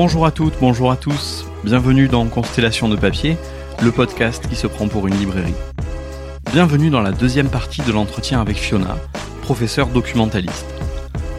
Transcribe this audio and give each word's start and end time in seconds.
Bonjour 0.00 0.26
à 0.26 0.30
toutes, 0.30 0.54
bonjour 0.60 0.92
à 0.92 0.96
tous. 0.96 1.44
Bienvenue 1.64 2.06
dans 2.06 2.24
Constellation 2.26 2.88
de 2.88 2.94
papier, 2.94 3.36
le 3.82 3.90
podcast 3.90 4.48
qui 4.48 4.54
se 4.54 4.68
prend 4.68 4.86
pour 4.86 5.08
une 5.08 5.16
librairie. 5.16 5.56
Bienvenue 6.52 6.88
dans 6.88 7.00
la 7.00 7.10
deuxième 7.10 7.48
partie 7.48 7.82
de 7.82 7.90
l'entretien 7.90 8.40
avec 8.40 8.58
Fiona, 8.58 8.96
professeure 9.42 9.88
documentaliste. 9.88 10.66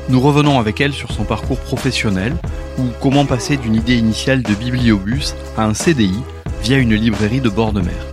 Nous 0.10 0.20
revenons 0.20 0.60
avec 0.60 0.82
elle 0.82 0.92
sur 0.92 1.10
son 1.14 1.24
parcours 1.24 1.58
professionnel 1.58 2.36
ou 2.78 2.88
comment 3.00 3.26
passer 3.26 3.56
d'une 3.56 3.76
idée 3.76 3.96
initiale 3.96 4.44
de 4.44 4.54
bibliobus 4.54 5.36
à 5.56 5.64
un 5.64 5.74
CDI 5.74 6.20
via 6.62 6.80
une 6.80 6.96
librairie 6.96 7.40
de 7.40 7.48
bord 7.48 7.72
de 7.72 7.80
mer. 7.80 8.08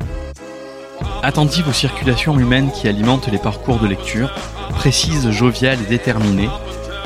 Attentive 1.25 1.69
aux 1.69 1.73
circulations 1.73 2.39
humaines 2.39 2.71
qui 2.71 2.87
alimentent 2.87 3.33
les 3.33 3.39
parcours 3.39 3.81
de 3.81 3.89
lecture, 3.89 4.33
précise, 4.77 5.29
joviale 5.33 5.79
et 5.85 5.91
déterminée, 5.91 6.51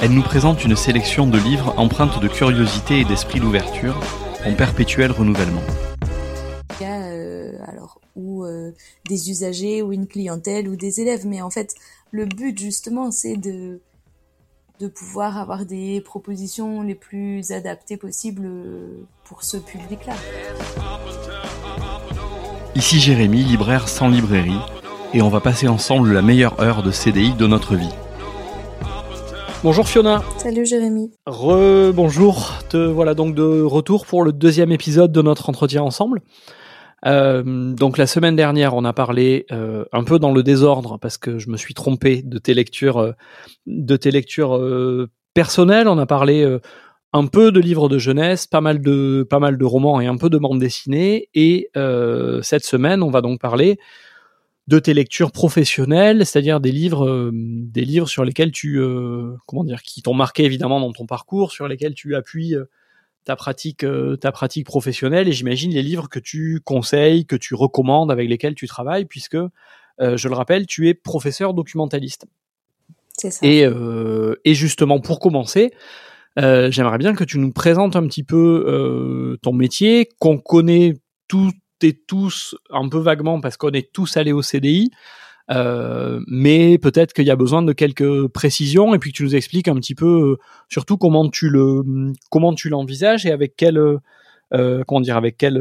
elle 0.03 0.13
nous 0.13 0.23
présente 0.23 0.65
une 0.65 0.77
sélection 0.77 1.27
de 1.27 1.39
livres 1.39 1.75
empreintes 1.77 2.21
de 2.21 2.29
curiosité 2.29 3.01
et 3.01 3.05
d'esprit 3.05 3.39
d'ouverture 3.39 4.01
en 4.47 4.55
perpétuel 4.55 5.13
renouvellement. 5.13 5.61
Il 6.81 6.87
y 6.87 6.89
a 6.89 7.03
euh, 7.03 7.53
alors 7.67 8.01
ou 8.17 8.45
euh, 8.45 8.73
des 9.09 9.31
usagers 9.31 9.83
ou 9.83 9.93
une 9.93 10.07
clientèle 10.07 10.69
ou 10.69 10.77
des 10.77 11.01
élèves, 11.01 11.27
mais 11.27 11.43
en 11.43 11.51
fait 11.51 11.75
le 12.11 12.25
but 12.25 12.59
justement 12.59 13.11
c'est 13.11 13.37
de 13.37 13.81
de 14.81 14.89
pouvoir 14.89 15.37
avoir 15.37 15.67
des 15.67 16.01
propositions 16.01 16.81
les 16.81 16.95
plus 16.95 17.53
adaptées 17.53 17.99
possibles 17.99 18.49
pour 19.25 19.45
ce 19.45 19.59
public-là. 19.59 20.15
Ici 22.75 22.99
Jérémy, 22.99 23.43
libraire 23.45 23.91
sans 23.91 24.09
librairie, 24.09 24.59
et 25.13 25.21
on 25.21 25.29
va 25.29 25.41
passer 25.41 25.69
ensemble 25.69 26.15
la 26.15 26.23
meilleure 26.23 26.59
heure 26.63 26.83
de 26.83 26.91
CDI 26.91 27.35
de 27.35 27.47
notre 27.47 27.77
vie. 27.77 27.93
Bonjour 29.63 29.87
Fiona. 29.87 30.23
Salut 30.39 30.65
Jérémy. 30.65 31.11
Re-bonjour. 31.27 32.55
Te 32.71 32.79
voilà 32.79 33.13
donc 33.13 33.35
de 33.35 33.61
retour 33.61 34.07
pour 34.07 34.23
le 34.23 34.33
deuxième 34.33 34.73
épisode 34.73 35.13
de 35.13 35.21
notre 35.21 35.51
entretien 35.51 35.83
ensemble. 35.83 36.23
Euh, 37.05 37.75
donc 37.75 37.99
la 37.99 38.07
semaine 38.07 38.37
dernière, 38.37 38.75
on 38.75 38.87
a 38.87 38.95
parlé 38.95 39.45
euh, 39.53 39.85
un 39.93 40.03
peu 40.03 40.19
dans 40.19 40.33
le 40.33 40.43
désordre 40.43 40.99
parce 40.99 41.19
que 41.19 41.39
je 41.39 41.51
me 41.51 41.59
suis 41.59 41.75
trompé 41.75 42.23
de 42.23 42.39
tes 42.39 42.55
lectures, 42.55 42.97
euh, 42.97 43.13
de 43.67 43.97
tes 43.97 44.11
lectures 44.11 44.59
personnelles. 45.35 45.89
On 45.89 45.99
a 45.99 46.07
parlé 46.07 46.59
un 47.13 47.27
peu 47.27 47.53
de 47.53 47.61
livres 47.61 47.91
de 47.91 47.99
jeunesse, 47.99 48.47
pas 48.47 48.63
mal 48.63 48.81
de 48.81 49.27
pas 49.29 49.41
mal 49.41 49.59
de 49.59 49.65
romans 49.67 50.01
et 50.01 50.07
un 50.07 50.17
peu 50.17 50.31
de 50.31 50.39
bandes 50.39 50.61
dessinées. 50.61 51.29
Et 51.35 51.69
cette 52.41 52.65
semaine, 52.65 53.03
on 53.03 53.11
va 53.11 53.21
donc 53.21 53.39
parler 53.39 53.79
de 54.71 54.79
tes 54.79 54.95
lectures 54.95 55.33
professionnelles, 55.33 56.25
c'est-à-dire 56.25 56.61
des 56.61 56.73
livres, 56.73 57.31
des 57.33 57.85
livres 57.85 58.09
sur 58.09 58.25
lesquels 58.25 58.53
tu, 58.53 58.81
comment 59.47 59.65
dire, 59.65 59.83
qui 59.83 60.01
t'ont 60.01 60.15
marqué 60.15 60.45
évidemment 60.45 60.81
dans 60.81 60.93
ton 60.93 61.07
parcours, 61.07 61.51
sur 61.51 61.69
lesquels 61.69 61.95
tu 61.95 62.15
appuies 62.15 62.55
ta 63.25 63.37
pratique, 63.37 63.85
euh, 63.85 64.17
ta 64.17 64.33
pratique 64.33 64.67
professionnelle 64.67 65.29
et 65.29 65.33
j'imagine 65.33 65.73
les 65.73 65.83
livres 65.83 66.09
que 66.09 66.19
tu 66.19 66.61
conseilles, 66.65 67.27
que 67.27 67.37
tu 67.37 67.55
recommandes, 67.55 68.11
avec 68.11 68.29
lesquels 68.29 68.55
tu 68.55 68.67
travailles, 68.67 69.05
puisque, 69.05 69.35
euh, 69.37 70.17
je 70.17 70.29
le 70.29 70.35
rappelle, 70.35 70.67
tu 70.67 70.89
es 70.89 70.95
professeur 70.95 71.55
documentaliste. 71.55 72.27
C'est 73.17 73.31
ça. 73.31 73.47
Et, 73.47 73.65
euh, 73.65 74.37
et 74.45 74.55
justement, 74.55 75.01
pour 75.01 75.21
commencer, 75.21 75.73
j'aimerais 76.37 76.97
bien 76.97 77.15
que 77.15 77.25
tu 77.25 77.39
nous 77.39 77.53
présentes 77.53 77.97
un 77.97 78.07
petit 78.07 78.23
peu 78.23 79.37
ton 79.43 79.53
métier, 79.53 80.09
qu'on 80.19 80.39
connaît 80.39 80.95
toutes 81.29 81.55
tous 82.07 82.55
un 82.71 82.89
peu 82.89 82.99
vaguement 82.99 83.41
parce 83.41 83.57
qu'on 83.57 83.71
est 83.71 83.93
tous 83.93 84.17
allés 84.17 84.33
au 84.33 84.43
CDI. 84.43 84.91
Euh, 85.51 86.21
mais 86.29 86.79
peut-être 86.79 87.13
qu'il 87.13 87.27
y 87.27 87.31
a 87.31 87.37
besoin 87.37 87.63
de 87.63 87.73
quelques 87.73 88.29
précisions 88.29 88.95
et 88.95 88.99
puis 88.99 89.11
que 89.11 89.17
tu 89.17 89.25
nous 89.25 89.35
expliques 89.35 89.67
un 89.67 89.75
petit 89.75 89.97
peu 89.97 90.07
euh, 90.07 90.39
surtout 90.69 90.97
comment 90.97 91.29
tu 91.29 91.49
le 91.49 91.83
comment 92.31 92.55
tu 92.55 92.69
l'envisages 92.69 93.27
et 93.27 93.33
avec 93.33 93.57
quelle 93.57 93.79
euh, 93.79 94.85
comment 94.87 95.01
dire 95.01 95.17
avec 95.17 95.37
quelle 95.37 95.61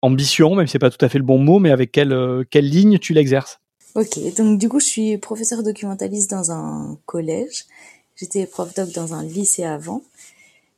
ambition 0.00 0.54
même 0.54 0.66
si 0.66 0.72
c'est 0.72 0.78
pas 0.78 0.90
tout 0.90 1.04
à 1.04 1.10
fait 1.10 1.18
le 1.18 1.24
bon 1.24 1.38
mot 1.38 1.58
mais 1.58 1.70
avec 1.70 1.92
quelle 1.92 2.44
quelle 2.50 2.68
ligne 2.68 2.98
tu 2.98 3.12
l'exerces. 3.12 3.60
Ok 3.94 4.18
donc 4.38 4.58
du 4.58 4.70
coup 4.70 4.80
je 4.80 4.86
suis 4.86 5.18
professeur 5.18 5.62
documentaliste 5.62 6.30
dans 6.30 6.50
un 6.50 6.96
collège 7.04 7.66
j'étais 8.16 8.46
prof 8.46 8.74
doc 8.74 8.90
dans 8.94 9.12
un 9.12 9.22
lycée 9.22 9.64
avant 9.64 10.02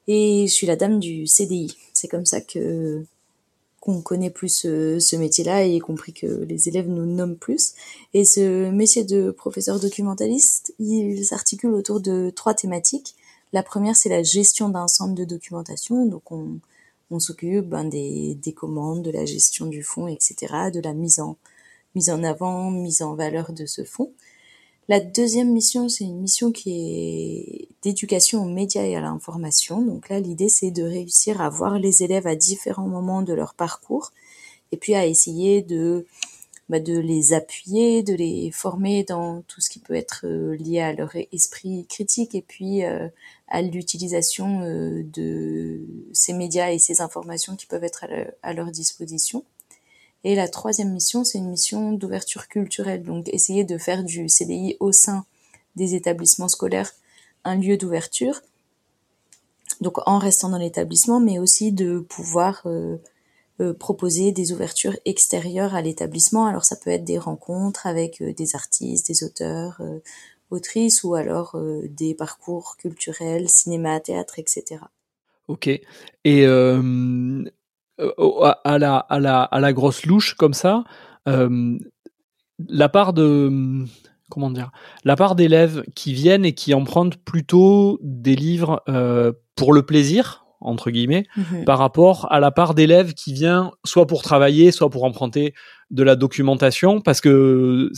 et 0.08 0.46
je 0.48 0.52
suis 0.52 0.66
la 0.66 0.74
dame 0.74 0.98
du 0.98 1.28
CDI 1.28 1.76
c'est 1.92 2.08
comme 2.08 2.26
ça 2.26 2.40
que 2.40 3.04
qu'on 3.80 4.00
connaît 4.00 4.30
plus 4.30 4.48
ce, 4.48 5.16
métier-là 5.16 5.64
et 5.64 5.76
y 5.76 5.78
compris 5.78 6.12
que 6.12 6.26
les 6.26 6.68
élèves 6.68 6.88
nous 6.88 7.06
nomment 7.06 7.36
plus. 7.36 7.74
Et 8.14 8.24
ce 8.24 8.70
métier 8.70 9.04
de 9.04 9.30
professeur 9.30 9.78
documentaliste, 9.78 10.74
il 10.78 11.24
s'articule 11.24 11.74
autour 11.74 12.00
de 12.00 12.32
trois 12.34 12.54
thématiques. 12.54 13.14
La 13.52 13.62
première, 13.62 13.96
c'est 13.96 14.08
la 14.08 14.22
gestion 14.22 14.68
d'un 14.68 14.88
centre 14.88 15.14
de 15.14 15.24
documentation. 15.24 16.06
Donc, 16.06 16.32
on, 16.32 16.58
on 17.10 17.20
s'occupe 17.20 17.68
ben, 17.68 17.84
des, 17.84 18.34
des 18.34 18.52
commandes, 18.52 19.02
de 19.02 19.10
la 19.10 19.24
gestion 19.24 19.66
du 19.66 19.82
fonds, 19.82 20.08
etc., 20.08 20.70
de 20.72 20.80
la 20.80 20.92
mise 20.92 21.20
en, 21.20 21.36
mise 21.94 22.10
en 22.10 22.22
avant, 22.24 22.70
mise 22.70 23.02
en 23.02 23.14
valeur 23.14 23.52
de 23.52 23.66
ce 23.66 23.84
fonds. 23.84 24.12
La 24.88 25.00
deuxième 25.00 25.52
mission, 25.52 25.88
c'est 25.88 26.04
une 26.04 26.20
mission 26.20 26.52
qui 26.52 26.70
est 26.70 27.68
d'éducation 27.82 28.44
aux 28.44 28.48
médias 28.48 28.84
et 28.84 28.94
à 28.94 29.00
l'information. 29.00 29.82
Donc 29.82 30.08
là, 30.08 30.20
l'idée, 30.20 30.48
c'est 30.48 30.70
de 30.70 30.84
réussir 30.84 31.40
à 31.40 31.48
voir 31.48 31.78
les 31.80 32.04
élèves 32.04 32.28
à 32.28 32.36
différents 32.36 32.86
moments 32.86 33.22
de 33.22 33.32
leur 33.32 33.54
parcours 33.54 34.12
et 34.70 34.76
puis 34.76 34.94
à 34.94 35.06
essayer 35.06 35.60
de, 35.62 36.06
bah, 36.68 36.78
les 36.78 37.32
appuyer, 37.32 38.02
de 38.02 38.14
les 38.14 38.50
former 38.52 39.04
dans 39.04 39.42
tout 39.42 39.60
ce 39.60 39.70
qui 39.70 39.78
peut 39.80 39.94
être 39.94 40.22
euh, 40.24 40.56
lié 40.56 40.80
à 40.80 40.92
leur 40.92 41.12
esprit 41.32 41.86
critique 41.88 42.34
et 42.34 42.42
puis 42.42 42.84
euh, 42.84 43.08
à 43.48 43.62
l'utilisation 43.62 44.62
euh, 44.62 45.04
de 45.04 45.80
ces 46.12 46.32
médias 46.32 46.72
et 46.72 46.78
ces 46.78 47.00
informations 47.00 47.54
qui 47.54 47.66
peuvent 47.66 47.84
être 47.84 48.06
à 48.42 48.52
leur 48.52 48.70
disposition. 48.72 49.44
Et 50.26 50.34
la 50.34 50.48
troisième 50.48 50.90
mission, 50.90 51.22
c'est 51.22 51.38
une 51.38 51.50
mission 51.50 51.92
d'ouverture 51.92 52.48
culturelle, 52.48 53.04
donc 53.04 53.28
essayer 53.28 53.62
de 53.62 53.78
faire 53.78 54.02
du 54.02 54.28
CDI 54.28 54.76
au 54.80 54.90
sein 54.90 55.24
des 55.76 55.94
établissements 55.94 56.48
scolaires 56.48 56.90
un 57.44 57.54
lieu 57.54 57.76
d'ouverture, 57.76 58.42
donc 59.80 59.98
en 60.04 60.18
restant 60.18 60.48
dans 60.48 60.58
l'établissement, 60.58 61.20
mais 61.20 61.38
aussi 61.38 61.70
de 61.70 62.00
pouvoir 62.00 62.62
euh, 62.66 62.96
euh, 63.60 63.72
proposer 63.72 64.32
des 64.32 64.50
ouvertures 64.50 64.96
extérieures 65.04 65.76
à 65.76 65.80
l'établissement. 65.80 66.46
Alors 66.46 66.64
ça 66.64 66.74
peut 66.74 66.90
être 66.90 67.04
des 67.04 67.18
rencontres 67.18 67.86
avec 67.86 68.20
euh, 68.20 68.32
des 68.32 68.56
artistes, 68.56 69.06
des 69.06 69.22
auteurs, 69.22 69.80
autrices, 70.50 71.04
ou 71.04 71.14
alors 71.14 71.56
des 71.84 72.14
parcours 72.14 72.76
culturels, 72.78 73.48
cinéma, 73.48 74.00
théâtre, 74.00 74.40
etc. 74.40 74.80
Ok. 75.46 75.68
Et 76.24 76.46
à, 77.98 78.78
la, 78.78 78.96
à, 78.96 79.18
la, 79.18 79.42
à 79.42 79.60
la 79.60 79.72
grosse 79.72 80.06
louche 80.06 80.34
comme 80.34 80.54
ça, 80.54 80.84
euh, 81.28 81.78
la 82.68 82.88
part 82.88 83.12
de 83.12 83.84
comment 84.28 84.50
dire, 84.50 84.70
la 85.04 85.16
part 85.16 85.36
d'élèves 85.36 85.84
qui 85.94 86.12
viennent 86.12 86.44
et 86.44 86.52
qui 86.52 86.74
empruntent 86.74 87.16
plutôt 87.16 87.98
des 88.02 88.34
livres 88.34 88.82
euh, 88.88 89.32
pour 89.54 89.72
le 89.72 89.82
plaisir 89.82 90.46
entre 90.60 90.90
guillemets, 90.90 91.26
mhm. 91.36 91.64
par 91.64 91.78
rapport 91.78 92.26
à 92.32 92.40
la 92.40 92.50
part 92.50 92.74
d'élèves 92.74 93.14
qui 93.14 93.32
vient 93.32 93.72
soit 93.84 94.06
pour 94.06 94.22
travailler, 94.22 94.72
soit 94.72 94.90
pour 94.90 95.04
emprunter 95.04 95.54
de 95.90 96.02
la 96.02 96.16
documentation, 96.16 97.00
parce 97.00 97.20
que 97.20 97.90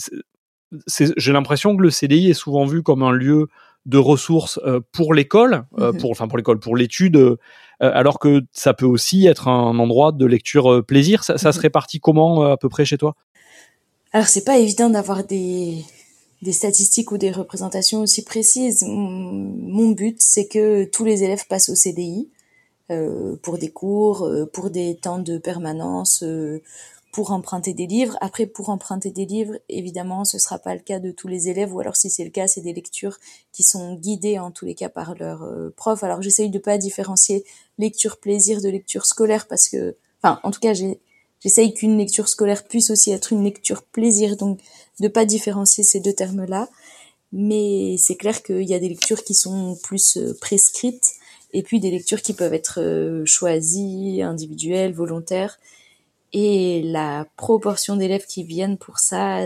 j'ai 1.17 1.33
l'impression 1.33 1.75
que 1.75 1.81
le 1.81 1.89
CDI 1.89 2.29
est 2.29 2.33
souvent 2.33 2.65
vu 2.65 2.83
comme 2.83 3.01
un 3.01 3.11
lieu 3.11 3.47
de 3.85 3.97
ressources 3.97 4.59
euh, 4.65 4.81
pour 4.91 5.13
l'école, 5.13 5.63
euh, 5.79 5.91
mhm. 5.91 5.99
pour 5.99 6.11
enfin 6.11 6.27
pour 6.27 6.37
l'école, 6.37 6.59
pour 6.59 6.75
l'étude, 6.75 7.15
euh, 7.15 7.37
alors 7.79 8.19
que 8.19 8.41
ça 8.51 8.73
peut 8.73 8.85
aussi 8.85 9.25
être 9.27 9.47
un 9.47 9.77
endroit 9.79 10.11
de 10.11 10.25
lecture 10.25 10.83
plaisir. 10.85 11.23
Ça, 11.23 11.37
ça 11.37 11.51
se 11.51 11.57
mhm. 11.57 11.63
répartit 11.63 11.99
comment 11.99 12.43
à 12.43 12.57
peu 12.57 12.69
près 12.69 12.85
chez 12.85 12.97
toi? 12.97 13.15
Alors 14.11 14.27
c'est 14.27 14.43
pas 14.43 14.57
évident 14.57 14.89
d'avoir 14.89 15.23
des 15.23 15.83
des 16.41 16.53
statistiques 16.53 17.11
ou 17.11 17.17
des 17.17 17.31
représentations 17.31 18.01
aussi 18.01 18.23
précises. 18.23 18.83
Mon 18.87 19.91
but, 19.91 20.17
c'est 20.21 20.47
que 20.47 20.85
tous 20.85 21.03
les 21.03 21.23
élèves 21.23 21.45
passent 21.47 21.69
au 21.69 21.75
CDI 21.75 22.29
euh, 22.91 23.35
pour 23.41 23.57
des 23.57 23.69
cours, 23.69 24.29
pour 24.53 24.69
des 24.69 24.95
temps 24.95 25.19
de 25.19 25.37
permanence, 25.37 26.23
euh, 26.23 26.61
pour 27.11 27.31
emprunter 27.31 27.73
des 27.73 27.87
livres. 27.87 28.17
Après, 28.21 28.45
pour 28.45 28.69
emprunter 28.69 29.11
des 29.11 29.25
livres, 29.25 29.57
évidemment, 29.67 30.25
ce 30.25 30.37
sera 30.37 30.59
pas 30.59 30.73
le 30.73 30.81
cas 30.81 30.99
de 30.99 31.11
tous 31.11 31.27
les 31.27 31.49
élèves, 31.49 31.73
ou 31.73 31.79
alors 31.79 31.95
si 31.95 32.09
c'est 32.09 32.23
le 32.23 32.29
cas, 32.29 32.47
c'est 32.47 32.61
des 32.61 32.73
lectures 32.73 33.17
qui 33.51 33.63
sont 33.63 33.95
guidées 33.95 34.39
en 34.39 34.51
tous 34.51 34.65
les 34.65 34.75
cas 34.75 34.89
par 34.89 35.15
leur 35.15 35.43
euh, 35.43 35.73
prof. 35.75 36.03
Alors 36.03 36.21
j'essaye 36.21 36.49
de 36.49 36.59
pas 36.59 36.77
différencier 36.77 37.45
lecture 37.77 38.19
plaisir 38.19 38.61
de 38.61 38.69
lecture 38.69 39.05
scolaire 39.05 39.47
parce 39.47 39.69
que, 39.69 39.95
enfin, 40.21 40.39
en 40.43 40.51
tout 40.51 40.59
cas, 40.59 40.73
j'essaye 40.73 41.73
qu'une 41.73 41.97
lecture 41.97 42.27
scolaire 42.27 42.67
puisse 42.67 42.91
aussi 42.91 43.11
être 43.11 43.33
une 43.33 43.43
lecture 43.43 43.83
plaisir, 43.83 44.37
donc 44.37 44.59
de 44.99 45.07
pas 45.07 45.25
différencier 45.25 45.83
ces 45.83 45.99
deux 45.99 46.13
termes-là. 46.13 46.69
Mais 47.31 47.95
c'est 47.97 48.15
clair 48.15 48.41
qu'il 48.43 48.63
y 48.63 48.73
a 48.73 48.79
des 48.79 48.89
lectures 48.89 49.23
qui 49.23 49.35
sont 49.35 49.77
plus 49.83 50.17
euh, 50.17 50.35
prescrites 50.39 51.15
et 51.53 51.63
puis 51.63 51.79
des 51.79 51.91
lectures 51.91 52.21
qui 52.21 52.33
peuvent 52.33 52.53
être 52.53 52.79
euh, 52.81 53.23
choisies, 53.25 54.21
individuelles, 54.21 54.93
volontaires 54.93 55.59
et 56.33 56.81
la 56.83 57.25
proportion 57.37 57.95
d'élèves 57.95 58.25
qui 58.25 58.43
viennent 58.43 58.77
pour 58.77 58.99
ça 58.99 59.41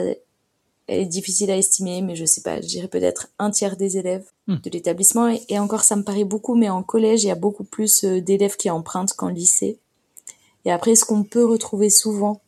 est 0.90 1.06
difficile 1.06 1.50
à 1.50 1.58
estimer, 1.58 2.02
mais 2.02 2.16
je 2.16 2.26
sais 2.26 2.42
pas, 2.42 2.60
je 2.60 2.68
dirais 2.68 2.88
peut-être 2.90 3.30
un 3.40 3.52
tiers 3.52 3.78
des 3.78 3.98
élèves 3.98 4.26
Hmm. 4.46 4.58
de 4.62 4.70
l'établissement. 4.72 5.30
Et, 5.30 5.42
et 5.48 5.58
encore, 5.58 5.84
ça 5.86 5.96
me 5.96 6.04
paraît 6.04 6.26
beaucoup, 6.26 6.54
mais 6.56 6.70
en 6.70 6.84
collège, 6.84 7.24
il 7.24 7.28
y 7.28 7.32
a 7.32 7.36
beaucoup 7.36 7.64
plus 7.64 8.04
euh, 8.04 8.20
d'élèves 8.20 8.58
qui 8.58 8.70
empruntent 8.70 9.14
qu'en 9.14 9.30
lycée. 9.30 9.80
Et 10.66 10.72
après, 10.72 10.96
ce 10.96 11.06
qu'on 11.06 11.24
peut 11.24 11.46
retrouver 11.46 11.90
souvent 11.90 12.42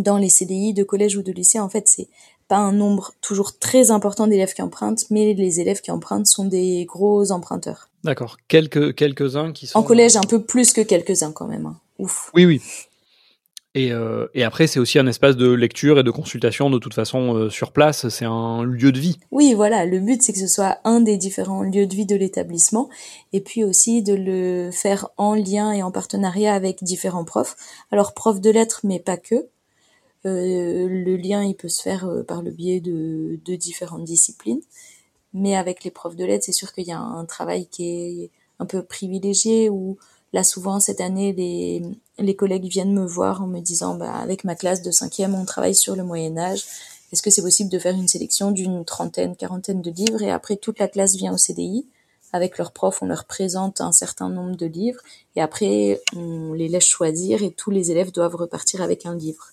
dans 0.00 0.16
les 0.18 0.28
CDI 0.28 0.74
de 0.74 0.82
collège 0.82 1.16
ou 1.16 1.22
de 1.22 1.30
lycée, 1.30 1.60
en 1.60 1.68
fait, 1.68 1.86
c'est 1.86 2.08
pas 2.48 2.56
un 2.56 2.72
nombre 2.72 3.12
toujours 3.20 3.56
très 3.56 3.92
important 3.92 4.26
d'élèves 4.26 4.52
qui 4.52 4.62
empruntent, 4.62 5.04
mais 5.10 5.32
les 5.34 5.60
élèves 5.60 5.80
qui 5.80 5.92
empruntent 5.92 6.26
sont 6.26 6.44
des 6.44 6.84
gros 6.86 7.30
emprunteurs. 7.30 7.88
D'accord. 8.02 8.36
Quelques 8.48 8.96
quelques-uns 8.96 9.52
qui 9.52 9.68
sont 9.68 9.78
En 9.78 9.84
collège, 9.84 10.16
un 10.16 10.22
peu 10.22 10.42
plus 10.42 10.72
que 10.72 10.80
quelques-uns 10.80 11.30
quand 11.30 11.46
même. 11.46 11.66
hein. 11.66 11.78
Ouf. 12.00 12.32
Oui, 12.34 12.46
oui. 12.46 12.60
Et, 13.74 13.90
euh, 13.90 14.26
et 14.34 14.44
après, 14.44 14.66
c'est 14.66 14.78
aussi 14.78 14.98
un 14.98 15.06
espace 15.06 15.36
de 15.36 15.50
lecture 15.50 15.98
et 15.98 16.02
de 16.02 16.10
consultation 16.10 16.68
de 16.68 16.78
toute 16.78 16.92
façon 16.92 17.34
euh, 17.34 17.50
sur 17.50 17.72
place. 17.72 18.08
C'est 18.10 18.26
un 18.26 18.64
lieu 18.64 18.92
de 18.92 19.00
vie. 19.00 19.18
Oui, 19.30 19.54
voilà, 19.54 19.86
le 19.86 19.98
but 19.98 20.22
c'est 20.22 20.34
que 20.34 20.38
ce 20.38 20.46
soit 20.46 20.78
un 20.84 21.00
des 21.00 21.16
différents 21.16 21.62
lieux 21.62 21.86
de 21.86 21.94
vie 21.94 22.04
de 22.04 22.16
l'établissement 22.16 22.90
et 23.32 23.40
puis 23.40 23.64
aussi 23.64 24.02
de 24.02 24.12
le 24.12 24.70
faire 24.70 25.08
en 25.16 25.34
lien 25.34 25.72
et 25.72 25.82
en 25.82 25.90
partenariat 25.90 26.54
avec 26.54 26.84
différents 26.84 27.24
profs. 27.24 27.56
Alors 27.90 28.12
profs 28.12 28.42
de 28.42 28.50
lettres, 28.50 28.80
mais 28.84 29.00
pas 29.00 29.16
que. 29.16 29.46
Euh, 30.24 30.86
le 30.88 31.16
lien 31.16 31.42
il 31.42 31.56
peut 31.56 31.68
se 31.68 31.82
faire 31.82 32.04
euh, 32.06 32.22
par 32.22 32.42
le 32.42 32.52
biais 32.52 32.80
de, 32.80 33.40
de 33.44 33.54
différentes 33.56 34.04
disciplines, 34.04 34.60
mais 35.32 35.56
avec 35.56 35.82
les 35.82 35.90
profs 35.90 36.14
de 36.14 36.24
lettres, 36.24 36.44
c'est 36.44 36.52
sûr 36.52 36.72
qu'il 36.72 36.86
y 36.86 36.92
a 36.92 37.00
un 37.00 37.24
travail 37.24 37.66
qui 37.66 37.88
est 37.88 38.30
un 38.60 38.66
peu 38.66 38.82
privilégié 38.82 39.68
où 39.70 39.96
là 40.32 40.44
souvent 40.44 40.80
cette 40.80 41.00
année 41.00 41.32
les, 41.32 41.82
les 42.18 42.36
collègues 42.36 42.66
viennent 42.66 42.94
me 42.94 43.06
voir 43.06 43.42
en 43.42 43.46
me 43.46 43.60
disant 43.60 43.94
bah, 43.94 44.14
avec 44.14 44.44
ma 44.44 44.54
classe 44.54 44.82
de 44.82 44.90
cinquième 44.90 45.34
on 45.34 45.44
travaille 45.44 45.74
sur 45.74 45.96
le 45.96 46.04
Moyen 46.04 46.36
Âge. 46.38 46.64
Est-ce 47.12 47.22
que 47.22 47.30
c'est 47.30 47.42
possible 47.42 47.70
de 47.70 47.78
faire 47.78 47.94
une 47.94 48.08
sélection 48.08 48.52
d'une 48.52 48.86
trentaine, 48.86 49.36
quarantaine 49.36 49.82
de 49.82 49.90
livres? 49.90 50.22
Et 50.22 50.30
après 50.30 50.56
toute 50.56 50.78
la 50.78 50.88
classe 50.88 51.14
vient 51.14 51.34
au 51.34 51.36
CDI 51.36 51.86
avec 52.32 52.56
leurs 52.56 52.72
profs, 52.72 53.02
on 53.02 53.06
leur 53.06 53.26
présente 53.26 53.82
un 53.82 53.92
certain 53.92 54.30
nombre 54.30 54.56
de 54.56 54.64
livres. 54.64 55.00
Et 55.36 55.42
après 55.42 56.00
on 56.16 56.54
les 56.54 56.68
laisse 56.68 56.86
choisir 56.86 57.42
et 57.42 57.50
tous 57.50 57.70
les 57.70 57.90
élèves 57.90 58.12
doivent 58.12 58.36
repartir 58.36 58.80
avec 58.80 59.04
un 59.04 59.14
livre. 59.14 59.48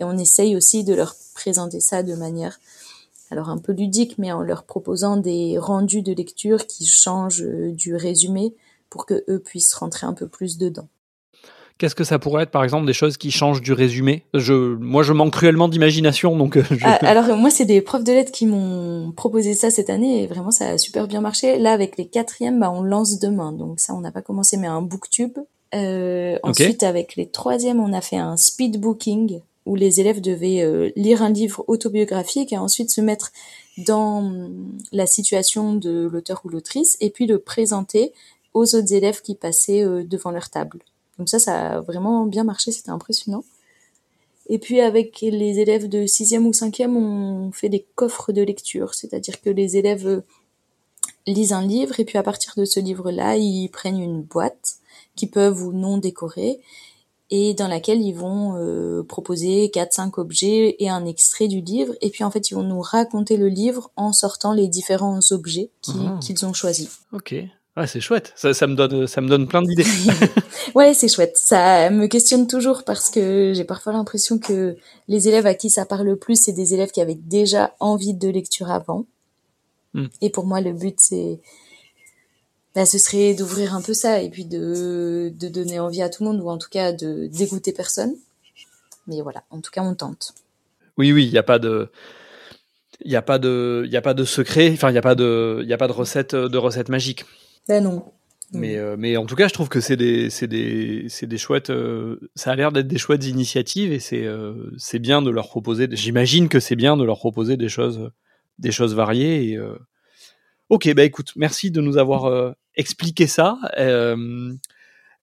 Et 0.00 0.04
on 0.04 0.16
essaye 0.16 0.56
aussi 0.56 0.84
de 0.84 0.94
leur 0.94 1.14
présenter 1.34 1.80
ça 1.80 2.02
de 2.02 2.14
manière 2.14 2.58
alors 3.30 3.50
un 3.50 3.58
peu 3.58 3.72
ludique 3.72 4.16
mais 4.16 4.32
en 4.32 4.40
leur 4.40 4.62
proposant 4.62 5.18
des 5.18 5.58
rendus 5.58 6.00
de 6.00 6.14
lecture 6.14 6.66
qui 6.66 6.86
changent 6.86 7.42
euh, 7.42 7.72
du 7.72 7.94
résumé 7.94 8.54
pour 8.90 9.06
que 9.06 9.24
eux 9.28 9.40
puissent 9.40 9.74
rentrer 9.74 10.06
un 10.06 10.14
peu 10.14 10.28
plus 10.28 10.58
dedans. 10.58 10.88
Qu'est-ce 11.78 11.94
que 11.94 12.02
ça 12.02 12.18
pourrait 12.18 12.42
être, 12.42 12.50
par 12.50 12.64
exemple, 12.64 12.86
des 12.86 12.92
choses 12.92 13.16
qui 13.16 13.30
changent 13.30 13.62
du 13.62 13.72
résumé? 13.72 14.24
Je, 14.34 14.52
Moi, 14.52 15.04
je 15.04 15.12
manque 15.12 15.32
cruellement 15.32 15.68
d'imagination, 15.68 16.36
donc 16.36 16.56
euh, 16.56 16.64
je... 16.72 16.84
Ah, 16.84 16.98
alors 17.02 17.36
moi, 17.36 17.50
c'est 17.50 17.66
des 17.66 17.80
profs 17.80 18.02
de 18.02 18.12
lettres 18.12 18.32
qui 18.32 18.46
m'ont 18.46 19.12
proposé 19.12 19.54
ça 19.54 19.70
cette 19.70 19.88
année 19.88 20.24
et 20.24 20.26
vraiment 20.26 20.50
ça 20.50 20.70
a 20.70 20.78
super 20.78 21.06
bien 21.06 21.20
marché. 21.20 21.56
Là, 21.56 21.72
avec 21.72 21.96
les 21.96 22.08
quatrièmes, 22.08 22.58
bah, 22.58 22.72
on 22.74 22.82
lance 22.82 23.20
demain, 23.20 23.52
donc 23.52 23.78
ça, 23.78 23.94
on 23.94 24.00
n'a 24.00 24.10
pas 24.10 24.22
commencé, 24.22 24.56
mais 24.56 24.66
un 24.66 24.82
booktube. 24.82 25.38
Euh. 25.72 26.36
Ensuite, 26.42 26.82
avec 26.82 27.14
les 27.14 27.28
troisièmes, 27.28 27.78
on 27.78 27.92
a 27.92 28.00
fait 28.00 28.16
un 28.16 28.36
speed 28.36 28.80
booking 28.80 29.40
où 29.64 29.76
les 29.76 30.00
élèves 30.00 30.20
devaient 30.20 30.62
euh, 30.62 30.90
lire 30.96 31.22
un 31.22 31.30
livre 31.30 31.62
autobiographique 31.68 32.52
et 32.52 32.58
ensuite 32.58 32.90
se 32.90 33.00
mettre 33.00 33.30
dans 33.76 34.18
hum, 34.18 34.78
la 34.90 35.06
situation 35.06 35.74
de 35.74 36.08
l'auteur 36.10 36.40
ou 36.44 36.48
l'autrice 36.48 36.96
et 37.00 37.10
puis 37.10 37.26
le 37.26 37.38
présenter 37.38 38.12
aux 38.58 38.74
autres 38.74 38.92
élèves 38.92 39.22
qui 39.22 39.34
passaient 39.34 39.82
euh, 39.84 40.04
devant 40.04 40.30
leur 40.30 40.48
table. 40.50 40.80
Donc 41.18 41.28
ça, 41.28 41.38
ça 41.38 41.54
a 41.72 41.80
vraiment 41.80 42.26
bien 42.26 42.44
marché, 42.44 42.70
c'était 42.70 42.90
impressionnant. 42.90 43.44
Et 44.50 44.58
puis 44.58 44.80
avec 44.80 45.20
les 45.20 45.58
élèves 45.58 45.88
de 45.88 46.06
sixième 46.06 46.46
ou 46.46 46.52
cinquième, 46.52 46.96
on 46.96 47.52
fait 47.52 47.68
des 47.68 47.86
coffres 47.96 48.32
de 48.32 48.40
lecture, 48.42 48.94
c'est-à-dire 48.94 49.40
que 49.42 49.50
les 49.50 49.76
élèves 49.76 50.06
euh, 50.06 50.20
lisent 51.26 51.52
un 51.52 51.66
livre 51.66 52.00
et 52.00 52.04
puis 52.04 52.16
à 52.18 52.22
partir 52.22 52.54
de 52.56 52.64
ce 52.64 52.80
livre-là, 52.80 53.36
ils 53.36 53.68
prennent 53.68 54.00
une 54.00 54.22
boîte 54.22 54.76
qui 55.16 55.26
peuvent 55.26 55.62
ou 55.62 55.72
non 55.72 55.98
décorer 55.98 56.60
et 57.30 57.52
dans 57.52 57.68
laquelle 57.68 58.00
ils 58.00 58.14
vont 58.14 58.54
euh, 58.56 59.02
proposer 59.02 59.70
quatre 59.70 59.92
cinq 59.92 60.16
objets 60.16 60.76
et 60.78 60.88
un 60.88 61.04
extrait 61.04 61.46
du 61.48 61.60
livre 61.60 61.94
et 62.00 62.08
puis 62.08 62.24
en 62.24 62.30
fait 62.30 62.50
ils 62.50 62.54
vont 62.54 62.62
nous 62.62 62.80
raconter 62.80 63.36
le 63.36 63.48
livre 63.48 63.90
en 63.96 64.14
sortant 64.14 64.54
les 64.54 64.68
différents 64.68 65.20
objets 65.30 65.70
Ah. 65.88 66.18
qu'ils 66.22 66.46
ont 66.46 66.54
choisis. 66.54 67.00
Ok. 67.12 67.34
Ouais, 67.78 67.86
c'est 67.86 68.00
chouette. 68.00 68.32
Ça, 68.34 68.52
ça 68.54 68.66
me 68.66 68.74
donne, 68.74 69.06
ça 69.06 69.20
me 69.20 69.28
donne 69.28 69.46
plein 69.46 69.62
d'idées. 69.62 69.84
Ouais, 70.74 70.92
c'est 70.94 71.08
chouette. 71.08 71.36
Ça 71.36 71.88
me 71.90 72.08
questionne 72.08 72.46
toujours 72.46 72.84
parce 72.84 73.08
que 73.08 73.52
j'ai 73.54 73.64
parfois 73.64 73.92
l'impression 73.92 74.38
que 74.38 74.76
les 75.06 75.28
élèves 75.28 75.46
à 75.46 75.54
qui 75.54 75.70
ça 75.70 75.86
parle 75.86 76.06
le 76.06 76.16
plus, 76.16 76.36
c'est 76.36 76.52
des 76.52 76.74
élèves 76.74 76.90
qui 76.90 77.00
avaient 77.00 77.14
déjà 77.14 77.74
envie 77.80 78.14
de 78.14 78.28
lecture 78.28 78.70
avant. 78.70 79.06
Hmm. 79.94 80.06
Et 80.20 80.28
pour 80.28 80.44
moi, 80.44 80.60
le 80.60 80.72
but, 80.72 80.96
c'est, 80.98 81.40
bah, 82.74 82.84
ce 82.84 82.98
serait 82.98 83.34
d'ouvrir 83.34 83.74
un 83.74 83.80
peu 83.80 83.94
ça 83.94 84.20
et 84.20 84.28
puis 84.28 84.44
de, 84.44 85.32
de 85.34 85.48
donner 85.48 85.80
envie 85.80 86.02
à 86.02 86.08
tout 86.08 86.24
le 86.24 86.30
monde 86.30 86.40
ou 86.40 86.50
en 86.50 86.58
tout 86.58 86.68
cas 86.70 86.92
de 86.92 87.28
dégoûter 87.28 87.72
personne. 87.72 88.14
Mais 89.06 89.22
voilà, 89.22 89.44
en 89.50 89.60
tout 89.60 89.70
cas, 89.70 89.82
on 89.82 89.94
tente. 89.94 90.34
oui, 90.98 91.12
oui, 91.12 91.26
il 91.26 91.32
n'y 91.32 91.38
a 91.38 91.44
pas 91.44 91.58
de. 91.58 91.88
Il 93.04 93.10
n'y 93.10 93.16
a 93.16 93.22
pas 93.22 93.38
de, 93.38 93.84
il 93.86 93.92
y 93.92 93.96
a 93.96 94.02
pas 94.02 94.14
de 94.14 94.24
secret. 94.24 94.70
Enfin, 94.72 94.90
il 94.90 94.92
n'y 94.92 94.98
a 94.98 95.02
pas 95.02 95.14
de, 95.14 95.60
il 95.62 95.68
y 95.68 95.72
a 95.72 95.78
pas 95.78 95.86
de 95.86 95.92
recette, 95.92 96.34
de 96.34 96.58
recette 96.58 96.88
magique. 96.88 97.24
Ben 97.68 97.84
non. 97.84 98.04
Mais, 98.52 98.78
euh, 98.78 98.96
mais 98.98 99.16
en 99.18 99.26
tout 99.26 99.34
cas, 99.36 99.46
je 99.46 99.52
trouve 99.52 99.68
que 99.68 99.80
c'est 99.80 99.96
des, 99.96 100.30
c'est 100.30 100.46
des, 100.46 101.06
c'est 101.08 101.26
des 101.26 101.36
chouettes. 101.36 101.68
euh, 101.68 102.18
ça 102.34 102.52
a 102.52 102.56
l'air 102.56 102.72
d'être 102.72 102.88
des 102.88 102.96
chouettes 102.96 103.26
initiatives 103.26 103.92
et 103.92 103.98
c'est, 103.98 104.24
euh, 104.24 104.70
c'est 104.78 104.98
bien 104.98 105.20
de 105.20 105.30
leur 105.30 105.48
proposer. 105.48 105.86
J'imagine 105.92 106.48
que 106.48 106.58
c'est 106.58 106.76
bien 106.76 106.96
de 106.96 107.04
leur 107.04 107.18
proposer 107.18 107.58
des 107.58 107.68
choses, 107.68 108.10
des 108.58 108.72
choses 108.72 108.94
variées. 108.94 109.50
Et, 109.50 109.56
euh, 109.58 109.76
ok, 110.70 110.92
bah 110.94 111.04
écoute, 111.04 111.32
merci 111.36 111.70
de 111.70 111.82
nous 111.82 111.98
avoir 111.98 112.54
expliqué 112.74 113.26
ça. 113.26 113.58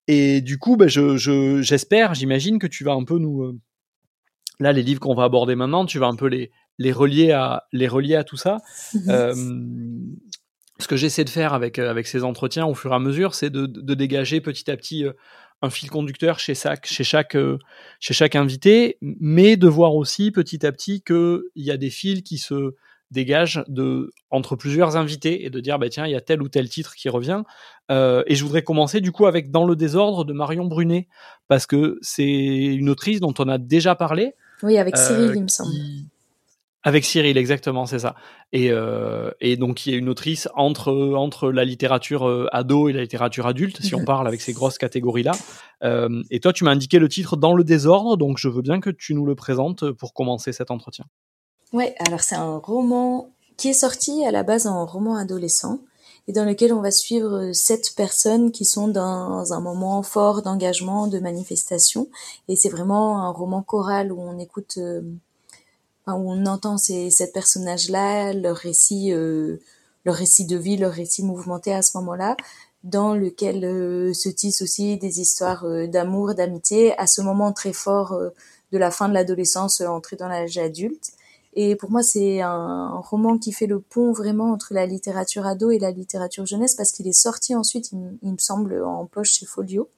Et 0.07 0.41
du 0.41 0.59
coup, 0.59 0.77
bah, 0.77 0.87
je, 0.87 1.17
je, 1.17 1.63
j'espère, 1.63 2.13
j'imagine 2.13 2.59
que 2.59 2.67
tu 2.67 2.83
vas 2.83 2.93
un 2.93 3.03
peu 3.05 3.17
nous, 3.17 3.59
là, 4.59 4.71
les 4.71 4.83
livres 4.83 4.99
qu'on 4.99 5.15
va 5.15 5.23
aborder 5.23 5.55
maintenant, 5.55 5.87
tu 5.87 5.97
vas 5.97 6.05
un 6.05 6.15
peu 6.15 6.27
les, 6.27 6.51
les 6.77 6.91
relier 6.91 7.31
à, 7.31 7.63
les 7.71 7.87
relier 7.87 8.15
à 8.15 8.23
tout 8.23 8.37
ça. 8.37 8.57
Euh, 9.07 9.33
ce 10.79 10.87
que 10.87 10.95
j'essaie 10.95 11.23
de 11.23 11.29
faire 11.29 11.53
avec, 11.53 11.79
euh, 11.79 11.89
avec 11.89 12.07
ces 12.07 12.23
entretiens 12.23 12.65
au 12.65 12.73
fur 12.75 12.91
et 12.91 12.95
à 12.95 12.99
mesure, 12.99 13.33
c'est 13.35 13.49
de, 13.49 13.65
de 13.65 13.93
dégager 13.93 14.41
petit 14.41 14.69
à 14.69 14.75
petit 14.77 15.05
euh, 15.05 15.13
un 15.61 15.69
fil 15.69 15.89
conducteur 15.89 16.37
chez 16.39 16.53
chaque, 16.53 16.85
chez, 16.85 17.03
chaque, 17.03 17.35
euh, 17.35 17.57
chez 17.99 18.13
chaque 18.13 18.35
invité, 18.35 18.97
mais 19.01 19.55
de 19.57 19.67
voir 19.67 19.95
aussi 19.95 20.31
petit 20.31 20.65
à 20.65 20.71
petit 20.71 21.01
qu'il 21.01 21.41
y 21.55 21.71
a 21.71 21.77
des 21.77 21.89
fils 21.89 22.21
qui 22.23 22.37
se 22.37 22.75
dégagent 23.11 23.63
de, 23.67 24.11
entre 24.31 24.55
plusieurs 24.55 24.97
invités 24.97 25.45
et 25.45 25.49
de 25.49 25.59
dire, 25.61 25.79
bah, 25.79 25.87
tiens, 25.89 26.05
il 26.07 26.11
y 26.11 26.15
a 26.15 26.21
tel 26.21 26.41
ou 26.41 26.49
tel 26.49 26.67
titre 26.67 26.95
qui 26.95 27.07
revient. 27.07 27.43
Euh, 27.91 28.23
et 28.27 28.35
je 28.35 28.43
voudrais 28.43 28.63
commencer 28.63 28.99
du 28.99 29.11
coup 29.11 29.27
avec 29.27 29.51
Dans 29.51 29.65
le 29.65 29.75
désordre 29.75 30.25
de 30.25 30.33
Marion 30.33 30.65
Brunet, 30.65 31.07
parce 31.47 31.65
que 31.67 31.97
c'est 32.01 32.25
une 32.25 32.89
autrice 32.89 33.19
dont 33.21 33.33
on 33.39 33.47
a 33.47 33.57
déjà 33.57 33.95
parlé. 33.95 34.33
Oui, 34.63 34.77
avec 34.77 34.97
Cyril, 34.97 35.29
Euh, 35.29 35.35
il 35.35 35.43
me 35.43 35.47
semble. 35.47 35.71
qui- 35.71 36.07
Avec 36.87 37.03
Cyril, 37.03 37.35
exactement, 37.39 37.87
c'est 37.87 37.97
ça. 37.97 38.13
Et, 38.53 38.69
euh, 38.69 39.31
et 39.41 39.57
donc, 39.57 39.87
il 39.87 39.91
y 39.91 39.95
a 39.95 39.97
une 39.97 40.07
autrice 40.07 40.47
entre, 40.55 41.15
entre 41.15 41.51
la 41.51 41.65
littérature 41.65 42.27
euh, 42.27 42.47
ado 42.51 42.89
et 42.89 42.93
la 42.93 43.01
littérature 43.01 43.47
adulte, 43.47 43.81
si 43.81 43.95
on 43.95 44.05
parle 44.05 44.27
avec 44.27 44.39
ces 44.39 44.53
grosses 44.53 44.77
catégories-là. 44.77 45.31
Euh, 45.83 46.21
et 46.29 46.39
toi, 46.39 46.53
tu 46.53 46.63
m'as 46.63 46.69
indiqué 46.69 46.99
le 46.99 47.09
titre 47.09 47.37
Dans 47.37 47.55
le 47.55 47.63
désordre, 47.63 48.17
donc 48.17 48.37
je 48.37 48.49
veux 48.49 48.61
bien 48.61 48.79
que 48.79 48.91
tu 48.91 49.15
nous 49.15 49.25
le 49.25 49.33
présentes 49.33 49.91
pour 49.93 50.13
commencer 50.13 50.53
cet 50.53 50.69
entretien. 50.69 51.05
Ouais, 51.73 51.95
alors 52.05 52.19
c'est 52.19 52.35
un 52.35 52.57
roman 52.57 53.31
qui 53.57 53.69
est 53.69 53.73
sorti 53.73 54.23
à 54.23 54.29
la 54.29 54.43
base 54.43 54.67
en 54.67 54.85
roman 54.85 55.15
adolescent 55.15 55.79
et 56.27 56.33
dans 56.33 56.45
lequel 56.45 56.71
on 56.71 56.81
va 56.81 56.91
suivre 56.91 57.51
sept 57.53 57.93
personnes 57.97 58.51
qui 58.51 58.63
sont 58.63 58.87
dans 58.87 59.53
un 59.53 59.59
moment 59.59 60.03
fort 60.03 60.43
d'engagement, 60.43 61.07
de 61.07 61.19
manifestation. 61.19 62.09
Et 62.47 62.55
c'est 62.55 62.69
vraiment 62.69 63.23
un 63.23 63.31
roman 63.31 63.63
choral 63.63 64.11
où 64.11 64.19
on 64.19 64.37
écoute, 64.37 64.75
euh, 64.77 65.01
où 66.13 66.31
on 66.31 66.45
entend 66.45 66.77
ces 66.77 67.09
sept 67.09 67.33
personnages-là, 67.33 68.33
leur 68.33 68.57
récit, 68.57 69.11
euh, 69.11 69.57
leur 70.05 70.15
récit 70.15 70.45
de 70.45 70.57
vie, 70.57 70.77
leur 70.77 70.91
récit 70.93 71.23
mouvementé 71.23 71.73
à 71.73 71.81
ce 71.81 71.97
moment-là, 71.97 72.37
dans 72.83 73.15
lequel 73.15 73.65
euh, 73.65 74.13
se 74.13 74.29
tissent 74.29 74.61
aussi 74.61 74.97
des 74.97 75.19
histoires 75.19 75.65
euh, 75.65 75.87
d'amour, 75.87 76.35
d'amitié, 76.35 76.97
à 76.99 77.07
ce 77.07 77.21
moment 77.21 77.51
très 77.51 77.73
fort 77.73 78.13
euh, 78.13 78.29
de 78.71 78.77
la 78.77 78.91
fin 78.91 79.09
de 79.09 79.13
l'adolescence, 79.13 79.81
euh, 79.81 79.87
entrée 79.87 80.15
dans 80.15 80.27
l'âge 80.27 80.57
adulte. 80.59 81.11
Et 81.55 81.75
pour 81.75 81.89
moi, 81.89 82.03
c'est 82.03 82.41
un 82.41 82.89
roman 82.99 83.37
qui 83.37 83.53
fait 83.53 83.65
le 83.65 83.79
pont 83.79 84.11
vraiment 84.11 84.51
entre 84.51 84.73
la 84.73 84.85
littérature 84.85 85.47
ado 85.47 85.71
et 85.71 85.79
la 85.79 85.91
littérature 85.91 86.45
jeunesse 86.45 86.75
parce 86.75 86.91
qu'il 86.91 87.07
est 87.07 87.13
sorti 87.13 87.55
ensuite, 87.55 87.91
il, 87.93 88.17
il 88.21 88.33
me 88.33 88.37
semble, 88.37 88.83
en 88.83 89.05
poche 89.05 89.31
chez 89.31 89.45
Folio. 89.45 89.89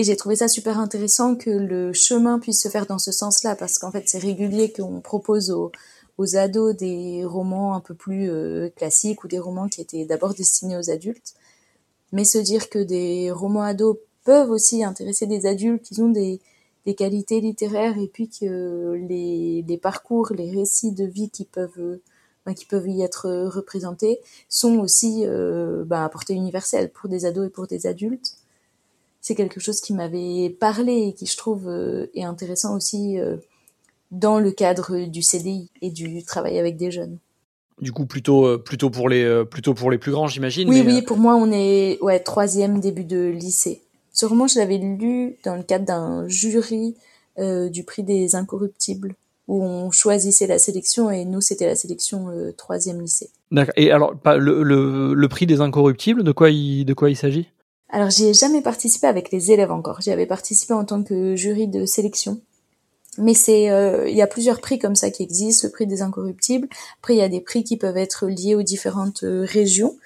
Et 0.00 0.02
j'ai 0.02 0.16
trouvé 0.16 0.36
ça 0.36 0.48
super 0.48 0.78
intéressant 0.78 1.36
que 1.36 1.50
le 1.50 1.92
chemin 1.92 2.38
puisse 2.38 2.62
se 2.62 2.70
faire 2.70 2.86
dans 2.86 2.98
ce 2.98 3.12
sens-là 3.12 3.54
parce 3.54 3.78
qu'en 3.78 3.90
fait, 3.92 4.04
c'est 4.06 4.16
régulier 4.16 4.72
qu'on 4.72 5.02
propose 5.02 5.50
aux, 5.50 5.72
aux 6.16 6.36
ados 6.36 6.74
des 6.74 7.22
romans 7.22 7.74
un 7.74 7.80
peu 7.80 7.92
plus 7.92 8.30
euh, 8.30 8.70
classiques 8.70 9.24
ou 9.24 9.28
des 9.28 9.38
romans 9.38 9.68
qui 9.68 9.82
étaient 9.82 10.06
d'abord 10.06 10.32
destinés 10.32 10.78
aux 10.78 10.88
adultes. 10.88 11.34
Mais 12.12 12.24
se 12.24 12.38
dire 12.38 12.70
que 12.70 12.78
des 12.78 13.30
romans 13.30 13.60
ados 13.60 13.98
peuvent 14.24 14.48
aussi 14.48 14.82
intéresser 14.82 15.26
des 15.26 15.44
adultes, 15.44 15.82
qu'ils 15.82 16.02
ont 16.02 16.08
des, 16.08 16.40
des 16.86 16.94
qualités 16.94 17.42
littéraires 17.42 17.98
et 17.98 18.08
puis 18.08 18.30
que 18.30 18.92
les, 19.06 19.66
les 19.68 19.76
parcours, 19.76 20.32
les 20.32 20.50
récits 20.50 20.92
de 20.92 21.04
vie 21.04 21.28
qui 21.28 21.44
peuvent 21.44 22.00
ben, 22.46 22.54
qui 22.54 22.64
peuvent 22.64 22.88
y 22.88 23.02
être 23.02 23.28
représentés 23.54 24.20
sont 24.48 24.78
aussi 24.78 25.26
euh, 25.26 25.84
ben, 25.84 26.04
à 26.04 26.08
portée 26.08 26.32
universelle 26.32 26.90
pour 26.90 27.10
des 27.10 27.26
ados 27.26 27.48
et 27.48 27.50
pour 27.50 27.66
des 27.66 27.86
adultes. 27.86 28.39
C'est 29.20 29.34
quelque 29.34 29.60
chose 29.60 29.80
qui 29.80 29.92
m'avait 29.92 30.50
parlé 30.50 31.08
et 31.08 31.12
qui 31.12 31.26
je 31.26 31.36
trouve 31.36 31.68
euh, 31.68 32.06
est 32.14 32.24
intéressant 32.24 32.74
aussi 32.74 33.18
euh, 33.18 33.36
dans 34.10 34.38
le 34.38 34.50
cadre 34.50 35.06
du 35.06 35.22
CDI 35.22 35.68
et 35.82 35.90
du 35.90 36.24
travail 36.24 36.58
avec 36.58 36.76
des 36.76 36.90
jeunes. 36.90 37.18
Du 37.80 37.92
coup, 37.92 38.06
plutôt 38.06 38.58
plutôt 38.58 38.90
pour 38.90 39.08
les 39.08 39.44
plutôt 39.46 39.72
pour 39.72 39.90
les 39.90 39.96
plus 39.96 40.12
grands, 40.12 40.26
j'imagine. 40.26 40.68
Oui, 40.68 40.82
oui. 40.84 41.00
Pour 41.00 41.16
moi, 41.16 41.34
on 41.36 41.50
est 41.50 41.98
ouais 42.02 42.20
troisième 42.20 42.78
début 42.78 43.04
de 43.04 43.28
lycée. 43.30 43.80
Ce 44.12 44.26
roman, 44.26 44.46
je 44.46 44.58
l'avais 44.58 44.76
lu 44.76 45.36
dans 45.44 45.56
le 45.56 45.62
cadre 45.62 45.86
d'un 45.86 46.28
jury 46.28 46.94
du 47.38 47.84
prix 47.84 48.02
des 48.02 48.36
incorruptibles 48.36 49.14
où 49.50 49.64
on 49.64 49.90
choisissait 49.90 50.46
la 50.46 50.60
sélection 50.60 51.10
et 51.10 51.24
nous 51.24 51.40
c'était 51.40 51.66
la 51.66 51.74
sélection 51.74 52.28
euh, 52.30 52.52
troisième 52.56 53.00
lycée. 53.00 53.30
D'accord. 53.50 53.74
Et 53.76 53.90
alors 53.90 54.14
le, 54.24 54.62
le, 54.62 55.12
le, 55.12 55.28
prix 55.28 55.44
des 55.44 55.60
incorruptibles, 55.60 56.22
de 56.22 56.30
quoi 56.30 56.50
il 56.50 56.84
de 56.84 56.94
quoi 56.94 57.10
il 57.10 57.16
s'agit? 57.16 57.48
Alors 57.90 58.10
j'y 58.10 58.26
ai 58.26 58.34
jamais 58.34 58.62
participé 58.62 59.06
avec 59.06 59.30
les 59.30 59.52
élèves 59.52 59.72
encore. 59.72 60.00
J'y 60.00 60.10
avais 60.10 60.26
participé 60.26 60.72
en 60.74 60.84
tant 60.84 61.02
que 61.02 61.36
jury 61.36 61.66
de 61.68 61.86
sélection. 61.86 62.40
Mais 63.18 63.34
c'est 63.34 63.70
euh, 63.70 64.08
il 64.08 64.16
y 64.16 64.22
a 64.22 64.26
plusieurs 64.26 64.60
prix 64.60 64.78
comme 64.78 64.94
ça 64.94 65.10
qui 65.10 65.22
existent, 65.22 65.66
le 65.66 65.72
prix 65.72 65.86
des 65.86 66.00
incorruptibles. 66.02 66.68
Après 67.00 67.14
il 67.14 67.18
y 67.18 67.22
a 67.22 67.28
des 67.28 67.40
prix 67.40 67.64
qui 67.64 67.76
peuvent 67.76 67.96
être 67.96 68.26
liés 68.26 68.54
aux 68.54 68.62
différentes 68.62 69.24
euh, 69.24 69.44
régions 69.48 69.96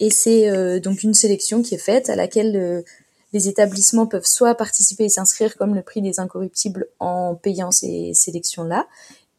et 0.00 0.10
c'est 0.10 0.80
donc 0.80 1.02
une 1.04 1.14
sélection 1.14 1.62
qui 1.62 1.74
est 1.74 1.78
faite 1.78 2.10
à 2.10 2.16
laquelle 2.16 2.84
les 3.32 3.48
établissements 3.48 4.06
peuvent 4.06 4.26
soit 4.26 4.54
participer 4.54 5.04
et 5.04 5.08
s'inscrire 5.08 5.56
comme 5.56 5.74
le 5.74 5.80
prix 5.80 6.02
des 6.02 6.20
incorruptibles 6.20 6.88
en 7.00 7.34
payant 7.34 7.70
ces 7.70 8.12
sélections-là, 8.12 8.86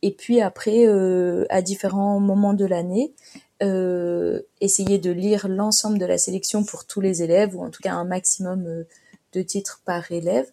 et 0.01 0.11
puis 0.11 0.41
après, 0.41 0.85
euh, 0.85 1.45
à 1.49 1.61
différents 1.61 2.19
moments 2.19 2.53
de 2.53 2.65
l'année, 2.65 3.13
euh, 3.35 3.39
essayer 3.61 4.97
de 4.99 5.11
lire 5.11 5.47
l'ensemble 5.47 5.97
de 5.97 6.05
la 6.05 6.17
sélection 6.17 6.63
pour 6.63 6.85
tous 6.85 7.01
les 7.01 7.23
élèves, 7.23 7.55
ou 7.55 7.63
en 7.63 7.69
tout 7.69 7.81
cas 7.81 7.93
un 7.93 8.05
maximum 8.05 8.65
euh, 8.67 8.83
de 9.33 9.41
titres 9.41 9.81
par 9.85 10.11
élève, 10.11 10.47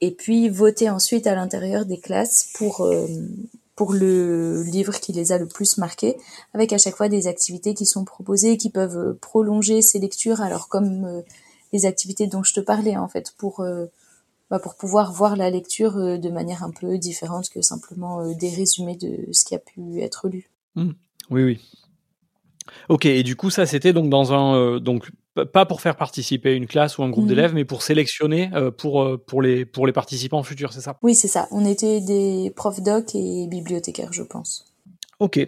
et 0.00 0.12
puis 0.12 0.48
voter 0.48 0.88
ensuite 0.88 1.26
à 1.26 1.34
l'intérieur 1.34 1.84
des 1.84 1.98
classes 1.98 2.50
pour 2.54 2.88
pour 3.76 3.92
le 3.94 4.62
livre 4.62 4.98
qui 5.00 5.12
les 5.12 5.32
a 5.32 5.38
le 5.38 5.46
plus 5.46 5.78
marqués, 5.78 6.16
avec 6.52 6.72
à 6.72 6.78
chaque 6.78 6.96
fois 6.96 7.08
des 7.08 7.26
activités 7.26 7.74
qui 7.74 7.86
sont 7.86 8.04
proposées, 8.04 8.56
qui 8.56 8.70
peuvent 8.70 9.14
prolonger 9.20 9.80
ces 9.82 9.98
lectures. 9.98 10.40
Alors 10.40 10.68
comme 10.68 11.22
les 11.72 11.86
activités 11.86 12.26
dont 12.26 12.42
je 12.42 12.54
te 12.54 12.60
parlais 12.60 12.96
en 12.96 13.08
fait 13.08 13.34
pour 13.36 13.60
euh, 13.60 13.86
bah, 14.50 14.58
pour 14.58 14.74
pouvoir 14.74 15.12
voir 15.12 15.36
la 15.36 15.50
lecture 15.50 15.96
euh, 15.96 16.18
de 16.18 16.28
manière 16.28 16.64
un 16.64 16.70
peu 16.70 16.98
différente 16.98 17.48
que 17.50 17.62
simplement 17.62 18.20
euh, 18.20 18.34
des 18.34 18.50
résumés 18.50 18.96
de 18.96 19.32
ce 19.32 19.44
qui 19.44 19.54
a 19.54 19.58
pu 19.58 20.00
être 20.00 20.28
lu. 20.28 20.50
Mmh. 20.74 20.90
Oui 21.30 21.44
oui. 21.44 21.60
Ok 22.88 23.06
et 23.06 23.22
du 23.22 23.36
coup 23.36 23.50
ça 23.50 23.66
c'était 23.66 23.92
donc 23.92 24.08
dans 24.08 24.32
un 24.32 24.78
donc 24.78 25.10
pas 25.52 25.64
pour 25.64 25.80
faire 25.80 25.96
participer 25.96 26.54
une 26.54 26.66
classe 26.66 26.98
ou 26.98 27.02
un 27.02 27.08
groupe 27.08 27.24
mmh. 27.24 27.28
d'élèves, 27.28 27.54
mais 27.54 27.64
pour 27.64 27.82
sélectionner 27.82 28.50
pour, 28.76 29.16
pour, 29.26 29.42
les, 29.42 29.64
pour 29.64 29.86
les 29.86 29.92
participants 29.92 30.42
futurs, 30.42 30.72
c'est 30.72 30.80
ça? 30.80 30.98
Oui, 31.02 31.14
c'est 31.14 31.28
ça. 31.28 31.46
On 31.52 31.64
était 31.64 32.00
des 32.00 32.52
profs 32.54 32.82
doc 32.82 33.14
et 33.14 33.46
bibliothécaires, 33.46 34.12
je 34.12 34.22
pense. 34.22 34.64
Ok. 35.20 35.38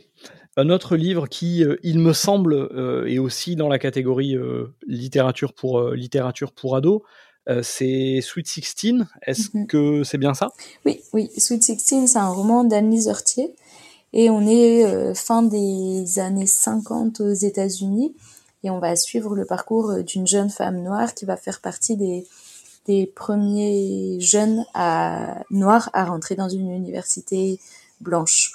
Un 0.56 0.68
autre 0.68 0.96
livre 0.96 1.26
qui, 1.28 1.64
euh, 1.64 1.76
il 1.82 1.98
me 1.98 2.12
semble, 2.12 2.54
euh, 2.54 3.06
est 3.06 3.18
aussi 3.18 3.56
dans 3.56 3.68
la 3.68 3.78
catégorie 3.78 4.36
euh, 4.36 4.74
littérature 4.86 5.54
pour 5.54 5.90
littérature 5.90 6.52
pour 6.52 6.76
ados, 6.76 7.00
c'est 7.62 8.20
Sweet 8.22 8.46
Sixteen. 8.46 9.08
Est-ce 9.26 9.56
mhm. 9.56 9.66
que 9.66 10.04
c'est 10.04 10.18
bien 10.18 10.32
ça? 10.32 10.52
Oui, 10.86 11.00
oui. 11.12 11.28
Sweet 11.36 11.64
Sixteen, 11.64 12.06
c'est 12.06 12.18
un 12.18 12.28
roman 12.28 12.62
d'Anne-Lise 12.62 13.08
Heurtier. 13.08 13.56
Et 14.12 14.30
on 14.30 14.46
est 14.46 15.14
fin 15.14 15.42
des 15.42 16.18
années 16.18 16.46
50 16.46 17.20
aux 17.20 17.32
États-Unis. 17.32 18.14
Et 18.64 18.70
on 18.70 18.78
va 18.78 18.94
suivre 18.94 19.34
le 19.34 19.44
parcours 19.44 20.02
d'une 20.04 20.26
jeune 20.26 20.50
femme 20.50 20.82
noire 20.82 21.14
qui 21.14 21.24
va 21.24 21.36
faire 21.36 21.60
partie 21.60 21.96
des, 21.96 22.26
des 22.86 23.06
premiers 23.06 24.18
jeunes 24.20 24.64
à, 24.74 25.42
noirs 25.50 25.90
à 25.92 26.04
rentrer 26.04 26.34
dans 26.34 26.48
une 26.48 26.70
université 26.70 27.58
blanche 28.00 28.52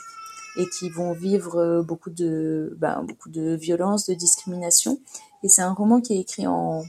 et 0.57 0.67
qui 0.69 0.89
vont 0.89 1.13
vivre 1.13 1.57
euh, 1.57 1.83
beaucoup 1.83 2.09
de, 2.09 2.75
ben, 2.77 3.03
beaucoup 3.03 3.29
de 3.29 3.55
violence, 3.55 4.07
de 4.07 4.15
discrimination. 4.15 4.99
Et 5.43 5.49
c'est 5.49 5.61
un 5.61 5.73
roman 5.73 6.01
qui 6.01 6.13
est 6.13 6.19
écrit 6.19 6.47
en, 6.47 6.83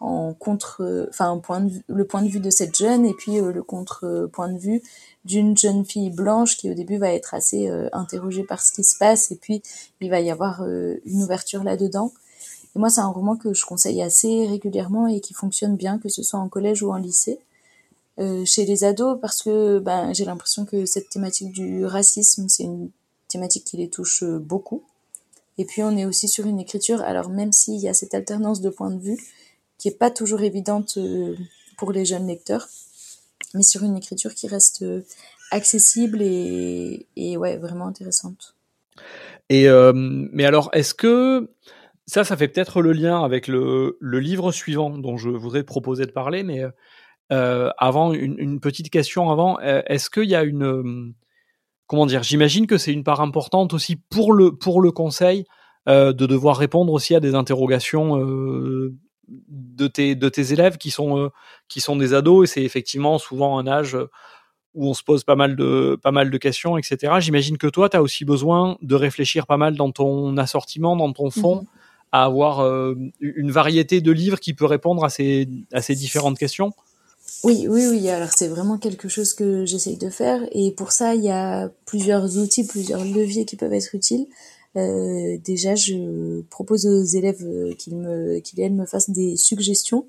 en 0.00 0.32
contre, 0.32 1.08
enfin, 1.08 1.38
point 1.38 1.66
le 1.88 2.04
point 2.04 2.22
de 2.22 2.28
vue 2.28 2.40
de 2.40 2.50
cette 2.50 2.76
jeune 2.76 3.04
et 3.04 3.14
puis 3.14 3.40
euh, 3.40 3.52
le 3.52 3.62
contre-point 3.62 4.48
de 4.48 4.58
vue 4.58 4.82
d'une 5.24 5.56
jeune 5.56 5.84
fille 5.84 6.10
blanche 6.10 6.56
qui 6.56 6.70
au 6.70 6.74
début 6.74 6.98
va 6.98 7.12
être 7.12 7.34
assez 7.34 7.68
euh, 7.68 7.88
interrogée 7.92 8.44
par 8.44 8.62
ce 8.62 8.72
qui 8.72 8.84
se 8.84 8.96
passe 8.96 9.32
et 9.32 9.36
puis 9.36 9.62
il 10.00 10.10
va 10.10 10.20
y 10.20 10.30
avoir 10.30 10.62
une 10.62 11.22
ouverture 11.22 11.64
là-dedans. 11.64 12.12
Et 12.76 12.78
moi, 12.78 12.90
c'est 12.90 13.00
un 13.00 13.08
roman 13.08 13.36
que 13.36 13.54
je 13.54 13.64
conseille 13.64 14.02
assez 14.02 14.46
régulièrement 14.46 15.08
et 15.08 15.20
qui 15.20 15.34
fonctionne 15.34 15.76
bien, 15.76 15.98
que 15.98 16.08
ce 16.08 16.22
soit 16.22 16.38
en 16.38 16.48
collège 16.48 16.82
ou 16.82 16.92
en 16.92 16.96
lycée. 16.96 17.40
Euh, 18.18 18.44
chez 18.44 18.64
les 18.64 18.82
ados 18.82 19.16
parce 19.20 19.42
que 19.44 19.78
ben, 19.78 20.12
j'ai 20.12 20.24
l'impression 20.24 20.64
que 20.64 20.86
cette 20.86 21.08
thématique 21.08 21.52
du 21.52 21.84
racisme, 21.84 22.48
c'est 22.48 22.64
une 22.64 22.90
thématique 23.28 23.64
qui 23.64 23.76
les 23.76 23.88
touche 23.88 24.24
euh, 24.24 24.38
beaucoup. 24.40 24.82
Et 25.56 25.64
puis 25.64 25.84
on 25.84 25.96
est 25.96 26.04
aussi 26.04 26.26
sur 26.26 26.46
une 26.46 26.58
écriture, 26.58 27.00
alors 27.00 27.28
même 27.28 27.52
s'il 27.52 27.76
y 27.76 27.88
a 27.88 27.94
cette 27.94 28.14
alternance 28.14 28.60
de 28.60 28.70
points 28.70 28.90
de 28.90 28.98
vue, 28.98 29.18
qui 29.78 29.88
est 29.88 29.98
pas 29.98 30.10
toujours 30.10 30.42
évidente 30.42 30.94
euh, 30.98 31.34
pour 31.76 31.92
les 31.92 32.04
jeunes 32.04 32.26
lecteurs, 32.26 32.68
mais 33.54 33.62
sur 33.62 33.82
une 33.84 33.96
écriture 33.96 34.34
qui 34.34 34.48
reste 34.48 34.84
accessible 35.50 36.20
et, 36.20 37.06
ouais, 37.16 37.56
vraiment 37.56 37.86
intéressante. 37.86 38.54
Et 39.48 39.66
mais 39.94 40.44
alors, 40.44 40.68
est-ce 40.72 40.92
que 40.92 41.50
ça, 42.06 42.24
ça 42.24 42.36
fait 42.36 42.48
peut-être 42.48 42.82
le 42.82 42.92
lien 42.92 43.22
avec 43.22 43.46
le, 43.46 43.96
livre 44.02 44.50
suivant 44.52 44.90
dont 44.90 45.16
je 45.16 45.30
voudrais 45.30 45.62
proposer 45.62 46.04
de 46.04 46.10
parler, 46.10 46.42
mais 46.42 46.64
euh, 47.30 47.70
avant, 47.76 48.12
une, 48.12 48.60
petite 48.60 48.90
question 48.90 49.30
avant. 49.30 49.58
Euh, 49.60 49.82
est-ce 49.86 50.08
qu'il 50.08 50.28
y 50.28 50.34
a 50.34 50.42
une 50.42 50.64
euh, 50.64 51.12
comment 51.86 52.06
dire 52.06 52.22
J'imagine 52.22 52.66
que 52.66 52.78
c'est 52.78 52.92
une 52.92 53.04
part 53.04 53.20
importante 53.20 53.74
aussi 53.74 53.96
pour 53.96 54.32
le 54.32 54.56
pour 54.56 54.80
le 54.80 54.90
conseil 54.90 55.44
de 55.86 56.12
devoir 56.12 56.58
répondre 56.58 56.92
aussi 56.92 57.14
à 57.14 57.20
des 57.20 57.34
interrogations 57.34 58.18
de 59.28 59.86
tes 59.86 60.14
de 60.14 60.28
tes 60.28 60.52
élèves 60.52 60.78
qui 60.78 60.90
sont 60.90 61.30
qui 61.68 61.80
sont 61.80 61.96
des 61.96 62.14
ados 62.14 62.48
et 62.48 62.52
c'est 62.52 62.62
effectivement 62.62 63.18
souvent 63.18 63.58
un 63.58 63.66
âge 63.66 63.96
où 64.74 64.88
on 64.88 64.94
se 64.94 65.02
pose 65.02 65.24
pas 65.24 65.36
mal 65.36 65.56
de 65.56 65.98
pas 66.02 66.12
mal 66.12 66.30
de 66.30 66.38
questions, 66.38 66.78
etc. 66.78 67.14
J'imagine 67.20 67.58
que 67.58 67.66
toi, 67.66 67.88
tu 67.88 67.96
as 67.96 68.02
aussi 68.02 68.24
besoin 68.24 68.78
de 68.82 68.94
réfléchir 68.94 69.46
pas 69.46 69.56
mal 69.56 69.76
dans 69.76 69.90
ton 69.90 70.36
assortiment, 70.36 70.96
dans 70.96 71.12
ton 71.12 71.30
fond, 71.30 71.62
mmh 71.62 71.66
à 72.10 72.24
avoir 72.24 72.64
une 73.20 73.50
variété 73.50 74.00
de 74.00 74.10
livres 74.12 74.40
qui 74.40 74.54
peut 74.54 74.64
répondre 74.64 75.04
à 75.04 75.10
ces 75.10 75.48
à 75.72 75.82
ces 75.82 75.94
différentes 75.94 76.38
questions? 76.38 76.72
Oui, 77.44 77.66
oui, 77.68 77.86
oui. 77.86 78.08
Alors 78.08 78.30
c'est 78.34 78.48
vraiment 78.48 78.78
quelque 78.78 79.08
chose 79.08 79.34
que 79.34 79.66
j'essaye 79.66 79.98
de 79.98 80.08
faire 80.08 80.40
et 80.52 80.72
pour 80.72 80.92
ça 80.92 81.14
il 81.14 81.22
y 81.22 81.30
a 81.30 81.68
plusieurs 81.84 82.38
outils, 82.38 82.66
plusieurs 82.66 83.04
leviers 83.04 83.44
qui 83.44 83.56
peuvent 83.56 83.72
être 83.72 83.94
utiles. 83.94 84.26
Euh, 84.76 85.38
déjà, 85.44 85.74
je 85.74 86.42
propose 86.42 86.86
aux 86.86 87.04
élèves 87.04 87.44
euh, 87.44 87.74
qu'ils 87.74 87.96
me, 87.96 88.38
qu'ils 88.40 88.72
me 88.72 88.86
fassent 88.86 89.10
des 89.10 89.36
suggestions 89.36 90.06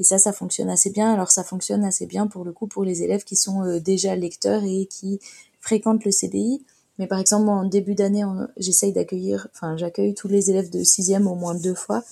et 0.00 0.04
ça, 0.04 0.18
ça 0.18 0.32
fonctionne 0.32 0.70
assez 0.70 0.90
bien. 0.90 1.12
Alors 1.12 1.30
ça 1.30 1.44
fonctionne 1.44 1.84
assez 1.84 2.06
bien 2.06 2.26
pour 2.26 2.44
le 2.44 2.52
coup 2.52 2.66
pour 2.66 2.84
les 2.84 3.02
élèves 3.02 3.24
qui 3.24 3.36
sont 3.36 3.62
euh, 3.64 3.80
déjà 3.80 4.16
lecteurs 4.16 4.64
et 4.64 4.86
qui 4.86 5.20
fréquentent 5.60 6.04
le 6.04 6.10
CDI. 6.10 6.62
Mais 6.98 7.06
par 7.06 7.20
exemple, 7.20 7.48
en 7.48 7.64
début 7.64 7.94
d'année, 7.94 8.24
j'essaye 8.56 8.92
d'accueillir, 8.92 9.46
enfin, 9.54 9.76
j'accueille 9.76 10.14
tous 10.14 10.26
les 10.26 10.50
élèves 10.50 10.68
de 10.70 10.82
sixième 10.82 11.28
au 11.28 11.36
moins 11.36 11.54
deux 11.54 11.74
fois. 11.74 12.02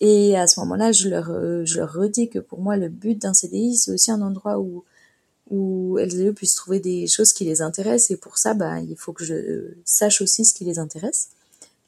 Et 0.00 0.36
à 0.36 0.48
ce 0.48 0.58
moment-là, 0.60 0.90
je 0.90 1.08
leur, 1.08 1.26
je 1.64 1.78
leur 1.78 1.92
redis 1.92 2.28
que 2.28 2.40
pour 2.40 2.60
moi, 2.60 2.76
le 2.76 2.88
but 2.88 3.16
d'un 3.16 3.34
CDI, 3.34 3.76
c'est 3.76 3.92
aussi 3.92 4.10
un 4.10 4.20
endroit 4.20 4.58
où, 4.58 4.82
où 5.50 5.98
elles 5.98 6.20
et 6.20 6.26
eux 6.26 6.32
puissent 6.32 6.54
trouver 6.54 6.80
des 6.80 7.06
choses 7.06 7.32
qui 7.32 7.44
les 7.44 7.60
intéressent. 7.60 8.10
Et 8.12 8.16
pour 8.16 8.38
ça, 8.38 8.54
bah, 8.54 8.80
il 8.80 8.96
faut 8.96 9.12
que 9.12 9.24
je 9.24 9.74
sache 9.84 10.22
aussi 10.22 10.44
ce 10.44 10.54
qui 10.54 10.64
les 10.64 10.78
intéresse. 10.78 11.28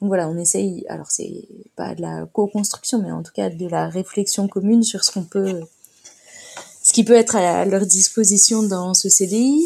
Donc 0.01 0.09
voilà, 0.09 0.27
on 0.27 0.37
essaye, 0.37 0.85
alors 0.89 1.11
c'est 1.11 1.47
pas 1.75 1.95
de 1.95 2.01
la 2.01 2.27
co-construction, 2.33 3.01
mais 3.01 3.11
en 3.11 3.23
tout 3.23 3.31
cas 3.33 3.49
de 3.49 3.67
la 3.67 3.87
réflexion 3.87 4.47
commune 4.49 4.83
sur 4.83 5.03
ce 5.03 5.11
qu'on 5.11 5.23
peut, 5.23 5.61
ce 6.83 6.91
qui 6.91 7.05
peut 7.05 7.13
être 7.13 7.37
à 7.37 7.63
leur 7.63 7.85
disposition 7.85 8.63
dans 8.63 8.93
ce 8.93 9.07
CDI. 9.07 9.65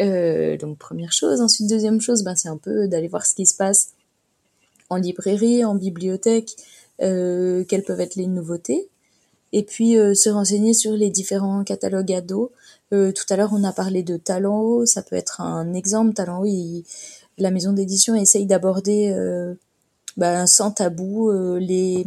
Euh, 0.00 0.56
donc 0.56 0.78
première 0.78 1.12
chose. 1.12 1.40
Ensuite, 1.40 1.68
deuxième 1.68 2.00
chose, 2.00 2.22
ben, 2.22 2.34
c'est 2.34 2.48
un 2.48 2.56
peu 2.56 2.88
d'aller 2.88 3.08
voir 3.08 3.26
ce 3.26 3.34
qui 3.34 3.46
se 3.46 3.54
passe 3.54 3.90
en 4.90 4.96
librairie, 4.96 5.64
en 5.64 5.74
bibliothèque, 5.74 6.56
euh, 7.02 7.64
quelles 7.64 7.84
peuvent 7.84 8.00
être 8.00 8.16
les 8.16 8.26
nouveautés, 8.26 8.88
et 9.52 9.62
puis 9.62 9.98
euh, 9.98 10.14
se 10.14 10.30
renseigner 10.30 10.74
sur 10.74 10.92
les 10.92 11.10
différents 11.10 11.64
catalogues 11.64 12.12
ados. 12.12 12.50
Euh, 12.92 13.12
tout 13.12 13.24
à 13.28 13.36
l'heure, 13.36 13.52
on 13.52 13.64
a 13.64 13.72
parlé 13.72 14.02
de 14.02 14.16
Talent 14.16 14.86
ça 14.86 15.02
peut 15.02 15.16
être 15.16 15.40
un 15.40 15.74
exemple. 15.74 16.14
Talent 16.14 16.42
Haut, 16.42 16.82
la 17.36 17.50
maison 17.50 17.72
d'édition 17.72 18.14
essaye 18.14 18.46
d'aborder 18.46 19.14
ben, 20.16 20.46
sans 20.46 20.70
tabou 20.70 21.30
les 21.58 22.06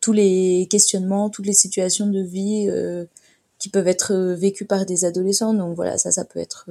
tous 0.00 0.12
les 0.12 0.68
questionnements, 0.70 1.30
toutes 1.30 1.46
les 1.46 1.54
situations 1.54 2.06
de 2.06 2.20
vie 2.20 2.70
qui 3.58 3.70
peuvent 3.70 3.88
être 3.88 4.14
vécues 4.34 4.66
par 4.66 4.84
des 4.86 5.04
adolescents. 5.04 5.54
Donc 5.54 5.74
voilà, 5.74 5.98
ça, 5.98 6.12
ça 6.12 6.24
peut 6.24 6.38
être 6.38 6.68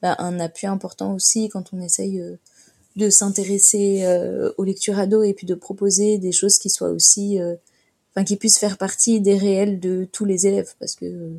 bah, 0.00 0.14
un 0.18 0.38
appui 0.40 0.66
important 0.66 1.14
aussi 1.14 1.48
quand 1.48 1.72
on 1.72 1.80
essaye 1.80 2.22
de 2.96 3.10
s'intéresser 3.10 4.06
aux 4.56 4.64
lectures 4.64 4.98
ados 4.98 5.26
et 5.26 5.34
puis 5.34 5.46
de 5.46 5.54
proposer 5.54 6.18
des 6.18 6.32
choses 6.32 6.58
qui 6.58 6.70
soient 6.70 6.90
aussi, 6.90 7.38
enfin, 8.14 8.24
qui 8.24 8.36
puissent 8.36 8.58
faire 8.58 8.78
partie 8.78 9.20
des 9.20 9.36
réels 9.36 9.80
de 9.80 10.08
tous 10.10 10.24
les 10.24 10.46
élèves, 10.46 10.72
parce 10.78 10.94
que 10.94 11.32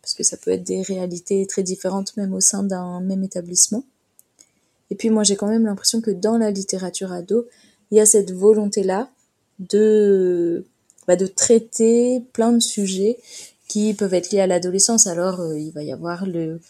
parce 0.00 0.14
que 0.14 0.22
ça 0.22 0.36
peut 0.36 0.50
être 0.50 0.64
des 0.64 0.82
réalités 0.82 1.46
très 1.46 1.62
différentes 1.62 2.16
même 2.16 2.32
au 2.34 2.40
sein 2.40 2.62
d'un 2.62 3.00
même 3.00 3.24
établissement. 3.24 3.84
Et 4.90 4.94
puis 4.94 5.10
moi 5.10 5.22
j'ai 5.22 5.36
quand 5.36 5.48
même 5.48 5.64
l'impression 5.64 6.00
que 6.00 6.10
dans 6.10 6.38
la 6.38 6.50
littérature 6.50 7.12
ado, 7.12 7.46
il 7.90 7.98
y 7.98 8.00
a 8.00 8.06
cette 8.06 8.32
volonté-là 8.32 9.10
de, 9.58 10.64
bah, 11.06 11.16
de 11.16 11.26
traiter 11.26 12.22
plein 12.32 12.52
de 12.52 12.60
sujets 12.60 13.18
qui 13.68 13.94
peuvent 13.94 14.14
être 14.14 14.30
liés 14.30 14.40
à 14.40 14.46
l'adolescence. 14.46 15.06
Alors 15.06 15.40
euh, 15.40 15.58
il 15.58 15.72
va 15.72 15.82
y 15.82 15.92
avoir 15.92 16.26
le, 16.26 16.60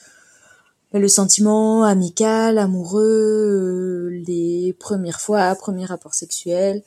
le 0.93 1.09
sentiment 1.09 1.85
amical, 1.85 2.59
amoureux, 2.59 4.11
euh, 4.13 4.23
les 4.27 4.75
premières 4.79 5.21
fois, 5.21 5.55
premiers 5.55 5.85
rapports 5.87 6.15
sexuels. 6.15 6.83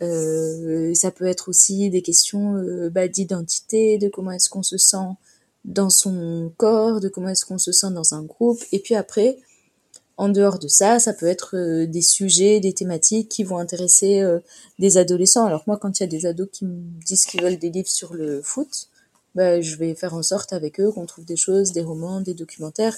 Euh, 0.00 0.92
ça 0.94 1.12
peut 1.12 1.26
être 1.26 1.48
aussi 1.48 1.88
des 1.90 2.02
questions 2.02 2.60
bah, 2.90 3.06
d'identité, 3.06 3.98
de 3.98 4.08
comment 4.08 4.32
est-ce 4.32 4.50
qu'on 4.50 4.64
se 4.64 4.76
sent 4.76 4.96
dans 5.64 5.90
son 5.90 6.52
corps, 6.56 7.00
de 7.00 7.08
comment 7.08 7.28
est-ce 7.28 7.44
qu'on 7.44 7.58
se 7.58 7.72
sent 7.72 7.90
dans 7.92 8.14
un 8.14 8.22
groupe. 8.22 8.60
Et 8.72 8.78
puis 8.78 8.94
après, 8.94 9.38
en 10.16 10.28
dehors 10.28 10.58
de 10.58 10.68
ça, 10.68 10.98
ça 10.98 11.12
peut 11.12 11.26
être 11.26 11.56
euh, 11.56 11.86
des 11.86 12.02
sujets, 12.02 12.60
des 12.60 12.72
thématiques 12.72 13.28
qui 13.28 13.44
vont 13.44 13.58
intéresser 13.58 14.20
euh, 14.20 14.40
des 14.78 14.96
adolescents. 14.98 15.46
Alors 15.46 15.64
moi, 15.66 15.78
quand 15.78 15.98
il 15.98 16.02
y 16.02 16.06
a 16.06 16.08
des 16.08 16.26
ados 16.26 16.48
qui 16.52 16.64
me 16.64 16.80
disent 17.04 17.24
qu'ils 17.24 17.42
veulent 17.42 17.58
des 17.58 17.70
livres 17.70 17.88
sur 17.88 18.14
le 18.14 18.42
foot, 18.42 18.88
bah, 19.34 19.60
je 19.60 19.76
vais 19.76 19.94
faire 19.94 20.14
en 20.14 20.22
sorte 20.22 20.52
avec 20.52 20.78
eux 20.78 20.92
qu'on 20.92 21.06
trouve 21.06 21.24
des 21.24 21.36
choses, 21.36 21.72
des 21.72 21.80
romans, 21.82 22.20
des 22.20 22.34
documentaires. 22.34 22.96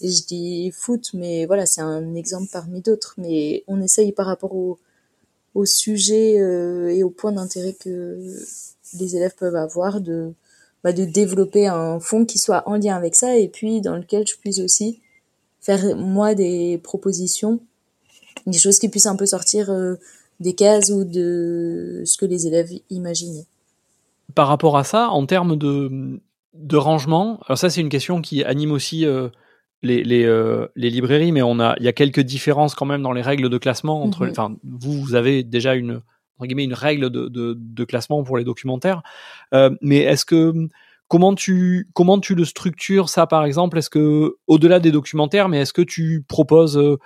Et 0.00 0.10
je 0.10 0.24
dis 0.24 0.72
foot, 0.72 1.10
mais 1.14 1.46
voilà, 1.46 1.64
c'est 1.66 1.80
un 1.80 2.14
exemple 2.14 2.48
parmi 2.50 2.80
d'autres. 2.80 3.14
Mais 3.18 3.62
on 3.68 3.80
essaye 3.80 4.12
par 4.12 4.26
rapport 4.26 4.54
au, 4.54 4.78
au 5.54 5.64
sujet 5.64 6.40
euh, 6.40 6.88
et 6.88 7.02
au 7.04 7.10
point 7.10 7.32
d'intérêt 7.32 7.74
que 7.74 8.18
les 8.98 9.16
élèves 9.16 9.34
peuvent 9.36 9.56
avoir 9.56 10.00
de 10.00 10.32
bah, 10.86 10.92
de 10.92 11.04
développer 11.04 11.66
un 11.66 11.98
fond 11.98 12.24
qui 12.24 12.38
soit 12.38 12.62
en 12.68 12.76
lien 12.76 12.94
avec 12.94 13.16
ça 13.16 13.36
et 13.36 13.48
puis 13.48 13.80
dans 13.80 13.96
lequel 13.96 14.24
je 14.24 14.36
puisse 14.36 14.60
aussi 14.60 15.00
faire 15.60 15.96
moi 15.96 16.36
des 16.36 16.78
propositions, 16.78 17.58
des 18.46 18.56
choses 18.56 18.78
qui 18.78 18.88
puissent 18.88 19.06
un 19.06 19.16
peu 19.16 19.26
sortir 19.26 19.68
euh, 19.68 19.96
des 20.38 20.54
cases 20.54 20.90
ou 20.90 21.02
de 21.02 22.04
ce 22.04 22.16
que 22.16 22.24
les 22.24 22.46
élèves 22.46 22.70
imaginaient. 22.88 23.48
Par 24.36 24.46
rapport 24.46 24.78
à 24.78 24.84
ça, 24.84 25.08
en 25.08 25.26
termes 25.26 25.56
de, 25.56 26.20
de 26.54 26.76
rangement, 26.76 27.40
alors 27.46 27.58
ça 27.58 27.68
c'est 27.68 27.80
une 27.80 27.88
question 27.88 28.22
qui 28.22 28.44
anime 28.44 28.70
aussi 28.70 29.04
euh, 29.06 29.28
les, 29.82 30.04
les, 30.04 30.22
euh, 30.22 30.68
les, 30.76 30.90
librairies, 30.90 31.32
mais 31.32 31.42
on 31.42 31.58
a, 31.58 31.74
il 31.80 31.84
y 31.84 31.88
a 31.88 31.92
quelques 31.92 32.20
différences 32.20 32.76
quand 32.76 32.86
même 32.86 33.02
dans 33.02 33.12
les 33.12 33.22
règles 33.22 33.48
de 33.48 33.58
classement 33.58 34.04
entre, 34.04 34.24
mhm. 34.24 34.30
enfin, 34.30 34.56
vous, 34.62 35.02
vous 35.02 35.16
avez 35.16 35.42
déjà 35.42 35.74
une, 35.74 36.00
une 36.44 36.74
règle 36.74 37.10
de, 37.10 37.28
de, 37.28 37.84
classement 37.84 38.22
pour 38.22 38.36
les 38.36 38.44
documentaires. 38.44 39.02
Euh, 39.54 39.70
mais 39.80 39.98
est-ce 39.98 40.24
que 40.24 40.52
comment 41.08 41.34
tu 41.34 41.88
comment 41.92 42.18
tu 42.18 42.34
le 42.34 42.44
structures 42.44 43.08
ça 43.08 43.26
par 43.26 43.44
exemple? 43.44 43.78
Est-ce 43.78 43.90
que 43.90 44.36
au-delà 44.46 44.80
des 44.80 44.90
documentaires, 44.90 45.48
mais 45.48 45.60
est-ce 45.60 45.72
que 45.72 45.82
tu 45.82 46.24
proposes 46.28 46.78
euh, 46.78 46.98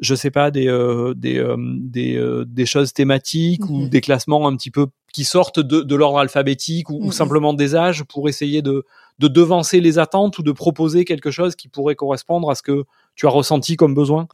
je 0.00 0.14
sais 0.14 0.30
pas 0.30 0.50
des 0.50 0.68
euh, 0.68 1.14
des 1.14 1.42
des, 1.58 2.44
des, 2.46 2.66
choses 2.66 2.92
thématiques 2.92 3.68
ou 3.70 3.82
mhm. 3.82 3.88
des 3.88 4.00
classements 4.00 4.46
un 4.46 4.56
petit 4.56 4.70
peu 4.70 4.86
qui 5.12 5.24
sortent 5.24 5.60
de, 5.60 5.80
de 5.80 5.94
l'ordre 5.96 6.18
alphabétique 6.18 6.90
ou, 6.90 6.96
ou, 6.96 7.06
mhm. 7.06 7.12
simplement 7.12 7.54
des 7.54 7.74
âges 7.74 8.04
pour 8.04 8.28
essayer 8.28 8.60
de 8.60 8.84
de 9.18 9.28
devancer 9.28 9.80
les 9.80 9.98
attentes 9.98 10.38
ou 10.38 10.42
de 10.42 10.52
proposer 10.52 11.06
quelque 11.06 11.30
chose 11.30 11.56
qui 11.56 11.68
pourrait 11.68 11.94
correspondre 11.94 12.50
à 12.50 12.54
ce 12.54 12.62
que 12.62 12.84
tu 13.14 13.26
as 13.26 13.30
ressenti 13.30 13.76
comme 13.76 13.94
besoin? 13.94 14.28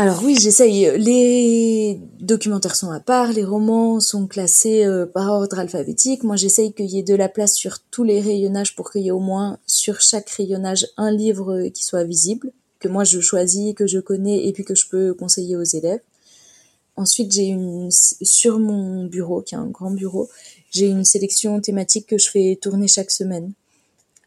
Alors 0.00 0.22
oui, 0.22 0.36
j'essaye. 0.40 0.96
Les 0.96 2.00
documentaires 2.20 2.76
sont 2.76 2.92
à 2.92 3.00
part, 3.00 3.32
les 3.32 3.42
romans 3.42 3.98
sont 3.98 4.28
classés 4.28 4.84
euh, 4.84 5.06
par 5.06 5.28
ordre 5.28 5.58
alphabétique. 5.58 6.22
Moi, 6.22 6.36
j'essaye 6.36 6.72
qu'il 6.72 6.86
y 6.86 7.00
ait 7.00 7.02
de 7.02 7.16
la 7.16 7.28
place 7.28 7.54
sur 7.56 7.80
tous 7.90 8.04
les 8.04 8.20
rayonnages 8.20 8.76
pour 8.76 8.92
qu'il 8.92 9.02
y 9.02 9.08
ait 9.08 9.10
au 9.10 9.18
moins 9.18 9.58
sur 9.66 10.00
chaque 10.00 10.30
rayonnage 10.30 10.86
un 10.98 11.10
livre 11.10 11.66
qui 11.74 11.84
soit 11.84 12.04
visible, 12.04 12.52
que 12.78 12.86
moi 12.86 13.02
je 13.02 13.18
choisis, 13.18 13.74
que 13.74 13.88
je 13.88 13.98
connais 13.98 14.46
et 14.46 14.52
puis 14.52 14.62
que 14.62 14.76
je 14.76 14.88
peux 14.88 15.14
conseiller 15.14 15.56
aux 15.56 15.64
élèves. 15.64 16.02
Ensuite, 16.94 17.32
j'ai 17.32 17.46
une 17.46 17.90
sur 17.90 18.60
mon 18.60 19.04
bureau, 19.04 19.42
qui 19.42 19.56
est 19.56 19.58
un 19.58 19.66
grand 19.66 19.90
bureau, 19.90 20.28
j'ai 20.70 20.86
une 20.86 21.04
sélection 21.04 21.60
thématique 21.60 22.06
que 22.06 22.18
je 22.18 22.30
fais 22.30 22.56
tourner 22.62 22.86
chaque 22.86 23.10
semaine. 23.10 23.52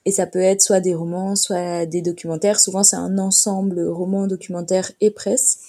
Et 0.06 0.12
ça 0.12 0.26
peut 0.26 0.40
être 0.40 0.62
soit 0.62 0.80
des 0.80 0.96
romans, 0.96 1.36
soit 1.36 1.86
des 1.86 2.02
documentaires. 2.02 2.60
Souvent, 2.60 2.84
c'est 2.84 2.96
un 2.96 3.18
ensemble 3.20 3.82
roman, 3.88 4.28
documentaire 4.28 4.92
et 5.00 5.12
presse 5.12 5.60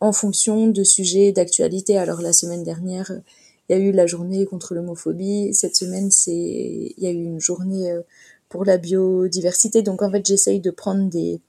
en 0.00 0.12
fonction 0.12 0.66
de 0.66 0.82
sujets 0.82 1.32
d'actualité. 1.32 1.98
Alors, 1.98 2.22
la 2.22 2.32
semaine 2.32 2.64
dernière, 2.64 3.12
il 3.68 3.76
y 3.76 3.80
a 3.80 3.82
eu 3.82 3.92
la 3.92 4.06
journée 4.06 4.46
contre 4.46 4.74
l'homophobie. 4.74 5.54
Cette 5.54 5.76
semaine, 5.76 6.10
c'est, 6.10 6.32
il 6.32 6.94
y 6.98 7.06
a 7.06 7.10
eu 7.10 7.22
une 7.22 7.40
journée 7.40 7.90
euh, 7.90 8.00
pour 8.48 8.64
la 8.64 8.78
biodiversité. 8.78 9.82
Donc, 9.82 10.02
en 10.02 10.10
fait, 10.10 10.26
j'essaye 10.26 10.60
de 10.60 10.70
prendre 10.70 11.08
des, 11.08 11.40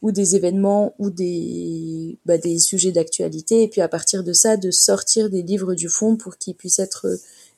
ou 0.00 0.10
des 0.10 0.34
événements 0.36 0.94
ou 0.98 1.10
des, 1.10 2.18
bah, 2.26 2.38
des 2.38 2.58
sujets 2.58 2.92
d'actualité. 2.92 3.62
Et 3.62 3.68
puis, 3.68 3.82
à 3.82 3.88
partir 3.88 4.24
de 4.24 4.32
ça, 4.32 4.56
de 4.56 4.70
sortir 4.70 5.30
des 5.30 5.42
livres 5.42 5.74
du 5.74 5.88
fond 5.88 6.16
pour 6.16 6.38
qu'ils 6.38 6.54
puissent 6.54 6.80
être 6.80 7.06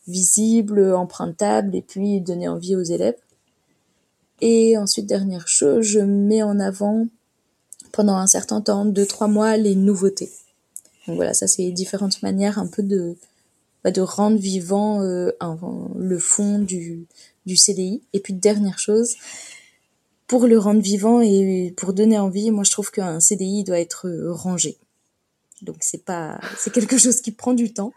visibles, 0.06 0.92
empruntables 0.92 1.74
et 1.74 1.82
puis 1.82 2.20
donner 2.20 2.48
envie 2.48 2.76
aux 2.76 2.82
élèves. 2.82 3.16
Et 4.46 4.76
ensuite, 4.76 5.06
dernière 5.06 5.48
chose, 5.48 5.86
je 5.86 6.00
mets 6.00 6.42
en 6.42 6.60
avant 6.60 7.06
pendant 7.92 8.16
un 8.16 8.26
certain 8.26 8.60
temps, 8.60 8.84
deux, 8.84 9.06
trois 9.06 9.26
mois, 9.26 9.56
les 9.56 9.74
nouveautés. 9.74 10.30
Donc 11.06 11.16
voilà, 11.16 11.32
ça 11.32 11.48
c'est 11.48 11.70
différentes 11.70 12.22
manières 12.22 12.58
un 12.58 12.66
peu 12.66 12.82
de, 12.82 13.16
bah, 13.82 13.90
de 13.90 14.02
rendre 14.02 14.36
vivant 14.36 15.00
euh, 15.00 15.30
le 15.96 16.18
fond 16.18 16.58
du, 16.58 17.06
du 17.46 17.56
CDI. 17.56 18.02
Et 18.12 18.20
puis 18.20 18.34
dernière 18.34 18.78
chose, 18.78 19.14
pour 20.26 20.46
le 20.46 20.58
rendre 20.58 20.82
vivant 20.82 21.22
et 21.22 21.72
pour 21.74 21.94
donner 21.94 22.18
envie, 22.18 22.50
moi 22.50 22.64
je 22.64 22.70
trouve 22.70 22.90
qu'un 22.90 23.20
CDI 23.20 23.64
doit 23.64 23.80
être 23.80 24.10
rangé. 24.28 24.76
Donc 25.62 25.76
c'est 25.80 26.04
pas, 26.04 26.38
c'est 26.58 26.70
quelque 26.70 26.98
chose 26.98 27.22
qui 27.22 27.32
prend 27.32 27.54
du 27.54 27.72
temps, 27.72 27.94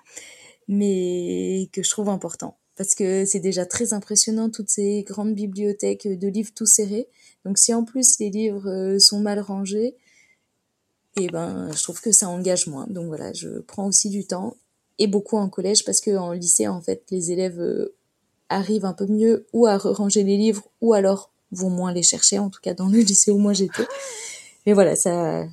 mais 0.69 1.67
que 1.73 1.83
je 1.83 1.89
trouve 1.89 2.07
important 2.07 2.55
parce 2.77 2.93
que 2.93 3.25
c'est 3.25 3.39
déjà 3.39 3.65
très 3.65 3.93
impressionnant 3.93 4.49
toutes 4.49 4.69
ces 4.69 5.03
grandes 5.03 5.33
bibliothèques 5.33 6.07
de 6.07 6.27
livres 6.27 6.51
tout 6.55 6.67
serrés. 6.67 7.07
Donc 7.43 7.57
si 7.57 7.73
en 7.73 7.83
plus 7.83 8.19
les 8.19 8.29
livres 8.29 8.69
euh, 8.69 8.99
sont 8.99 9.19
mal 9.19 9.39
rangés, 9.39 9.95
et 11.19 11.23
eh 11.23 11.27
ben 11.29 11.71
je 11.75 11.81
trouve 11.81 11.99
que 11.99 12.11
ça 12.11 12.29
engage 12.29 12.67
moins. 12.67 12.85
Donc 12.87 13.07
voilà, 13.07 13.33
je 13.33 13.59
prends 13.59 13.87
aussi 13.87 14.09
du 14.09 14.25
temps 14.25 14.55
et 14.99 15.07
beaucoup 15.07 15.37
en 15.37 15.49
collège 15.49 15.83
parce 15.83 15.99
que 15.99 16.15
en 16.15 16.31
lycée 16.31 16.67
en 16.67 16.79
fait 16.79 17.03
les 17.09 17.31
élèves 17.31 17.59
euh, 17.59 17.95
arrivent 18.49 18.85
un 18.85 18.93
peu 18.93 19.07
mieux 19.07 19.47
ou 19.51 19.65
à 19.65 19.77
ranger 19.77 20.23
les 20.23 20.37
livres 20.37 20.67
ou 20.79 20.93
alors 20.93 21.31
vont 21.51 21.71
moins 21.71 21.91
les 21.91 22.03
chercher 22.03 22.37
en 22.37 22.51
tout 22.51 22.61
cas 22.61 22.75
dans 22.75 22.87
le 22.87 22.99
lycée 22.99 23.31
où 23.31 23.39
moi 23.39 23.53
j'étais. 23.53 23.87
Mais 24.67 24.73
voilà, 24.73 24.95
ça 24.95 25.47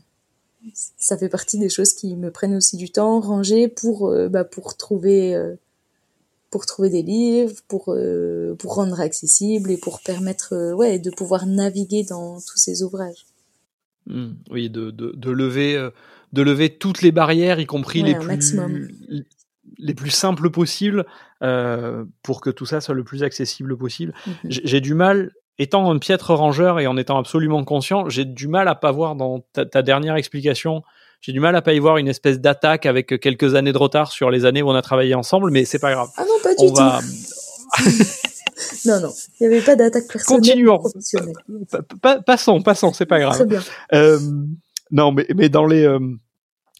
ça 0.74 1.16
fait 1.16 1.28
partie 1.30 1.58
des 1.58 1.70
choses 1.70 1.94
qui 1.94 2.16
me 2.16 2.30
prennent 2.30 2.56
aussi 2.56 2.76
du 2.76 2.90
temps 2.90 3.20
ranger 3.20 3.68
pour 3.68 4.08
euh, 4.08 4.28
bah, 4.28 4.44
pour 4.44 4.76
trouver 4.76 5.34
pour 6.54 6.66
trouver 6.66 6.88
des 6.88 7.02
livres, 7.02 7.52
pour 7.66 7.86
euh, 7.88 8.54
pour 8.60 8.76
rendre 8.76 9.00
accessible 9.00 9.72
et 9.72 9.76
pour 9.76 10.00
permettre 10.00 10.52
euh, 10.52 10.72
ouais 10.72 11.00
de 11.00 11.10
pouvoir 11.10 11.46
naviguer 11.46 12.04
dans 12.08 12.36
tous 12.36 12.58
ces 12.58 12.84
ouvrages. 12.84 13.26
Mmh, 14.06 14.28
oui, 14.52 14.70
de, 14.70 14.92
de, 14.92 15.10
de 15.16 15.30
lever 15.32 15.76
euh, 15.76 15.90
de 16.32 16.42
lever 16.42 16.78
toutes 16.78 17.02
les 17.02 17.10
barrières, 17.10 17.58
y 17.58 17.66
compris 17.66 18.04
les 18.04 18.14
plus 18.14 18.56
les 19.78 19.94
plus 19.94 20.10
simples 20.10 20.48
possibles, 20.48 21.04
pour 22.22 22.40
que 22.40 22.50
tout 22.50 22.66
ça 22.66 22.80
soit 22.80 22.94
le 22.94 23.02
plus 23.02 23.24
accessible 23.24 23.76
possible. 23.76 24.14
Mmh 24.24 24.30
j'ai 24.48 24.80
du 24.80 24.94
mal, 24.94 25.32
étant 25.58 25.90
un 25.90 25.98
piètre 25.98 26.32
rangeur 26.32 26.78
et 26.78 26.86
en 26.86 26.96
étant 26.96 27.18
absolument 27.18 27.64
conscient, 27.64 28.08
j'ai 28.08 28.24
du 28.24 28.46
mal 28.46 28.68
à 28.68 28.76
pas 28.76 28.92
voir 28.92 29.16
dans 29.16 29.40
ta, 29.52 29.66
ta 29.66 29.82
dernière 29.82 30.14
explication 30.14 30.84
j'ai 31.20 31.32
du 31.32 31.40
mal 31.40 31.56
à 31.56 31.62
pas 31.62 31.72
y 31.72 31.78
voir 31.78 31.96
une 31.98 32.08
espèce 32.08 32.40
d'attaque 32.40 32.86
avec 32.86 33.20
quelques 33.20 33.54
années 33.54 33.72
de 33.72 33.78
retard 33.78 34.12
sur 34.12 34.30
les 34.30 34.44
années 34.44 34.62
où 34.62 34.68
on 34.68 34.74
a 34.74 34.82
travaillé 34.82 35.14
ensemble, 35.14 35.50
mais 35.50 35.64
c'est 35.64 35.78
pas 35.78 35.92
grave. 35.92 36.08
Ah 36.16 36.24
non, 36.24 36.34
pas 36.42 36.54
du 36.54 36.66
tout. 36.66 36.74
non, 38.86 39.00
non, 39.00 39.12
il 39.40 39.48
n'y 39.48 39.54
avait 39.54 39.64
pas 39.64 39.76
d'attaque 39.76 40.06
personnelle. 40.06 40.40
Continuons. 40.40 40.82
passons, 42.24 42.62
passons, 42.62 42.92
c'est 42.92 43.06
pas 43.06 43.20
grave. 43.20 43.34
Très 43.34 43.46
bien. 43.46 43.62
Euh, 43.92 44.18
non, 44.90 45.12
mais, 45.12 45.26
mais 45.34 45.48
dans 45.48 45.66
les. 45.66 45.84
Euh, 45.84 45.98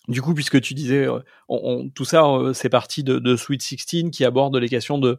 du 0.08 0.20
coup, 0.20 0.34
puisque 0.34 0.60
tu 0.60 0.74
disais, 0.74 1.06
euh, 1.06 1.20
on, 1.48 1.88
tout 1.88 2.04
ça, 2.04 2.24
c'est 2.52 2.68
parti 2.68 3.02
de, 3.02 3.18
de, 3.18 3.36
Sweet 3.36 3.62
16 3.62 4.10
qui 4.10 4.24
aborde 4.24 4.56
les 4.56 4.68
questions 4.68 4.98
de, 4.98 5.18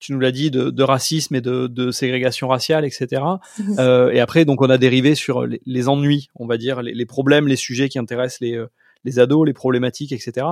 tu 0.00 0.12
nous 0.12 0.18
l'as 0.18 0.32
dit, 0.32 0.50
de, 0.50 0.70
de, 0.70 0.82
racisme 0.82 1.34
et 1.34 1.40
de, 1.40 1.66
de, 1.66 1.90
ségrégation 1.90 2.48
raciale, 2.48 2.84
etc. 2.84 3.22
Mhm. 3.58 3.76
Euh, 3.78 4.10
et 4.10 4.20
après, 4.20 4.44
donc, 4.44 4.62
on 4.62 4.70
a 4.70 4.78
dérivé 4.78 5.14
sur 5.14 5.46
les, 5.46 5.60
les 5.64 5.88
ennuis, 5.88 6.28
on 6.34 6.46
va 6.46 6.56
dire, 6.56 6.82
les, 6.82 6.92
les, 6.92 7.06
problèmes, 7.06 7.46
les 7.46 7.56
sujets 7.56 7.88
qui 7.88 7.98
intéressent 7.98 8.40
les, 8.40 8.64
les 9.04 9.18
ados, 9.18 9.46
les 9.46 9.52
problématiques, 9.52 10.12
etc. 10.12 10.46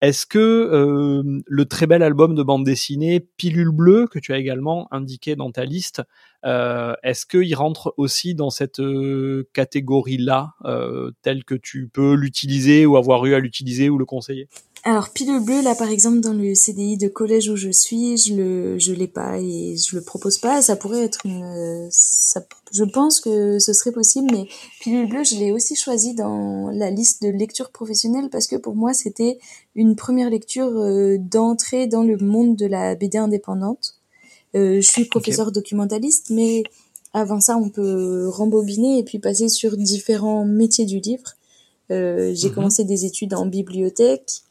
Est-ce 0.00 0.26
que 0.26 0.38
euh, 0.38 1.42
le 1.46 1.64
très 1.64 1.86
bel 1.86 2.02
album 2.02 2.34
de 2.34 2.42
bande 2.42 2.64
dessinée 2.64 3.20
Pilule 3.20 3.70
bleue 3.70 4.06
que 4.06 4.18
tu 4.18 4.32
as 4.32 4.38
également 4.38 4.88
indiqué 4.92 5.36
dans 5.36 5.50
ta 5.50 5.64
liste, 5.64 6.02
euh, 6.44 6.94
est-ce 7.02 7.24
qu'il 7.24 7.54
rentre 7.54 7.94
aussi 7.96 8.34
dans 8.34 8.50
cette 8.50 8.80
euh, 8.80 9.48
catégorie-là, 9.54 10.54
euh, 10.64 11.12
telle 11.22 11.44
que 11.44 11.54
tu 11.54 11.88
peux 11.88 12.14
l'utiliser 12.14 12.84
ou 12.84 12.96
avoir 12.96 13.24
eu 13.24 13.34
à 13.34 13.38
l'utiliser 13.38 13.88
ou 13.88 13.98
le 13.98 14.04
conseiller? 14.04 14.48
Alors 14.86 15.08
pilule 15.08 15.42
bleue 15.42 15.62
là 15.62 15.74
par 15.74 15.88
exemple 15.88 16.20
dans 16.20 16.34
le 16.34 16.54
CDI 16.54 16.98
de 16.98 17.08
collège 17.08 17.48
où 17.48 17.56
je 17.56 17.70
suis, 17.70 18.18
je 18.18 18.34
le 18.34 18.78
je 18.78 18.92
l'ai 18.92 19.08
pas 19.08 19.38
et 19.38 19.76
je 19.78 19.96
le 19.96 20.02
propose 20.02 20.36
pas. 20.36 20.60
Ça 20.60 20.76
pourrait 20.76 21.04
être 21.04 21.24
une 21.24 21.88
ça, 21.90 22.44
je 22.70 22.84
pense 22.84 23.20
que 23.20 23.58
ce 23.58 23.72
serait 23.72 23.92
possible 23.92 24.28
mais 24.30 24.46
pilule 24.80 25.08
bleue 25.08 25.24
je 25.24 25.36
l'ai 25.36 25.52
aussi 25.52 25.74
choisi 25.74 26.14
dans 26.14 26.68
la 26.70 26.90
liste 26.90 27.22
de 27.22 27.30
lecture 27.30 27.70
professionnelle 27.70 28.28
parce 28.28 28.46
que 28.46 28.56
pour 28.56 28.76
moi 28.76 28.92
c'était 28.92 29.38
une 29.74 29.96
première 29.96 30.28
lecture 30.28 30.68
euh, 30.68 31.16
d'entrée 31.18 31.86
dans 31.86 32.02
le 32.02 32.18
monde 32.18 32.54
de 32.54 32.66
la 32.66 32.94
BD 32.94 33.16
indépendante. 33.16 33.94
Euh, 34.54 34.82
je 34.82 34.86
suis 34.86 35.06
professeur 35.06 35.50
documentaliste 35.50 36.28
mais 36.28 36.62
avant 37.14 37.40
ça 37.40 37.56
on 37.56 37.70
peut 37.70 38.28
rembobiner 38.28 38.98
et 38.98 39.02
puis 39.02 39.18
passer 39.18 39.48
sur 39.48 39.78
différents 39.78 40.44
métiers 40.44 40.84
du 40.84 41.00
livre. 41.00 41.36
Euh, 41.90 42.34
j'ai 42.34 42.48
mhm. 42.48 42.54
commencé 42.54 42.84
des 42.84 43.06
études 43.06 43.32
en 43.32 43.46
bibliothèque 43.46 44.43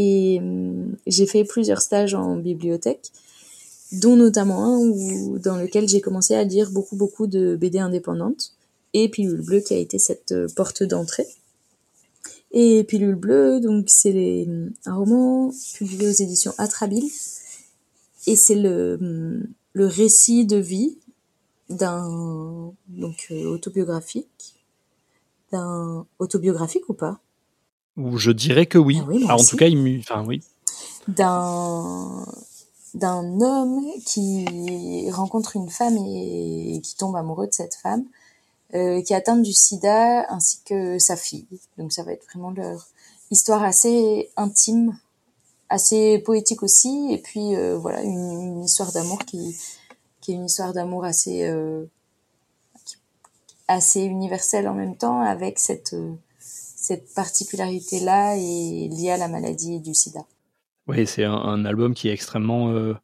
et 0.00 0.38
hum, 0.40 0.96
j'ai 1.06 1.26
fait 1.26 1.44
plusieurs 1.44 1.82
stages 1.82 2.14
en 2.14 2.36
bibliothèque, 2.36 3.12
dont 3.92 4.16
notamment 4.16 4.64
un 4.64 5.38
dans 5.38 5.56
lequel 5.56 5.88
j'ai 5.88 6.00
commencé 6.00 6.34
à 6.34 6.44
lire 6.44 6.70
beaucoup, 6.70 6.96
beaucoup 6.96 7.26
de 7.26 7.56
BD 7.56 7.78
indépendantes. 7.78 8.54
Et 8.92 9.08
Pilule 9.08 9.42
Bleue 9.42 9.60
qui 9.60 9.74
a 9.74 9.78
été 9.78 9.98
cette 9.98 10.32
euh, 10.32 10.48
porte 10.56 10.82
d'entrée. 10.82 11.28
Et 12.52 12.82
Pilule 12.84 13.14
Bleue, 13.14 13.60
donc 13.60 13.88
c'est 13.88 14.46
hum, 14.48 14.70
un 14.86 14.94
roman 14.94 15.52
publié 15.74 16.08
aux 16.08 16.22
éditions 16.22 16.54
Atrabile. 16.58 17.08
Et 18.26 18.36
c'est 18.36 18.56
le, 18.56 19.48
récit 19.74 20.46
de 20.46 20.56
vie 20.56 20.98
d'un 21.68 22.72
donc 22.88 23.28
euh, 23.30 23.44
autobiographique 23.44 24.56
d'un 25.52 26.06
autobiographique 26.18 26.88
ou 26.88 26.94
pas? 26.94 27.20
Ou 28.00 28.18
je 28.18 28.30
dirais 28.30 28.66
que 28.66 28.78
oui. 28.78 29.00
Ah 29.28 29.36
en 29.36 29.44
tout 29.44 29.56
cas, 29.56 29.66
il 29.66 30.00
enfin 30.00 30.24
oui. 30.26 30.42
D'un 31.08 32.24
d'un 32.94 33.40
homme 33.40 33.84
qui 34.04 35.10
rencontre 35.10 35.56
une 35.56 35.70
femme 35.70 35.96
et 35.96 36.80
qui 36.82 36.96
tombe 36.96 37.16
amoureux 37.16 37.46
de 37.46 37.52
cette 37.52 37.74
femme, 37.74 38.04
euh, 38.74 39.02
qui 39.02 39.12
est 39.12 39.16
atteinte 39.16 39.42
du 39.42 39.52
sida 39.52 40.26
ainsi 40.32 40.60
que 40.64 40.98
sa 40.98 41.16
fille. 41.16 41.46
Donc 41.78 41.92
ça 41.92 42.02
va 42.02 42.12
être 42.12 42.24
vraiment 42.26 42.50
leur 42.50 42.88
histoire 43.30 43.62
assez 43.62 44.30
intime, 44.36 44.98
assez 45.68 46.18
poétique 46.18 46.62
aussi, 46.62 47.08
et 47.12 47.18
puis 47.18 47.54
euh, 47.54 47.78
voilà 47.78 48.02
une, 48.02 48.64
histoire 48.64 48.92
d'amour 48.92 49.18
qui 49.24 49.56
qui 50.20 50.32
est 50.32 50.34
une 50.34 50.46
histoire 50.46 50.72
d'amour 50.72 51.04
assez 51.04 51.44
euh, 51.44 51.86
assez 53.68 54.02
universelle 54.02 54.68
en 54.68 54.74
même 54.74 54.96
temps 54.96 55.20
avec 55.20 55.58
cette 55.58 55.94
cette 56.90 57.14
particularité-là 57.14 58.34
est 58.36 58.88
liée 58.88 59.10
à 59.10 59.16
la 59.16 59.28
maladie 59.28 59.78
du 59.78 59.94
sida. 59.94 60.22
Oui, 60.88 61.06
c'est 61.06 61.22
un, 61.22 61.64
album 61.64 61.94
qui 61.94 62.08
est 62.08 62.12
extrêmement, 62.12 62.72
euh, 62.72 62.96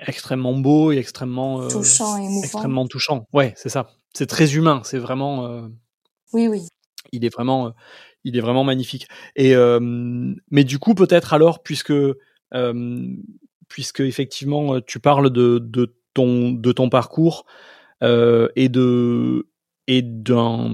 extrêmement 0.00 0.54
beau 0.54 0.90
et 0.90 0.96
extrêmement 0.96 1.62
euh, 1.62 1.68
touchant 1.68 2.18
et 2.18 2.24
émouvant. 2.24 2.42
Extrêmement 2.42 2.86
touchant. 2.88 3.28
Ouais, 3.32 3.54
c'est 3.56 3.68
ça. 3.68 3.92
C'est 4.12 4.26
très 4.26 4.56
humain. 4.56 4.82
C'est 4.84 4.98
vraiment. 4.98 5.46
Euh, 5.46 5.68
oui, 6.32 6.48
oui. 6.48 6.66
Il 7.12 7.24
est 7.24 7.32
vraiment, 7.32 7.72
il 8.24 8.36
est 8.36 8.40
vraiment 8.40 8.64
magnifique. 8.64 9.06
Et 9.36 9.54
mais 10.50 10.64
du 10.64 10.80
coup, 10.80 10.94
peut-être 10.94 11.32
alors, 11.32 11.62
puisque 11.62 11.94
puisque 13.68 14.00
effectivement, 14.00 14.80
tu 14.80 14.98
parles 14.98 15.30
de, 15.30 15.60
de 15.60 15.94
ton 16.12 16.50
de 16.50 16.72
ton 16.72 16.88
parcours 16.88 17.46
et 18.02 18.68
de 18.68 19.46
et 19.86 20.02
d'un 20.02 20.70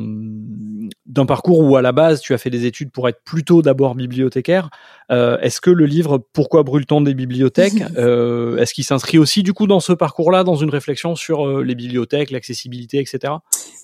d'un 1.09 1.25
parcours 1.25 1.61
où 1.61 1.77
à 1.77 1.83
la 1.83 1.93
base 1.93 2.21
tu 2.21 2.35
as 2.35 2.39
fait 2.39 2.51
des 2.51 2.67
études 2.67 2.91
pour 2.91 3.09
être 3.09 3.23
plutôt 3.25 3.63
d'abord 3.63 3.95
bibliothécaire. 3.95 4.69
Euh, 5.11 5.39
est-ce 5.41 5.61
que 5.61 5.71
le 5.71 5.87
livre 5.87 6.19
Pourquoi 6.35 6.63
brûle-t-on 6.63 7.01
des 7.01 7.15
bibliothèques 7.15 7.83
euh, 7.97 8.59
Est-ce 8.59 8.75
qu'il 8.75 8.85
s'inscrit 8.85 9.19
aussi 9.19 9.43
du 9.43 9.55
coup 9.55 9.67
dans 9.67 9.81
ce 9.81 9.95
parcours-là, 9.95 10.45
dans 10.45 10.57
une 10.57 10.69
réflexion 10.69 11.17
sur 11.17 11.47
euh, 11.47 11.63
les 11.63 11.75
bibliothèques, 11.75 12.31
l'accessibilité, 12.31 12.99
etc. 12.99 13.33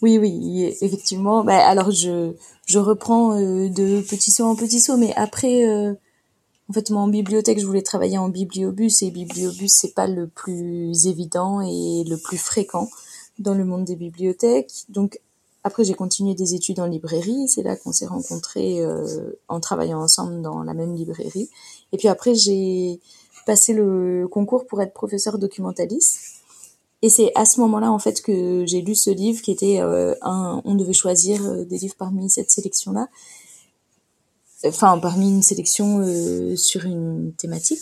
Oui, 0.02 0.18
oui, 0.18 0.74
effectivement. 0.82 1.44
Bah, 1.44 1.66
alors 1.66 1.90
je 1.90 2.32
je 2.66 2.78
reprends 2.78 3.38
de 3.40 4.00
petit 4.02 4.30
saut 4.30 4.44
en 4.44 4.54
petit 4.54 4.80
saut, 4.80 4.96
mais 4.96 5.12
après. 5.16 5.64
En 6.70 6.72
fait, 6.72 6.88
moi, 6.88 7.02
en 7.02 7.08
bibliothèque, 7.08 7.60
je 7.60 7.66
voulais 7.66 7.82
travailler 7.82 8.16
en 8.16 8.30
bibliobus 8.30 9.02
et 9.02 9.10
bibliobus, 9.10 9.68
c'est 9.68 9.92
pas 9.92 10.06
le 10.06 10.28
plus 10.28 11.06
évident 11.06 11.60
et 11.60 12.04
le 12.08 12.16
plus 12.16 12.38
fréquent 12.38 12.88
dans 13.38 13.52
le 13.52 13.66
monde 13.66 13.84
des 13.84 13.96
bibliothèques. 13.96 14.72
Donc, 14.88 15.20
après, 15.64 15.82
j'ai 15.82 15.94
continué 15.94 16.34
des 16.34 16.54
études 16.54 16.78
en 16.78 16.86
librairie. 16.86 17.48
C'est 17.48 17.62
là 17.62 17.74
qu'on 17.74 17.92
s'est 17.92 18.06
rencontrés 18.06 18.84
euh, 18.84 19.32
en 19.48 19.60
travaillant 19.60 20.00
ensemble 20.00 20.42
dans 20.42 20.62
la 20.62 20.74
même 20.74 20.94
librairie. 20.94 21.48
Et 21.92 21.96
puis 21.96 22.08
après, 22.08 22.34
j'ai 22.34 23.00
passé 23.46 23.72
le 23.72 24.28
concours 24.30 24.66
pour 24.66 24.82
être 24.82 24.92
professeur 24.92 25.38
documentaliste. 25.38 26.20
Et 27.00 27.08
c'est 27.08 27.32
à 27.34 27.46
ce 27.46 27.60
moment-là, 27.60 27.90
en 27.90 27.98
fait, 27.98 28.20
que 28.20 28.64
j'ai 28.66 28.82
lu 28.82 28.94
ce 28.94 29.10
livre 29.10 29.40
qui 29.42 29.52
était 29.52 29.80
euh, 29.80 30.14
un... 30.20 30.60
On 30.66 30.74
devait 30.74 30.92
choisir 30.92 31.44
euh, 31.44 31.64
des 31.64 31.78
livres 31.78 31.96
parmi 31.98 32.28
cette 32.28 32.50
sélection-là. 32.50 33.08
Enfin, 34.66 34.98
parmi 34.98 35.28
une 35.28 35.42
sélection 35.42 36.00
euh, 36.00 36.56
sur 36.56 36.84
une 36.84 37.32
thématique. 37.36 37.80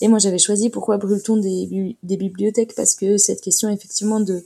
Et 0.00 0.08
moi, 0.08 0.18
j'avais 0.18 0.38
choisi 0.38 0.70
Pourquoi 0.70 0.96
brûle-t-on 0.96 1.36
des, 1.36 1.96
des 2.02 2.16
bibliothèques? 2.16 2.74
Parce 2.74 2.94
que 2.94 3.18
cette 3.18 3.40
question, 3.40 3.68
effectivement, 3.70 4.20
de 4.20 4.44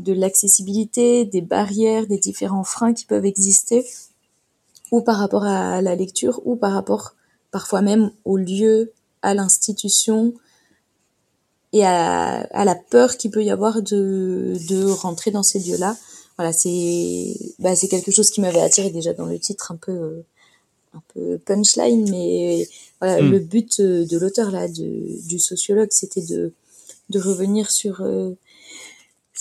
de 0.00 0.12
l'accessibilité, 0.12 1.24
des 1.24 1.40
barrières, 1.42 2.06
des 2.06 2.18
différents 2.18 2.64
freins 2.64 2.94
qui 2.94 3.04
peuvent 3.04 3.26
exister, 3.26 3.86
ou 4.90 5.02
par 5.02 5.18
rapport 5.18 5.44
à 5.44 5.82
la 5.82 5.94
lecture, 5.94 6.40
ou 6.44 6.56
par 6.56 6.72
rapport 6.72 7.14
parfois 7.50 7.82
même 7.82 8.10
au 8.24 8.36
lieu, 8.36 8.92
à 9.22 9.34
l'institution, 9.34 10.34
et 11.72 11.84
à, 11.84 12.64
la 12.64 12.74
peur 12.74 13.16
qu'il 13.16 13.30
peut 13.30 13.44
y 13.44 13.50
avoir 13.50 13.82
de, 13.82 14.56
de 14.68 14.86
rentrer 14.86 15.30
dans 15.30 15.44
ces 15.44 15.60
lieux-là. 15.60 15.96
Voilà, 16.36 16.52
c'est 16.52 17.36
bah, 17.58 17.76
c'est 17.76 17.86
quelque 17.86 18.10
chose 18.10 18.30
qui 18.30 18.40
m'avait 18.40 18.60
attiré 18.60 18.90
déjà 18.90 19.12
dans 19.12 19.26
le 19.26 19.38
titre, 19.38 19.70
un 19.70 19.76
peu 19.76 20.22
un 20.94 21.02
peu 21.14 21.38
punchline, 21.38 22.10
mais 22.10 22.68
voilà, 23.00 23.22
hmm. 23.22 23.30
le 23.30 23.38
but 23.38 23.80
de 23.80 24.18
l'auteur 24.18 24.50
là, 24.50 24.66
de, 24.66 25.28
du 25.28 25.38
sociologue, 25.38 25.90
c'était 25.92 26.22
de 26.22 26.52
de 27.10 27.20
revenir 27.20 27.70
sur 27.70 28.00
euh, 28.00 28.32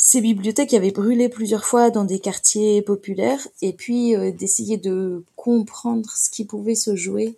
ces 0.02 0.22
bibliothèques 0.22 0.74
avaient 0.74 0.92
brûlé 0.92 1.28
plusieurs 1.28 1.66
fois 1.66 1.90
dans 1.90 2.06
des 2.06 2.20
quartiers 2.20 2.82
populaires 2.82 3.46
et 3.62 3.74
puis 3.74 4.16
euh, 4.16 4.32
d'essayer 4.32 4.78
de 4.78 5.26
comprendre 5.36 6.10
ce 6.16 6.30
qui 6.30 6.46
pouvait 6.46 6.76
se 6.76 6.96
jouer 6.96 7.38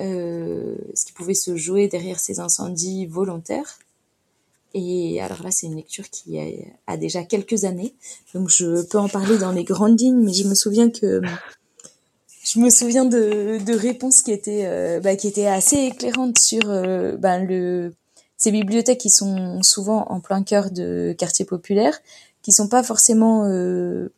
euh, 0.00 0.76
ce 0.94 1.04
qui 1.04 1.12
pouvait 1.12 1.34
se 1.34 1.56
jouer 1.56 1.88
derrière 1.88 2.18
ces 2.18 2.40
incendies 2.40 3.06
volontaires. 3.06 3.78
Et 4.72 5.20
alors 5.20 5.42
là 5.42 5.50
c'est 5.50 5.66
une 5.66 5.74
lecture 5.74 6.08
qui 6.10 6.38
a, 6.86 6.96
déjà 6.96 7.24
quelques 7.24 7.64
années. 7.64 7.94
Donc 8.34 8.50
je 8.50 8.82
peux 8.86 8.98
en 8.98 9.08
parler 9.08 9.36
dans 9.36 9.52
les 9.52 9.64
grandes 9.64 10.00
lignes 10.00 10.22
mais 10.24 10.32
je 10.32 10.46
me 10.46 10.54
souviens 10.54 10.90
que 10.90 11.22
je 12.44 12.60
me 12.60 12.70
souviens 12.70 13.04
de, 13.04 13.58
de 13.64 13.74
réponses 13.74 14.22
qui 14.22 14.30
étaient 14.30 14.66
euh, 14.66 15.00
bah, 15.00 15.16
qui 15.16 15.26
étaient 15.26 15.48
assez 15.48 15.76
éclairantes 15.76 16.38
sur 16.38 16.62
ben, 17.18 17.44
le 17.44 17.92
ces 18.44 18.52
bibliothèques 18.52 19.00
qui 19.00 19.08
sont 19.08 19.62
souvent 19.62 20.04
en 20.10 20.20
plein 20.20 20.42
cœur 20.42 20.70
de 20.70 21.14
quartiers 21.16 21.46
populaires, 21.46 21.98
qui 22.42 22.52
sont 22.52 22.68
pas 22.68 22.82
forcément 22.82 23.46
euh, 23.46 24.12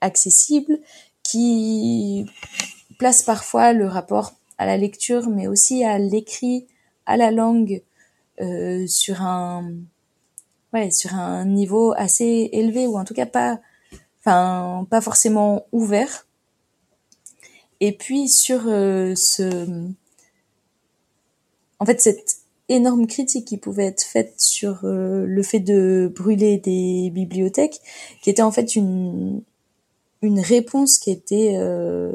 accessibles, 0.00 0.78
qui 1.22 2.24
placent 2.98 3.24
parfois 3.24 3.74
le 3.74 3.86
rapport 3.86 4.32
à 4.56 4.64
la 4.64 4.78
lecture, 4.78 5.28
mais 5.28 5.46
aussi 5.46 5.84
à 5.84 5.98
l'écrit, 5.98 6.66
à 7.04 7.18
la 7.18 7.30
langue, 7.30 7.82
euh, 8.40 8.86
sur 8.86 9.20
un 9.20 9.72
ouais 10.72 10.90
sur 10.90 11.14
un 11.14 11.44
niveau 11.44 11.92
assez 11.98 12.48
élevé 12.52 12.86
ou 12.86 12.96
en 12.96 13.04
tout 13.04 13.14
cas 13.14 13.26
pas 13.26 13.60
enfin 14.20 14.86
pas 14.88 15.02
forcément 15.02 15.66
ouvert. 15.70 16.26
Et 17.80 17.92
puis 17.92 18.26
sur 18.26 18.62
euh, 18.68 19.14
ce 19.14 19.66
en 21.78 21.84
fait 21.84 22.00
cette 22.00 22.37
énorme 22.68 23.06
critique 23.06 23.46
qui 23.46 23.56
pouvait 23.56 23.86
être 23.86 24.02
faite 24.02 24.34
sur 24.38 24.84
euh, 24.84 25.24
le 25.26 25.42
fait 25.42 25.60
de 25.60 26.12
brûler 26.14 26.58
des 26.58 27.10
bibliothèques, 27.10 27.80
qui 28.22 28.30
était 28.30 28.42
en 28.42 28.50
fait 28.50 28.76
une 28.76 29.42
une 30.20 30.40
réponse 30.40 30.98
qui 30.98 31.12
était 31.12 31.54
euh, 31.58 32.10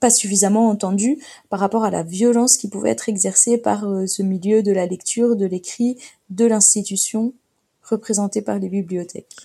pas 0.00 0.08
suffisamment 0.08 0.68
entendu 0.70 1.18
par 1.50 1.60
rapport 1.60 1.84
à 1.84 1.90
la 1.90 2.02
violence 2.02 2.56
qui 2.56 2.70
pouvait 2.70 2.88
être 2.88 3.10
exercée 3.10 3.58
par 3.58 3.84
ce 4.06 4.22
milieu 4.22 4.62
de 4.62 4.72
la 4.72 4.86
lecture, 4.86 5.36
de 5.36 5.44
l'écrit, 5.44 5.98
de 6.30 6.46
l'institution 6.46 7.34
représentée 7.82 8.40
par 8.40 8.58
les 8.58 8.70
bibliothèques. 8.70 9.36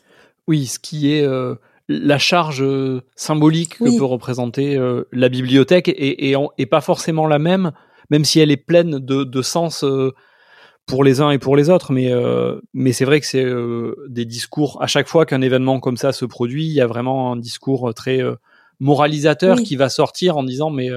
Oui, 0.47 0.67
ce 0.67 0.79
qui 0.79 1.11
est 1.11 1.27
la 1.89 2.17
charge 2.17 2.63
symbolique 3.17 3.79
que 3.79 3.97
peut 3.97 4.05
représenter 4.05 4.79
la 5.11 5.27
bibliothèque 5.27 5.89
et, 5.89 6.33
et, 6.57 6.65
pas 6.65 6.81
forcément 6.81 7.27
la 7.27 7.39
même, 7.39 7.73
même 8.13 8.25
si 8.25 8.39
elle 8.39 8.51
est 8.51 8.57
pleine 8.57 8.99
de, 8.99 9.23
de 9.23 9.41
sens 9.41 9.83
pour 10.85 11.03
les 11.03 11.21
uns 11.21 11.31
et 11.31 11.39
pour 11.39 11.55
les 11.55 11.69
autres, 11.69 11.93
mais 11.93 12.11
euh, 12.11 12.59
mais 12.73 12.91
c'est 12.91 13.05
vrai 13.05 13.19
que 13.19 13.25
c'est 13.25 13.43
euh, 13.43 13.95
des 14.09 14.25
discours 14.25 14.81
à 14.81 14.87
chaque 14.87 15.07
fois 15.07 15.25
qu'un 15.25 15.41
événement 15.41 15.79
comme 15.79 15.97
ça 15.97 16.11
se 16.11 16.25
produit, 16.25 16.65
il 16.65 16.73
y 16.73 16.81
a 16.81 16.87
vraiment 16.87 17.31
un 17.31 17.37
discours 17.37 17.89
euh, 17.89 17.93
très 17.93 18.19
moralisateur 18.79 19.57
qui 19.57 19.75
va 19.75 19.87
sortir 19.87 20.35
en 20.37 20.43
disant 20.43 20.69
mais 20.69 20.89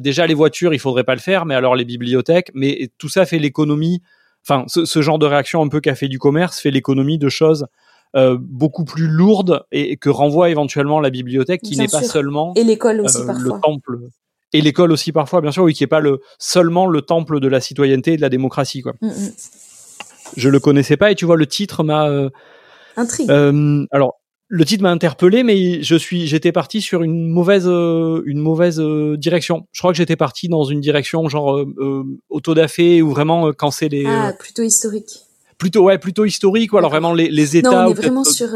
déjà 0.00 0.26
les 0.26 0.34
voitures 0.34 0.72
il 0.72 0.78
faudrait 0.78 1.04
pas 1.04 1.14
le 1.14 1.20
faire, 1.20 1.44
mais 1.44 1.54
alors 1.54 1.76
les 1.76 1.84
bibliothèques, 1.84 2.50
mais 2.54 2.90
tout 2.98 3.08
ça 3.08 3.26
fait 3.26 3.38
l'économie. 3.38 4.02
Enfin, 4.46 4.64
ce, 4.68 5.02
genre 5.02 5.18
de 5.18 5.24
réaction 5.24 5.62
un 5.62 5.68
peu 5.68 5.80
café 5.80 6.06
du 6.06 6.18
commerce 6.18 6.60
fait 6.60 6.70
l'économie 6.70 7.18
de 7.18 7.28
choses 7.28 7.66
beaucoup 8.38 8.84
plus 8.84 9.08
lourdes 9.08 9.64
et, 9.72 9.96
que 9.96 10.08
renvoie 10.08 10.48
éventuellement 10.48 11.00
la 11.00 11.10
bibliothèque, 11.10 11.62
qui 11.62 11.76
n'est 11.76 11.88
pas 11.88 12.02
seulement 12.02 12.54
et 12.54 12.64
l'école 12.64 13.00
aussi 13.00 13.26
parfois. 13.26 13.56
le 13.56 13.60
temple 13.60 13.98
et 14.54 14.60
l'école 14.60 14.92
aussi 14.92 15.12
parfois, 15.12 15.40
bien 15.40 15.50
sûr, 15.50 15.64
oui, 15.64 15.74
qui 15.74 15.84
est 15.84 15.88
pas 15.88 16.00
le 16.00 16.20
seulement 16.38 16.86
le 16.86 17.02
temple 17.02 17.40
de 17.40 17.48
la 17.48 17.60
citoyenneté 17.60 18.14
et 18.14 18.16
de 18.16 18.22
la 18.22 18.30
démocratie, 18.30 18.80
quoi. 18.80 18.94
Mm, 19.02 19.08
mm. 19.08 19.32
Je 20.36 20.48
le 20.48 20.60
connaissais 20.60 20.96
pas 20.96 21.10
et 21.10 21.14
tu 21.14 21.26
vois 21.26 21.36
le 21.36 21.46
titre 21.46 21.84
m'a 21.84 22.08
euh, 22.08 22.30
euh, 23.28 23.86
alors 23.90 24.20
le 24.48 24.64
titre 24.64 24.82
m'a 24.82 24.90
interpellé, 24.90 25.42
mais 25.42 25.82
je 25.82 25.96
suis, 25.96 26.26
j'étais 26.26 26.52
parti 26.52 26.80
sur 26.80 27.02
une 27.02 27.28
mauvaise, 27.28 27.66
euh, 27.66 28.22
une 28.24 28.38
mauvaise 28.38 28.78
euh, 28.78 29.16
direction. 29.16 29.66
Je 29.72 29.80
crois 29.80 29.90
que 29.90 29.96
j'étais 29.96 30.16
parti 30.16 30.48
dans 30.48 30.64
une 30.64 30.80
direction 30.80 31.28
genre 31.28 31.56
euh, 31.58 32.04
autodafé 32.30 33.02
ou 33.02 33.10
vraiment 33.10 33.52
quand 33.52 33.70
c'est 33.70 33.88
les. 33.88 34.04
Ah, 34.06 34.32
plutôt 34.38 34.62
historique. 34.62 35.20
Plutôt 35.58 35.84
ouais, 35.84 35.98
plutôt 35.98 36.24
historique 36.24 36.72
ou 36.72 36.78
alors 36.78 36.90
vraiment 36.90 37.12
les, 37.12 37.28
les 37.28 37.56
États. 37.56 37.70
Non, 37.70 37.88
on 37.88 37.90
est 37.90 37.94
vraiment 37.94 38.24
sur 38.24 38.48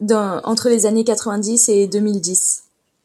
dans, 0.00 0.40
entre 0.44 0.68
les 0.68 0.86
années 0.86 1.04
90 1.04 1.68
et 1.68 1.86
2010 1.86 2.63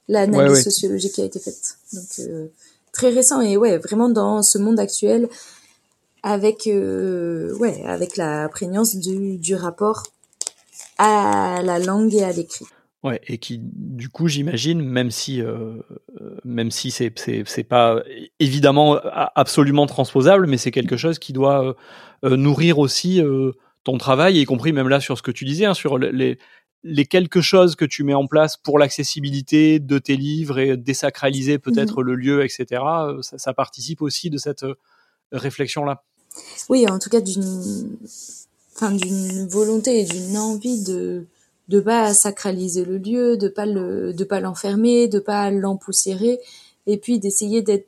l'analyse 0.10 0.63
sociologique 0.63 1.13
qui 1.13 1.22
a 1.22 1.26
été 1.26 1.39
faite. 1.39 1.78
Donc 1.93 2.28
euh, 2.28 2.48
très 2.91 3.10
récent 3.10 3.39
et 3.39 3.56
ouais, 3.56 3.78
vraiment 3.78 4.10
dans 4.10 4.41
ce 4.41 4.58
monde 4.58 4.80
actuel 4.80 5.30
avec 6.24 6.67
euh, 6.67 7.56
ouais, 7.58 7.82
avec 7.86 8.17
la 8.17 8.50
prégnance 8.50 8.98
du, 8.98 9.38
du 9.38 9.56
rapport 9.56 10.04
à 10.98 11.62
la 11.63 11.80
langue 11.80 12.13
et 12.13 12.24
à 12.24 12.34
l'écrit. 12.34 12.65
Ouais, 13.02 13.22
et 13.28 13.38
qui, 13.38 13.62
du 13.63 14.10
coup, 14.10 14.28
j'imagine, 14.28 14.82
même 14.82 15.10
si, 15.10 15.41
euh, 15.41 15.78
même 16.43 16.69
si 16.69 16.91
c'est, 16.91 17.13
c'est, 17.17 17.63
pas 17.63 18.04
évidemment 18.41 19.00
absolument 19.36 19.86
transposable, 19.86 20.48
mais 20.48 20.58
c'est 20.58 20.72
quelque 20.72 20.98
chose 20.98 21.17
qui 21.17 21.32
doit 21.32 21.78
nourrir 22.24 22.78
aussi 22.78 23.22
ton 23.86 23.98
travail, 23.98 24.41
y 24.41 24.43
compris 24.43 24.74
même 24.74 24.89
là 24.89 25.00
sur 25.00 25.17
ce 25.17 25.24
que 25.24 25.32
tu 25.32 25.45
disais, 25.45 25.63
hein, 25.63 25.74
sur 25.74 25.98
les, 25.98 26.38
les 26.84 27.06
quelques 27.06 27.42
choses 27.42 27.76
que 27.76 27.86
tu 27.86 28.04
mets 28.04 28.13
en 28.13 28.28
place 28.28 28.58
pour 28.58 28.80
l'accessibilité 28.80 29.80
de 29.80 29.98
tes 30.00 30.15
livres 30.15 30.60
et 30.60 30.78
désacraliser 30.78 31.60
peut-être 31.60 32.00
mhm. 32.00 32.06
le 32.06 32.15
lieu, 32.15 32.44
etc., 32.44 32.82
euh, 32.84 33.22
ça, 33.22 33.54
participe 33.54 34.02
aussi 34.02 34.30
de 34.30 34.38
cette 34.38 34.63
euh, 34.63 34.76
réflexion-là. 35.32 36.04
Oui, 36.70 36.88
en 36.88 37.00
tout 37.00 37.10
cas 37.10 37.22
d'une, 37.22 37.98
enfin, 38.76 38.92
d'une 38.92 39.48
volonté 39.48 40.02
et 40.02 40.06
d'une 40.06 40.38
envie 40.38 40.84
de 40.84 41.26
de 41.70 41.80
pas 41.80 42.13
sacraliser 42.15 42.84
le 42.84 42.98
lieu, 42.98 43.38
de 43.38 43.48
pas 43.48 43.68
le, 43.68 44.12
de 44.12 44.24
pas 44.24 44.39
l'enfermer, 44.39 45.08
de 45.08 45.20
pas 45.20 45.52
l'empoussiérer, 45.52 46.39
et 46.88 46.98
puis 46.98 47.20
d'essayer 47.20 47.62
d'être, 47.62 47.88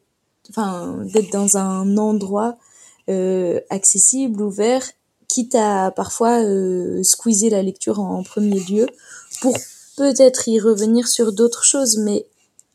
enfin, 0.49 0.99
d'être 1.11 1.31
dans 1.31 1.57
un 1.57 1.97
endroit 1.97 2.57
euh, 3.09 3.59
accessible, 3.71 4.41
ouvert 4.43 4.83
quitte 5.31 5.55
à 5.55 5.91
parfois 5.91 6.43
euh, 6.43 7.01
squeezer 7.03 7.51
la 7.51 7.63
lecture 7.63 7.99
en 7.99 8.21
premier 8.21 8.59
lieu 8.59 8.85
pour 9.41 9.57
peut-être 9.95 10.47
y 10.49 10.59
revenir 10.59 11.07
sur 11.07 11.31
d'autres 11.31 11.63
choses, 11.63 11.97
mais 11.97 12.25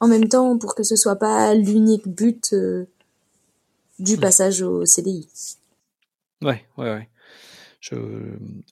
en 0.01 0.09
même 0.09 0.29
temps 0.29 0.57
pour 0.57 0.75
que 0.75 0.83
ce 0.83 0.97
soit 0.97 1.17
pas 1.17 1.55
l'unique 1.55 2.09
but 2.09 2.55
euh, 2.55 2.87
du 3.99 4.17
hmm. 4.17 4.21
passage 4.21 4.63
au 4.63 4.87
CDI. 4.87 5.29
Ouais, 6.43 6.65
ouais, 6.79 6.91
ouais. 6.93 7.09
Je, 7.81 7.97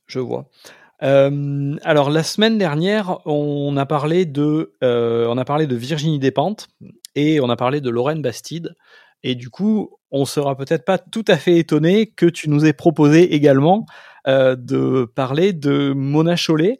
je 0.06 0.18
vois. 0.18 0.48
Euh, 1.02 1.76
alors 1.82 2.08
la 2.08 2.22
semaine 2.22 2.56
dernière, 2.56 3.18
on 3.26 3.76
a 3.76 3.84
parlé 3.84 4.24
de, 4.24 4.72
euh, 4.82 5.26
on 5.28 5.36
a 5.36 5.44
parlé 5.44 5.66
de 5.66 5.76
Virginie 5.76 6.18
Despentes 6.18 6.68
et 7.14 7.40
on 7.40 7.50
a 7.50 7.56
parlé 7.56 7.82
de 7.82 7.90
Lorraine 7.90 8.22
Bastide. 8.22 8.74
Et 9.24 9.34
du 9.34 9.50
coup, 9.50 9.98
on 10.12 10.26
sera 10.26 10.54
peut-être 10.56 10.84
pas 10.84 10.98
tout 10.98 11.24
à 11.26 11.38
fait 11.38 11.56
étonné 11.58 12.06
que 12.06 12.26
tu 12.26 12.48
nous 12.50 12.66
aies 12.66 12.74
proposé 12.74 13.34
également 13.34 13.87
euh, 14.28 14.54
de 14.54 15.06
parler 15.06 15.52
de 15.54 15.92
Mona 15.94 16.37
Chollet, 16.37 16.78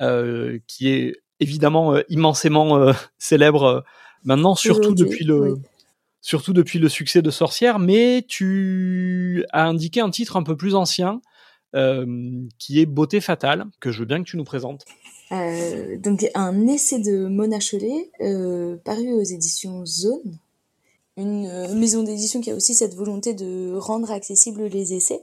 euh, 0.00 0.58
qui 0.66 0.88
est 0.88 1.22
évidemment 1.38 1.94
euh, 1.94 2.02
immensément 2.08 2.78
euh, 2.78 2.92
célèbre 3.18 3.64
euh, 3.64 3.80
maintenant, 4.24 4.54
surtout 4.54 4.94
depuis 4.94 5.24
le 5.24 5.58
surtout 6.22 6.52
depuis 6.52 6.78
le 6.78 6.88
succès 6.88 7.20
de 7.20 7.30
Sorcière. 7.30 7.78
Mais 7.78 8.24
tu 8.26 9.44
as 9.52 9.66
indiqué 9.66 10.00
un 10.00 10.10
titre 10.10 10.36
un 10.36 10.42
peu 10.42 10.56
plus 10.56 10.74
ancien, 10.74 11.20
qui 12.58 12.80
est 12.80 12.86
Beauté 12.86 13.20
fatale, 13.20 13.64
que 13.80 13.90
je 13.90 14.00
veux 14.00 14.04
bien 14.04 14.22
que 14.22 14.28
tu 14.28 14.36
nous 14.36 14.44
présentes. 14.44 14.84
donc 15.30 16.26
un 16.34 16.66
essai 16.68 17.00
de 17.00 17.26
Mona 17.26 17.60
Chollet, 17.60 18.10
paru 18.84 19.12
aux 19.12 19.22
éditions 19.22 19.84
Zone 19.84 20.38
une 21.16 21.46
euh, 21.46 21.74
maison 21.74 22.02
d'édition 22.02 22.40
qui 22.40 22.50
a 22.50 22.54
aussi 22.54 22.74
cette 22.74 22.94
volonté 22.94 23.34
de 23.34 23.74
rendre 23.76 24.10
accessibles 24.10 24.66
les 24.66 24.94
essais, 24.94 25.22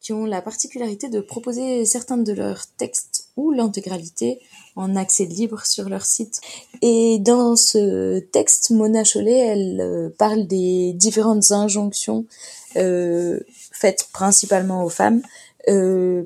qui 0.00 0.12
ont 0.12 0.24
la 0.24 0.42
particularité 0.42 1.08
de 1.08 1.20
proposer 1.20 1.84
certains 1.84 2.18
de 2.18 2.32
leurs 2.32 2.66
textes 2.76 3.28
ou 3.36 3.50
l'intégralité 3.50 4.40
en 4.74 4.96
accès 4.96 5.24
libre 5.24 5.64
sur 5.66 5.88
leur 5.88 6.04
site. 6.04 6.40
Et 6.82 7.18
dans 7.20 7.56
ce 7.56 8.18
texte, 8.18 8.70
Mona 8.70 9.04
Chollet, 9.04 9.38
elle 9.38 9.80
euh, 9.80 10.08
parle 10.16 10.46
des 10.46 10.92
différentes 10.92 11.50
injonctions 11.50 12.26
euh, 12.76 13.40
faites 13.72 14.08
principalement 14.12 14.84
aux 14.84 14.88
femmes, 14.88 15.22
euh, 15.68 16.24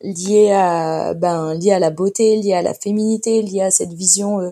liées 0.00 0.52
à 0.52 1.14
ben 1.14 1.54
liées 1.54 1.72
à 1.72 1.78
la 1.78 1.90
beauté, 1.90 2.36
liées 2.36 2.54
à 2.54 2.62
la 2.62 2.74
féminité, 2.74 3.42
liées 3.42 3.62
à 3.62 3.70
cette 3.70 3.92
vision 3.92 4.40
euh, 4.40 4.50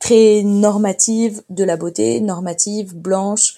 très 0.00 0.42
normative 0.42 1.42
de 1.50 1.62
la 1.62 1.76
beauté, 1.76 2.20
normative, 2.20 2.96
blanche, 2.96 3.56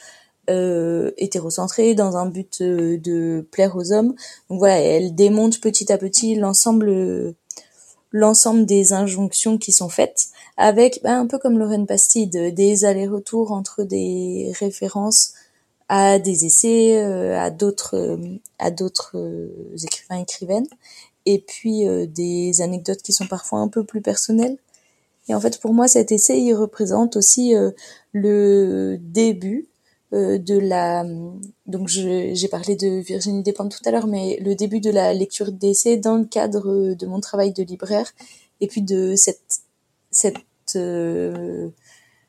euh, 0.50 1.12
hétérocentrée, 1.16 1.94
dans 1.94 2.16
un 2.16 2.26
but 2.26 2.61
euh, 2.61 2.98
de 2.98 3.46
plaire 3.52 3.76
aux 3.76 3.92
hommes. 3.92 4.14
Donc 4.50 4.59
voilà, 4.59 4.81
elle 4.81 5.14
démonte 5.14 5.61
petit 5.61 5.90
à 5.90 5.96
petit 5.96 6.35
l'ensemble 6.35 7.35
l'ensemble 8.14 8.66
des 8.66 8.92
injonctions 8.92 9.57
qui 9.57 9.72
sont 9.72 9.88
faites, 9.88 10.26
avec 10.59 11.00
ben, 11.02 11.20
un 11.20 11.26
peu 11.26 11.38
comme 11.38 11.59
Lorraine 11.59 11.87
Bastide, 11.87 12.55
des 12.55 12.85
allers-retours 12.85 13.52
entre 13.52 13.85
des 13.85 14.52
références 14.59 15.33
à 15.88 16.18
des 16.18 16.44
essais, 16.44 17.02
euh, 17.02 17.38
à 17.40 17.50
d'autres 17.50 18.18
à 18.59 18.70
d'autres 18.70 19.16
écrivains 19.83 20.20
écrivaines, 20.20 20.66
et 21.24 21.38
puis 21.38 21.85
des 22.09 22.61
anecdotes 22.61 23.00
qui 23.02 23.12
sont 23.12 23.28
parfois 23.28 23.61
un 23.61 23.68
peu 23.68 23.85
plus 23.85 24.02
personnelles. 24.02 24.59
Et 25.28 25.35
en 25.35 25.40
fait, 25.40 25.61
pour 25.61 25.72
moi, 25.72 25.88
cet 25.88 26.12
essai, 26.12 26.40
il 26.40 26.54
représente 26.54 27.16
aussi 27.16 27.54
euh, 27.54 27.70
le 28.12 28.98
début 29.00 29.68
euh, 30.12 30.38
de 30.38 30.58
la... 30.58 31.04
Donc, 31.66 31.88
j'ai 31.88 32.48
parlé 32.50 32.74
de 32.76 33.00
Virginie 33.00 33.42
Despentes 33.42 33.76
tout 33.76 33.88
à 33.88 33.92
l'heure, 33.92 34.06
mais 34.06 34.38
le 34.40 34.54
début 34.54 34.80
de 34.80 34.90
la 34.90 35.14
lecture 35.14 35.52
d'essai 35.52 35.96
dans 35.96 36.16
le 36.16 36.24
cadre 36.24 36.94
de 36.94 37.06
mon 37.06 37.20
travail 37.20 37.52
de 37.52 37.62
libraire, 37.62 38.11
et 38.61 38.66
puis 38.66 38.82
de 38.82 39.14
cette... 39.16 39.61
cette 40.11 40.37
euh, 40.74 41.68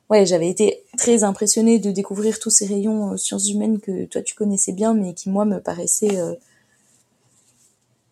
ouais, 0.09 0.25
j'avais 0.25 0.49
été 0.49 0.83
très 0.97 1.23
impressionnée 1.23 1.79
de 1.79 1.89
découvrir 1.89 2.39
tous 2.39 2.51
ces 2.51 2.67
rayons 2.67 3.17
sciences 3.17 3.49
humaines 3.49 3.79
que 3.79 4.05
toi, 4.05 4.21
tu 4.21 4.35
connaissais 4.35 4.73
bien, 4.73 4.93
mais 4.93 5.13
qui, 5.15 5.29
moi, 5.29 5.45
me 5.45 5.59
paraissaient 5.59 6.19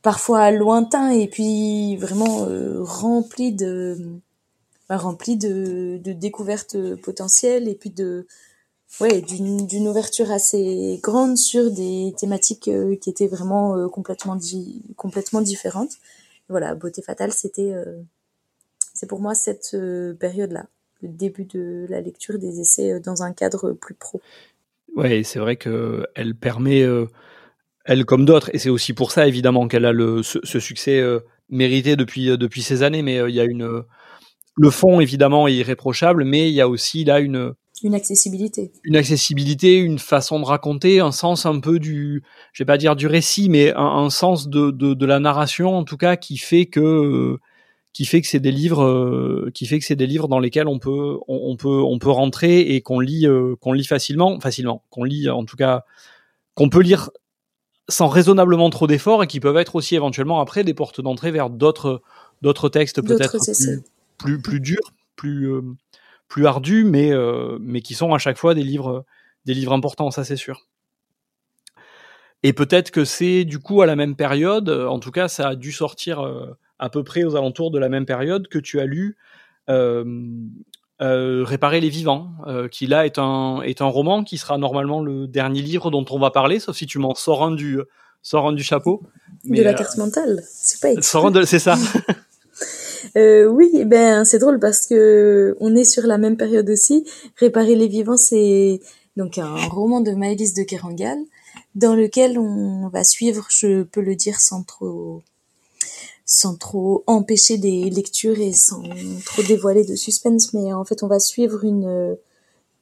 parfois 0.01 0.49
lointains, 0.49 1.11
et 1.11 1.27
puis 1.27 1.97
vraiment 1.97 2.47
remplis 2.81 3.51
de 3.51 4.19
rempli 4.97 5.37
de, 5.37 5.99
de 6.03 6.11
découvertes 6.13 6.77
potentielles 7.01 7.67
et 7.67 7.75
puis 7.75 7.89
de 7.89 8.25
ouais 8.99 9.21
d'une 9.21 9.87
ouverture 9.87 10.31
assez 10.31 10.99
grande 11.01 11.37
sur 11.37 11.71
des 11.71 12.13
thématiques 12.17 12.67
euh, 12.67 12.95
qui 12.97 13.09
étaient 13.09 13.27
vraiment 13.27 13.77
euh, 13.77 13.87
complètement 13.87 14.37
complètement 14.97 15.41
différentes. 15.41 15.93
Voilà 16.49 16.75
beauté 16.75 17.01
fatale 17.01 17.31
c'était 17.31 17.73
euh, 17.73 18.01
c'est 18.93 19.07
pour 19.07 19.21
moi 19.21 19.33
cette 19.35 19.77
période 20.19 20.51
là 20.51 20.65
le 21.01 21.07
début 21.07 21.45
de 21.45 21.85
la 21.89 22.01
lecture 22.01 22.37
des 22.37 22.59
essais 22.59 22.99
dans 22.99 23.23
un 23.23 23.31
cadre 23.31 23.71
plus 23.71 23.95
pro. 23.95 24.21
Ouais 24.95 25.23
c'est 25.23 25.39
vrai 25.39 25.55
que 25.55 26.05
elle 26.13 26.35
permet 26.35 26.85
elle 27.85 28.05
comme 28.05 28.25
d'autres 28.25 28.53
et 28.53 28.59
c'est 28.59 28.69
aussi 28.69 28.91
pour 28.91 29.13
ça 29.13 29.27
évidemment 29.27 29.69
qu'elle 29.69 29.85
a 29.85 29.93
le 29.93 30.21
ce, 30.21 30.39
ce 30.43 30.59
succès 30.59 31.01
mérité 31.49 31.95
depuis 31.95 32.37
depuis 32.37 32.61
ces 32.61 32.83
années 32.83 33.01
mais 33.01 33.15
il 33.29 33.33
y 33.33 33.39
a 33.39 33.45
une 33.45 33.85
le 34.55 34.69
fond 34.69 34.99
évidemment 34.99 35.47
est 35.47 35.55
irréprochable, 35.55 36.23
mais 36.23 36.49
il 36.49 36.53
y 36.53 36.61
a 36.61 36.67
aussi 36.67 37.03
là 37.03 37.19
une 37.19 37.53
une 37.83 37.95
accessibilité. 37.95 38.71
Une 38.83 38.95
accessibilité, 38.95 39.77
une 39.77 39.97
façon 39.97 40.39
de 40.39 40.45
raconter, 40.45 40.99
un 40.99 41.11
sens 41.11 41.47
un 41.47 41.59
peu 41.59 41.79
du, 41.79 42.23
je 42.53 42.61
vais 42.61 42.67
pas 42.67 42.77
dire 42.77 42.95
du 42.95 43.07
récit, 43.07 43.49
mais 43.49 43.73
un, 43.75 44.09
sens 44.11 44.47
de, 44.47 44.69
de, 44.69 44.93
de, 44.93 45.05
la 45.05 45.19
narration 45.19 45.75
en 45.75 45.83
tout 45.83 45.97
cas 45.97 46.15
qui 46.15 46.37
fait 46.37 46.67
que 46.67 47.39
qui 47.93 48.05
fait 48.05 48.21
que 48.21 48.27
c'est 48.27 48.39
des 48.39 48.51
livres 48.51 48.83
euh, 48.83 49.51
qui 49.53 49.65
fait 49.65 49.79
que 49.79 49.85
c'est 49.85 49.95
des 49.95 50.07
livres 50.07 50.27
dans 50.27 50.39
lesquels 50.39 50.67
on 50.67 50.79
peut 50.79 51.17
on, 51.27 51.57
peut 51.57 51.81
on 51.83 51.99
peut 51.99 52.09
rentrer 52.09 52.61
et 52.61 52.81
qu'on 52.81 52.99
lit 52.99 53.27
euh, 53.27 53.55
qu'on 53.59 53.73
lit 53.73 53.83
facilement 53.83 54.39
facilement 54.39 54.83
qu'on 54.89 55.03
lit 55.03 55.29
en 55.29 55.43
tout 55.43 55.57
cas 55.57 55.83
qu'on 56.53 56.69
peut 56.69 56.81
lire 56.81 57.09
sans 57.89 58.07
raisonnablement 58.07 58.69
trop 58.69 58.87
d'efforts 58.87 59.23
et 59.23 59.27
qui 59.27 59.41
peuvent 59.41 59.57
être 59.57 59.75
aussi 59.75 59.95
éventuellement 59.95 60.39
après 60.39 60.63
des 60.63 60.73
portes 60.73 61.01
d'entrée 61.01 61.31
vers 61.31 61.49
d'autres 61.49 62.01
d'autres 62.41 62.69
textes 62.69 63.01
peut-être 63.01 63.37
plus, 63.37 63.81
plus, 64.21 64.41
plus 64.41 64.59
durs 64.59 64.93
plus 65.15 65.51
euh, 65.51 65.61
plus 66.27 66.45
ardus 66.45 66.83
mais 66.83 67.11
mais 67.59 67.81
qui 67.81 67.93
sont 67.93 68.13
à 68.13 68.17
chaque 68.17 68.37
fois 68.37 68.53
des 68.53 68.63
livres 68.63 69.05
des 69.45 69.53
livres 69.53 69.73
importants 69.73 70.11
ça 70.11 70.23
c'est 70.23 70.37
sûr 70.37 70.67
et 72.43 72.53
peut-être 72.53 72.89
que 72.89 73.05
c'est 73.05 73.43
du 73.43 73.59
coup 73.59 73.81
à 73.81 73.85
la 73.85 73.95
même 73.95 74.15
période 74.15 74.69
en 74.69 74.99
tout 74.99 75.11
cas 75.11 75.27
ça 75.27 75.49
a 75.49 75.55
dû 75.55 75.71
sortir 75.71 76.25
à 76.79 76.89
peu 76.89 77.03
près 77.03 77.23
aux 77.23 77.35
alentours 77.35 77.71
de 77.71 77.79
la 77.79 77.89
même 77.89 78.05
période 78.05 78.47
que 78.47 78.59
tu 78.59 78.79
as 78.79 78.85
lu 78.85 79.17
euh, 79.69 80.03
euh, 81.01 81.43
Réparer 81.43 81.81
les 81.81 81.89
vivants, 81.89 82.29
euh, 82.45 82.67
qui 82.67 82.85
là 82.85 83.07
est 83.07 83.17
un, 83.17 83.61
est 83.63 83.81
un 83.81 83.87
roman 83.87 84.23
qui 84.23 84.37
sera 84.37 84.59
normalement 84.59 85.01
le 85.01 85.25
dernier 85.27 85.63
livre 85.63 85.89
dont 85.89 86.05
on 86.11 86.19
va 86.19 86.29
parler, 86.29 86.59
sauf 86.59 86.77
si 86.77 86.85
tu 86.85 86.99
m'en 86.99 87.15
sors 87.15 87.43
un 87.43 87.51
du, 87.51 87.79
sors 88.21 88.47
un 88.47 88.53
du 88.53 88.61
chapeau. 88.61 89.01
de 89.45 89.63
la 89.63 89.73
carte 89.73 89.97
mentale, 89.97 90.39
c'est 90.45 90.79
pas 90.79 91.01
C'est 91.47 91.57
ça. 91.57 91.75
oui, 93.15 93.71
eh 93.73 93.85
ben 93.85 94.25
c'est 94.25 94.39
drôle 94.39 94.59
parce 94.59 94.85
que 94.85 95.55
on 95.59 95.75
est 95.75 95.83
sur 95.83 96.05
la 96.07 96.17
même 96.17 96.37
période 96.37 96.69
aussi. 96.69 97.05
Réparer 97.37 97.75
les 97.75 97.87
vivants, 97.87 98.17
c'est 98.17 98.79
donc 99.17 99.37
un 99.37 99.55
roman 99.67 100.01
de 100.01 100.11
Maëlys 100.11 100.53
de 100.53 100.63
Kerangal 100.63 101.19
dans 101.75 101.95
lequel 101.95 102.37
on 102.37 102.87
va 102.89 103.03
suivre, 103.03 103.47
je 103.49 103.83
peux 103.83 104.01
le 104.01 104.15
dire 104.15 104.39
sans 104.39 104.63
trop 104.63 105.21
sans 106.25 106.55
trop 106.55 107.03
empêcher 107.07 107.57
des 107.57 107.89
lectures 107.89 108.39
et 108.39 108.53
sans 108.53 108.83
trop 109.25 109.43
dévoiler 109.43 109.83
de 109.83 109.95
suspense, 109.95 110.53
mais 110.53 110.71
en 110.71 110.85
fait 110.85 111.03
on 111.03 111.07
va 111.07 111.19
suivre 111.19 111.65
une, 111.65 112.15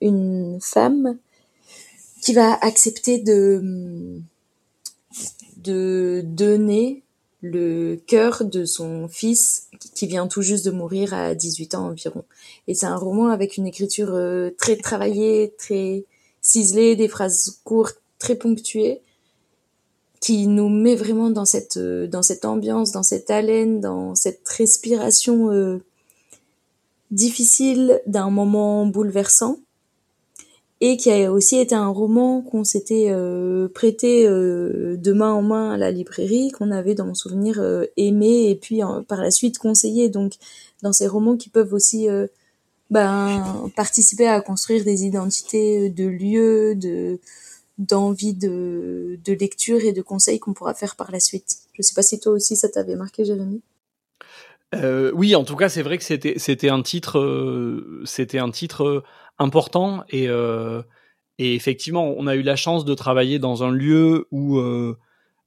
une 0.02 0.60
femme 0.62 1.18
qui 2.22 2.34
va 2.34 2.54
accepter 2.62 3.18
de, 3.18 4.20
de 5.58 6.22
donner 6.26 7.02
le 7.42 7.96
cœur 7.96 8.44
de 8.44 8.66
son 8.66 9.08
fils 9.08 9.70
qui 9.96 10.08
vient 10.08 10.28
tout 10.28 10.42
juste 10.42 10.66
de 10.66 10.72
mourir 10.72 11.14
à 11.14 11.36
18 11.36 11.76
ans 11.76 11.88
environ. 11.88 12.26
Et 12.68 12.76
c'est 12.76 12.86
un 12.86 12.98
roman 12.98 13.28
avec 13.28 13.58
une 13.58 13.68
écriture 13.68 14.10
euh, 14.14 14.50
très 14.58 14.76
travaillée, 14.76 15.54
très 15.58 16.06
ciselée, 16.42 16.96
des 16.96 17.08
phrases 17.08 17.60
courtes, 17.64 18.02
très 18.18 18.36
ponctuées, 18.36 19.02
qui 20.20 20.48
nous 20.48 20.68
met 20.68 20.96
vraiment 20.96 21.30
dans 21.30 21.46
cette 21.46 21.78
euh, 21.78 22.08
dans 22.08 22.22
cette 22.22 22.44
ambiance, 22.44 22.92
dans 22.92 23.04
cette 23.04 23.30
haleine, 23.30 23.80
dans 23.80 24.16
cette 24.16 24.48
respiration 24.50 25.52
euh, 25.52 25.82
difficile 27.12 28.02
d'un 28.06 28.30
moment 28.30 28.86
bouleversant 28.86 29.60
et 30.82 30.98
qui 30.98 31.12
a 31.12 31.32
aussi 31.32 31.58
été 31.58 31.76
un 31.76 31.90
roman 31.90 32.42
qu'on 32.42 32.64
s'était 32.64 33.08
euh, 33.10 33.68
prêté 33.68 34.28
de 34.28 35.12
main 35.12 35.34
en 35.34 35.42
main 35.42 35.72
à 35.72 35.78
la 35.78 35.92
librairie, 35.92 36.52
qu'on 36.52 36.72
avait 36.72 36.96
dans 36.96 37.06
mon 37.06 37.16
souvenir 37.16 37.62
aimé 37.98 38.50
et 38.50 38.56
puis 38.56 38.82
par 39.08 39.22
la 39.22 39.32
suite 39.32 39.58
conseillé. 39.58 40.10
Donc 40.10 40.34
dans 40.82 40.94
ces 40.94 41.08
romans 41.08 41.36
qui 41.36 41.50
peuvent 41.50 41.74
aussi 41.74 42.08
ben, 42.90 43.70
participer 43.76 44.28
à 44.28 44.40
construire 44.42 44.86
des 44.86 45.04
identités 45.04 45.90
de 45.90 46.06
lieux, 46.06 46.76
de 46.76 47.20
d'envie 47.80 48.34
de, 48.34 49.18
lecture 49.40 49.80
et 49.80 49.94
de 49.94 50.02
conseils 50.02 50.40
qu'on 50.40 50.54
pourra 50.54 50.74
faire 50.74 50.96
par 50.96 51.12
la 51.12 51.20
suite. 51.20 51.56
Je 51.74 51.82
sais 51.82 51.94
pas 51.96 52.04
si 52.04 52.20
toi 52.20 52.34
aussi 52.34 52.56
ça 52.56 52.70
t'avait 52.70 52.96
marqué, 52.96 53.26
Jérémy. 53.26 53.62
Euh, 54.76 55.12
oui, 55.16 55.36
en 55.36 55.44
tout 55.44 55.56
cas, 55.56 55.70
c'est 55.70 55.82
vrai 55.82 55.98
que 55.98 56.70
un 56.70 56.82
titre 56.84 57.18
euh, 57.18 58.04
c'était 58.06 58.38
un 58.38 58.52
titre 58.52 58.84
euh, 58.84 59.04
important 59.40 60.04
et 60.10 60.28
euh, 60.30 60.84
et 61.38 61.56
effectivement, 61.56 62.14
on 62.18 62.28
a 62.28 62.36
eu 62.36 62.42
la 62.42 62.58
chance 62.58 62.84
de 62.84 62.94
travailler 62.94 63.40
dans 63.40 63.64
un 63.64 63.72
lieu 63.72 64.28
où 64.30 64.60
euh, 64.60 64.98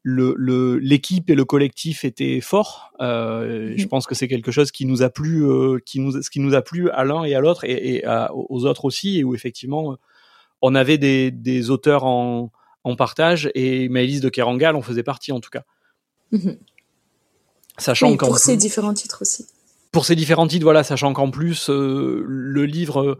le 0.02 0.78
l'équipe 0.78 1.28
et 1.28 1.34
le 1.34 1.44
collectif 1.44 2.04
étaient 2.04 2.40
forts. 2.40 2.92
Euh, 3.00 3.74
Je 3.76 3.82
mhm. 3.82 3.88
pense 3.88 4.06
que 4.06 4.14
c'est 4.14 4.28
quelque 4.28 4.50
chose 4.50 4.72
qui 4.72 4.86
nous 4.86 5.02
a 5.02 5.10
plu, 5.10 5.44
qui 5.84 6.00
nous 6.00 6.18
qui 6.20 6.40
nous 6.40 6.54
a 6.54 6.62
plu 6.62 6.90
à 6.90 7.04
l'un 7.04 7.24
et 7.24 7.34
à 7.34 7.40
l'autre 7.40 7.64
et, 7.64 7.96
et 7.96 8.04
à, 8.06 8.30
aux 8.34 8.64
autres 8.64 8.86
aussi, 8.86 9.18
et 9.18 9.24
où 9.24 9.34
effectivement 9.34 9.96
on 10.62 10.74
avait 10.74 10.96
des, 10.96 11.30
des 11.30 11.70
auteurs 11.70 12.04
en, 12.04 12.52
en, 12.84 12.96
partage 12.96 13.50
et 13.54 13.88
Maëlys 13.88 14.20
de 14.20 14.28
Kerangal 14.28 14.76
en 14.76 14.82
faisait 14.82 15.02
partie 15.02 15.32
en 15.32 15.40
tout 15.40 15.50
cas. 15.50 15.64
Mhm. 16.30 16.56
Sachant 17.78 18.16
pour 18.16 18.38
ces 18.38 18.56
différents 18.56 18.94
titres 18.94 19.22
aussi. 19.22 19.46
Pour 19.90 20.06
ces 20.06 20.14
différents 20.14 20.46
titres, 20.46 20.64
voilà, 20.64 20.84
sachant 20.84 21.12
qu'en 21.12 21.30
plus 21.30 21.68
euh, 21.68 22.24
le 22.26 22.64
livre, 22.64 23.18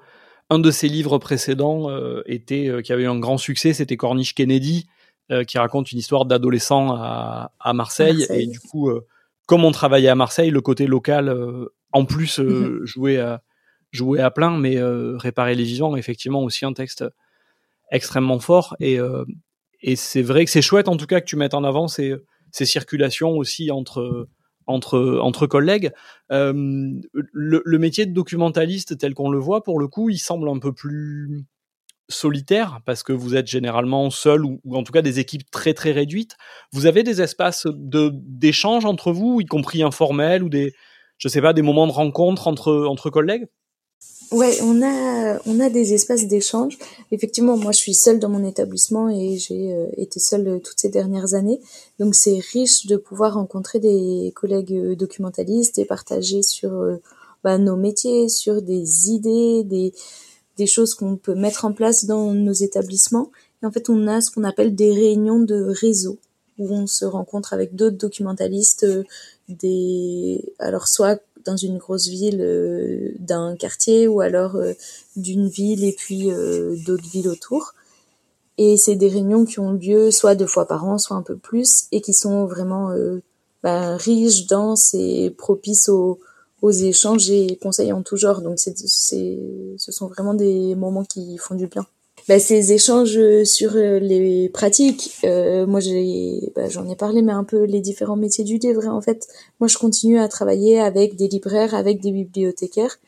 un 0.53 0.59
de 0.59 0.71
ses 0.71 0.89
livres 0.89 1.19
précédents 1.19 1.91
euh, 1.91 2.23
était 2.27 2.69
euh, 2.69 2.83
qui 2.83 2.93
avait 2.93 3.05
eu 3.05 3.09
un 3.09 3.19
grand 3.19 3.39
succès, 3.39 3.73
c'était 3.73 3.97
Corniche 3.97 4.35
Kennedy, 4.35 4.87
qui 5.49 5.57
raconte 5.57 5.91
une 5.93 5.99
histoire 5.99 6.27
d'adolescent 6.27 6.95
à, 6.95 7.53
à, 7.59 7.73
Marseille. 7.73 8.27
Et 8.35 8.47
du 8.47 8.61
coup, 8.61 8.91
comme 9.47 9.65
on 9.65 9.71
travaillait 9.71 10.11
à 10.11 10.15
Marseille, 10.15 10.51
le 10.51 10.61
côté 10.61 10.87
local 10.87 11.35
en 11.91 12.05
plus 12.05 12.39
mhm. 12.39 12.85
jouait 12.85 13.19
à 13.19 13.41
jouait 13.93 14.21
à 14.21 14.31
plein, 14.31 14.59
mais 14.59 14.77
réparer 14.79 15.55
les 15.55 15.65
vivants, 15.65 15.97
effectivement 15.97 16.43
aussi 16.43 16.67
un 16.67 16.75
texte 16.75 17.03
extrêmement 17.93 18.41
fort. 18.41 18.75
Et, 18.81 18.99
euh, 18.99 19.25
et 19.81 19.95
c'est 19.95 20.23
vrai 20.23 20.45
que 20.45 20.51
c'est 20.51 20.63
chouette 20.63 20.89
en 20.89 20.97
tout 20.97 21.07
cas 21.07 21.21
que 21.21 21.27
tu 21.27 21.37
mettes 21.37 21.55
en 21.55 21.63
avant 21.63 21.87
ces, 21.87 22.17
ces 22.51 22.65
circulations 22.65 23.31
aussi 23.31 23.71
entre 23.71 24.29
entre 24.67 25.19
entre 25.23 25.47
collègues. 25.47 25.91
Euh, 26.31 26.53
le, 27.13 27.79
métier 27.79 28.07
de 28.07 28.13
documentaliste 28.13 28.99
tel 28.99 29.15
qu'on 29.15 29.31
le 29.31 29.39
voit, 29.39 29.63
pour 29.63 29.79
le 29.79 29.89
coup, 29.89 30.11
il 30.11 30.19
semble 30.19 30.49
un 30.49 30.59
peu 30.59 30.73
plus 30.73 31.45
solitaire 32.09 32.81
parce 32.85 33.03
que 33.03 33.13
vous 33.13 33.35
êtes 33.35 33.47
généralement 33.47 34.11
seul 34.11 34.45
ou, 34.45 34.61
ou 34.65 34.77
en 34.77 34.83
tout 34.83 34.93
cas 34.93 35.03
des 35.03 35.19
équipes 35.21 35.51
très 35.51 35.75
très 35.75 35.93
réduites. 35.93 36.37
Vous 36.73 36.87
avez 36.87 37.03
des 37.03 37.23
espaces 37.23 37.67
de 37.67 38.11
d'échange 38.15 38.85
entre 38.85 39.13
vous, 39.13 39.41
y 39.41 39.47
compris 39.47 39.83
informels 39.83 40.43
ou 40.43 40.49
des 40.49 40.73
je 41.19 41.29
sais 41.29 41.41
pas 41.41 41.53
des 41.53 41.63
moments 41.63 41.87
de 41.87 41.93
rencontre 41.93 42.49
entre 42.49 42.87
entre 42.87 43.11
collègues? 43.11 43.47
Ouais, 44.33 44.59
on 44.63 44.81
a 44.83 45.39
on 45.45 45.61
a 45.61 45.69
des 45.69 45.93
espaces 45.93 46.27
d'échange. 46.27 46.79
Effectivement, 47.11 47.59
moi 47.59 47.71
je 47.73 47.77
suis 47.77 47.93
seule 47.93 48.19
dans 48.19 48.31
mon 48.31 48.43
établissement 48.45 49.11
et 49.11 49.37
j'ai 49.37 49.75
euh, 49.75 49.89
été 49.99 50.21
seule 50.21 50.49
euh, 50.49 50.59
toutes 50.59 50.81
ces 50.81 50.89
dernières 50.89 51.35
années. 51.35 51.61
Donc 51.99 52.15
c'est 52.15 52.39
riche 52.39 52.87
de 52.87 52.97
pouvoir 52.97 53.35
rencontrer 53.35 53.79
des 53.79 54.33
collègues 54.35 54.73
euh, 54.73 54.97
documentalistes 54.97 55.79
et 55.79 55.85
partager 55.85 56.43
sur 56.43 56.99
bah, 57.45 57.59
nos 57.59 57.77
métiers, 57.77 58.31
sur 58.31 58.63
des 58.63 59.11
idées, 59.11 59.65
des 59.65 59.93
des 60.57 60.67
choses 60.67 60.95
qu'on 60.95 61.17
peut 61.17 61.35
mettre 61.35 61.67
en 61.67 61.75
place 61.75 62.07
dans 62.07 62.33
nos 62.33 62.53
établissements. 62.55 63.31
Et 63.63 63.67
en 63.67 63.71
fait, 63.71 63.91
on 63.91 64.07
a 64.07 64.23
ce 64.23 64.31
qu'on 64.31 64.45
appelle 64.45 64.75
des 64.75 64.93
réunions 64.93 65.41
de 65.41 65.61
réseau 65.61 66.19
où 66.59 66.73
on 66.75 66.87
se 66.87 67.05
rencontre 67.05 67.53
avec 67.53 67.75
d'autres 67.75 67.99
documentalistes 67.99 68.87
des 69.49 70.55
alors 70.59 70.89
soit 70.89 71.21
dans 71.45 71.57
une 71.57 71.79
grosse 71.79 72.09
ville 72.09 72.41
euh, 72.41 73.13
d'un 73.19 73.57
quartier 73.57 74.09
ou 74.09 74.21
alors 74.21 74.57
euh, 74.57 74.73
d'une 75.17 75.49
ville 75.49 75.85
et 75.85 75.93
puis 75.93 76.31
euh, 76.31 76.77
d'autres 76.87 77.09
villes 77.09 77.29
autour. 77.29 77.75
Et 78.59 78.77
c'est 78.77 78.97
des 78.97 79.09
réunions 79.09 79.45
qui 79.45 79.61
ont 79.61 79.73
lieu 79.73 80.11
soit 80.11 80.35
deux 80.35 80.47
fois 80.47 80.67
par 80.67 80.85
an, 80.85 80.99
soit 80.99 81.17
un 81.17 81.23
peu 81.23 81.37
plus, 81.37 81.87
et 81.91 82.01
qui 82.01 82.13
sont 82.13 82.45
vraiment 82.45 82.95
ben, 83.63 83.97
riches, 83.97 84.47
denses 84.47 84.93
et 84.93 85.31
propices 85.31 85.89
aux, 85.89 86.21
aux 86.61 86.71
échanges 86.71 87.31
et 87.31 87.57
conseils 87.57 87.93
en 87.93 88.03
tout 88.03 88.17
genre. 88.17 88.43
Donc 88.43 88.59
c'est, 88.59 88.77
ce 88.77 89.93
sont 89.93 90.07
vraiment 90.07 90.35
des 90.35 90.75
moments 90.75 91.05
qui 91.05 91.39
font 91.39 91.55
du 91.55 91.67
bien 91.67 91.87
bah, 92.29 92.39
ces 92.39 92.73
échanges 92.73 93.19
sur 93.45 93.75
euh, 93.75 93.99
les 93.99 94.49
pratiques. 94.49 95.13
Euh, 95.25 95.67
moi, 95.67 95.81
j'ai, 95.81 96.53
bah, 96.55 96.69
j'en 96.69 96.89
ai 96.89 96.95
parlé, 96.95 97.21
mais 97.21 97.33
un 97.33 97.45
peu 97.45 97.65
les 97.65 97.81
différents 97.81 98.17
métiers 98.17 98.45
du 98.45 98.59
livre. 98.59 98.87
En 98.87 99.01
fait, 99.01 99.27
moi, 99.61 99.69
je 99.69 99.77
continue 99.77 100.19
à 100.19 100.29
travailler 100.29 100.81
avec 100.81 101.17
des 101.17 101.29
libraires, 101.29 101.75
avec 101.75 102.01
des 102.01 102.13
bibliothécaires, 102.13 102.99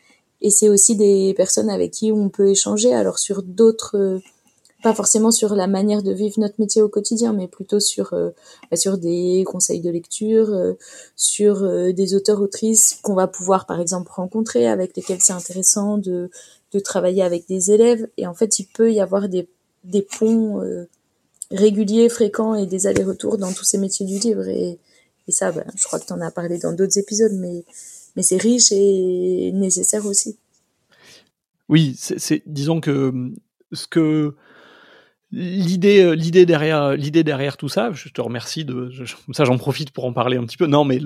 et 0.43 0.51
c'est 0.51 0.69
aussi 0.69 0.97
des 0.97 1.33
personnes 1.37 1.71
avec 1.71 1.93
qui 1.93 2.11
on 2.11 2.29
peut 2.29 2.49
échanger. 2.49 2.93
Alors 2.93 3.19
sur 3.19 3.43
d'autres, 3.43 3.97
euh, 3.97 4.19
pas 4.83 4.95
forcément 4.95 5.31
sur 5.31 5.55
la 5.55 5.69
manière 5.69 6.03
de 6.03 6.13
vivre 6.13 6.35
notre 6.39 6.57
métier 6.59 6.83
au 6.83 6.89
quotidien, 6.89 7.33
mais 7.33 7.47
plutôt 7.49 7.81
sur 7.81 8.11
bah, 8.71 8.77
sur 8.77 8.99
des 8.99 9.43
conseils 9.47 9.81
de 9.81 9.89
lecture, 9.89 10.51
sur 11.17 11.63
des 11.95 12.15
auteurs 12.15 12.43
autrices 12.43 12.99
qu'on 13.03 13.15
va 13.15 13.27
pouvoir 13.27 13.65
par 13.65 13.81
exemple 13.81 14.13
rencontrer, 14.13 14.69
avec 14.69 14.95
lesquels 14.95 15.23
c'est 15.23 15.33
intéressant 15.33 15.97
de 15.97 16.29
travailler 16.81 17.23
avec 17.23 17.47
des 17.49 17.71
élèves. 17.71 18.09
Et 18.17 18.27
en 18.27 18.35
fait, 18.35 18.59
il 18.59 18.67
peut 18.67 18.93
y 18.93 19.01
avoir 19.01 19.29
des, 19.29 19.49
des 19.85 20.03
ponts 20.03 20.63
euh, 20.63 20.89
réguliers, 21.51 22.09
fréquents 22.09 22.55
et 22.55 22.67
des 22.67 22.87
allers-retours 22.87 23.39
dans 23.39 23.53
tous 23.53 23.65
ces 23.65 23.79
métiers 23.79 24.07
du 24.07 24.19
livre. 24.19 24.49
Et, 24.49 24.79
et 25.29 25.33
ça, 25.33 25.53
ben, 25.53 25.65
je 25.77 25.85
crois 25.85 25.99
que 25.99 26.07
tu 26.07 26.13
en 26.13 26.21
as 26.21 26.31
parlé 26.31 26.59
dans 26.59 26.73
d'autres 26.73 26.99
épisodes, 26.99 27.33
mais 27.35 27.65
mais 28.17 28.23
c'est 28.23 28.37
riche 28.37 28.71
et 28.71 29.51
nécessaire 29.53 30.07
aussi. 30.07 30.39
Oui, 31.69 31.97
c'est 31.99 32.43
disons 32.47 32.81
que 32.81 33.33
ce 33.73 33.87
que 33.87 34.35
l'idée 35.33 36.15
l'idée 36.15 36.47
derrière 36.47 36.93
l'idée 36.93 37.25
derrière 37.25 37.57
tout 37.57 37.69
ça 37.69 37.91
je 37.93 38.09
te 38.09 38.21
remercie 38.21 38.65
de 38.65 38.93
ça 39.33 39.45
j'en 39.45 39.59
profite 39.59 39.91
pour 39.91 40.05
en 40.05 40.13
parler 40.13 40.37
un 40.37 40.45
petit 40.45 40.57
peu 40.57 40.67
non 40.67 40.85
mais 40.85 41.01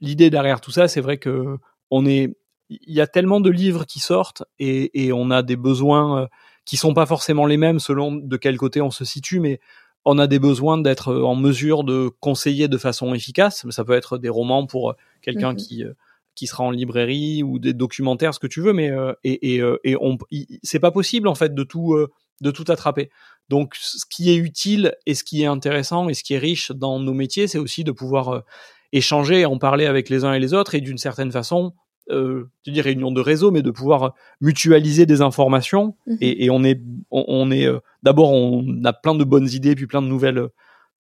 l'idée 0.00 0.28
derrière 0.28 0.60
tout 0.60 0.72
ça 0.72 0.88
c'est 0.88 1.00
vrai 1.00 1.18
que 1.18 1.56
on 1.88 2.04
est 2.04 2.36
il 2.70 2.94
y 2.94 3.00
a 3.00 3.06
tellement 3.06 3.40
de 3.40 3.50
livres 3.50 3.84
qui 3.84 4.00
sortent 4.00 4.44
et, 4.58 5.06
et 5.06 5.12
on 5.12 5.30
a 5.30 5.42
des 5.42 5.56
besoins 5.56 6.28
qui 6.64 6.76
sont 6.76 6.94
pas 6.94 7.06
forcément 7.06 7.46
les 7.46 7.56
mêmes 7.56 7.80
selon 7.80 8.14
de 8.14 8.36
quel 8.36 8.56
côté 8.56 8.80
on 8.80 8.90
se 8.90 9.04
situe 9.04 9.40
mais 9.40 9.60
on 10.04 10.18
a 10.18 10.26
des 10.26 10.38
besoins 10.38 10.78
d'être 10.78 11.14
en 11.14 11.34
mesure 11.34 11.84
de 11.84 12.10
conseiller 12.20 12.68
de 12.68 12.78
façon 12.78 13.14
efficace. 13.14 13.66
Ça 13.70 13.84
peut 13.84 13.92
être 13.92 14.18
des 14.18 14.28
romans 14.28 14.66
pour 14.66 14.94
quelqu'un 15.22 15.52
mhm. 15.52 15.56
qui 15.56 15.84
euh, 15.84 15.92
qui 16.36 16.46
sera 16.46 16.64
en 16.64 16.70
librairie 16.70 17.42
ou 17.42 17.58
des 17.58 17.74
documentaires, 17.74 18.32
ce 18.32 18.38
que 18.38 18.46
tu 18.46 18.62
veux, 18.62 18.72
mais 18.72 18.90
euh, 18.90 19.12
et, 19.24 19.54
et, 19.54 19.60
euh, 19.60 19.78
et 19.84 19.96
on 20.00 20.16
c'est 20.62 20.78
pas 20.78 20.92
possible 20.92 21.28
en 21.28 21.34
fait 21.34 21.54
de 21.54 21.62
tout 21.64 21.96
de 22.40 22.50
tout 22.50 22.64
attraper. 22.68 23.10
Donc 23.48 23.74
ce 23.78 24.06
qui 24.08 24.30
est 24.30 24.36
utile 24.36 24.94
et 25.06 25.14
ce 25.14 25.24
qui 25.24 25.42
est 25.42 25.46
intéressant 25.46 26.08
et 26.08 26.14
ce 26.14 26.22
qui 26.22 26.34
est 26.34 26.38
riche 26.38 26.70
dans 26.70 26.98
nos 26.98 27.12
métiers, 27.12 27.48
c'est 27.48 27.58
aussi 27.58 27.84
de 27.84 27.92
pouvoir 27.92 28.44
échanger, 28.92 29.44
en 29.44 29.58
parler 29.58 29.86
avec 29.86 30.08
les 30.08 30.24
uns 30.24 30.32
et 30.32 30.40
les 30.40 30.54
autres 30.54 30.74
et 30.74 30.80
d'une 30.80 30.98
certaine 30.98 31.30
façon 31.30 31.74
euh, 32.10 32.44
je 32.66 32.72
dis 32.72 32.80
réunion 32.80 33.10
de 33.10 33.20
réseau, 33.20 33.50
mais 33.50 33.62
de 33.62 33.70
pouvoir 33.70 34.14
mutualiser 34.40 35.06
des 35.06 35.20
informations. 35.22 35.96
Mhm. 36.06 36.18
Et, 36.20 36.50
on 36.50 36.64
est, 36.64 36.80
on, 37.10 37.50
est 37.50 37.66
euh, 37.66 37.78
d'abord, 38.02 38.32
on 38.32 38.84
a 38.84 38.92
plein 38.92 39.14
de 39.14 39.24
bonnes 39.24 39.48
idées, 39.48 39.74
puis 39.74 39.86
plein 39.86 40.02
de 40.02 40.06
nouvelles 40.06 40.38
euh, 40.38 40.48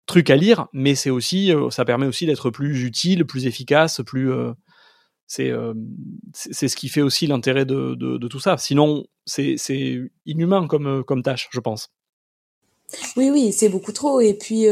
trucs 0.06 0.30
à 0.30 0.36
lire, 0.36 0.68
mais 0.74 0.96
c'est 0.96 1.10
aussi, 1.10 1.54
euh, 1.54 1.70
ça 1.70 1.86
permet 1.86 2.06
aussi 2.06 2.26
d'être 2.26 2.50
plus 2.50 2.84
utile, 2.84 3.26
plus 3.26 3.46
efficace, 3.48 4.02
plus. 4.06 4.32
c'est 5.28 5.52
c'est 6.34 6.68
ce 6.68 6.76
qui 6.76 6.90
fait 6.90 7.02
aussi 7.02 7.26
l'intérêt 7.28 7.66
de, 7.66 7.96
de, 7.96 8.28
tout 8.28 8.40
ça. 8.40 8.58
Sinon, 8.58 9.06
c'est 9.26 9.56
inhumain 10.26 10.68
comme, 10.68 11.04
comme 11.04 11.24
tâche, 11.24 11.50
je 11.52 11.60
pense. 11.60 11.90
Oui, 13.18 13.32
oui, 13.32 13.52
c'est 13.52 13.70
beaucoup 13.70 13.92
trop. 13.92 14.22
Et 14.22 14.36
puis, 14.36 14.66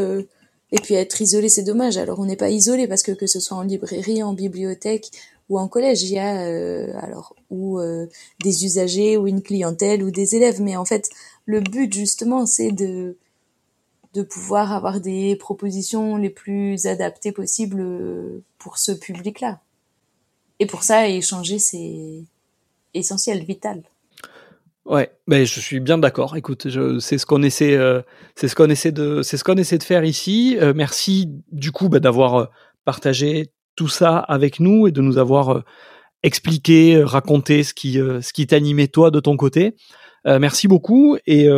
et 0.74 0.80
puis 0.82 0.94
être 0.94 1.22
isolé, 1.22 1.50
c'est 1.50 1.64
dommage. 1.64 1.98
Alors, 1.98 2.20
on 2.20 2.26
n'est 2.26 2.36
pas 2.36 2.50
isolé 2.50 2.88
parce 2.88 3.02
que 3.02 3.12
que 3.12 3.26
ce 3.26 3.40
soit 3.40 3.58
en 3.58 3.64
librairie, 3.64 4.22
en 4.22 4.34
bibliothèque 4.34 5.10
ou 5.50 5.60
en 5.60 5.68
collège, 5.68 6.04
il 6.04 6.14
y 6.14 6.20
a 6.20 6.46
euh, 6.46 6.94
alors 7.00 7.36
ou 7.50 7.80
euh, 7.80 8.08
des 8.42 8.66
usagers 8.66 9.18
ou 9.18 9.28
une 9.28 9.42
clientèle 9.42 10.04
ou 10.04 10.12
des 10.12 10.36
élèves, 10.36 10.62
mais 10.62 10.78
en 10.78 10.86
fait 10.86 11.10
le 11.46 11.60
but 11.60 11.94
justement 11.94 12.46
c'est 12.46 12.72
de 12.72 13.18
de 14.14 14.22
pouvoir 14.22 14.72
avoir 14.72 15.02
des 15.02 15.36
propositions 15.36 16.18
les 16.18 16.30
plus 16.30 16.86
adaptées 16.86 17.32
possibles 17.32 17.82
euh, 17.82 18.44
pour 18.60 18.78
ce 18.78 18.92
public-là. 18.92 19.60
Et 20.60 20.68
pour 20.68 20.84
ça, 20.84 21.10
échanger 21.10 21.60
c'est 21.60 22.24
essentiel, 22.94 23.44
vital. 23.44 23.82
Ouais, 24.86 25.12
mais 25.28 25.46
je 25.46 25.60
suis 25.60 25.80
bien 25.80 25.98
d'accord. 25.98 26.38
Écoute, 26.38 26.68
c'est 27.00 27.18
ce 27.18 27.26
qu'on 27.26 27.42
essaie, 27.42 27.78
c'est 28.36 28.48
ce 28.48 28.56
qu'on 28.56 28.70
essaie 28.70 28.92
de, 28.92 29.24
c'est 29.24 29.38
ce 29.38 29.44
qu'on 29.44 29.58
essaie 29.58 29.78
de 29.78 29.84
faire 29.84 30.04
ici. 30.04 30.58
merci 30.76 31.30
du 31.52 31.72
coup 31.72 31.90
bah, 31.90 32.00
d'avoir 32.00 32.52
partagé 32.86 33.50
tout 33.76 33.88
ça 33.88 34.18
avec 34.18 34.60
nous 34.60 34.88
et 34.88 34.92
de 34.92 35.02
nous 35.02 35.18
avoir 35.18 35.50
euh, 35.50 35.64
expliqué, 36.24 36.96
euh, 36.96 37.06
raconté 37.06 37.64
ce 37.64 37.74
qui, 37.74 38.00
euh, 38.00 38.22
qui 38.34 38.48
t'animait 38.48 38.88
toi 38.88 39.12
de 39.12 39.20
ton 39.20 39.38
côté. 39.38 39.76
merci 40.26 40.70
beaucoup. 40.70 41.18
Et 41.28 41.50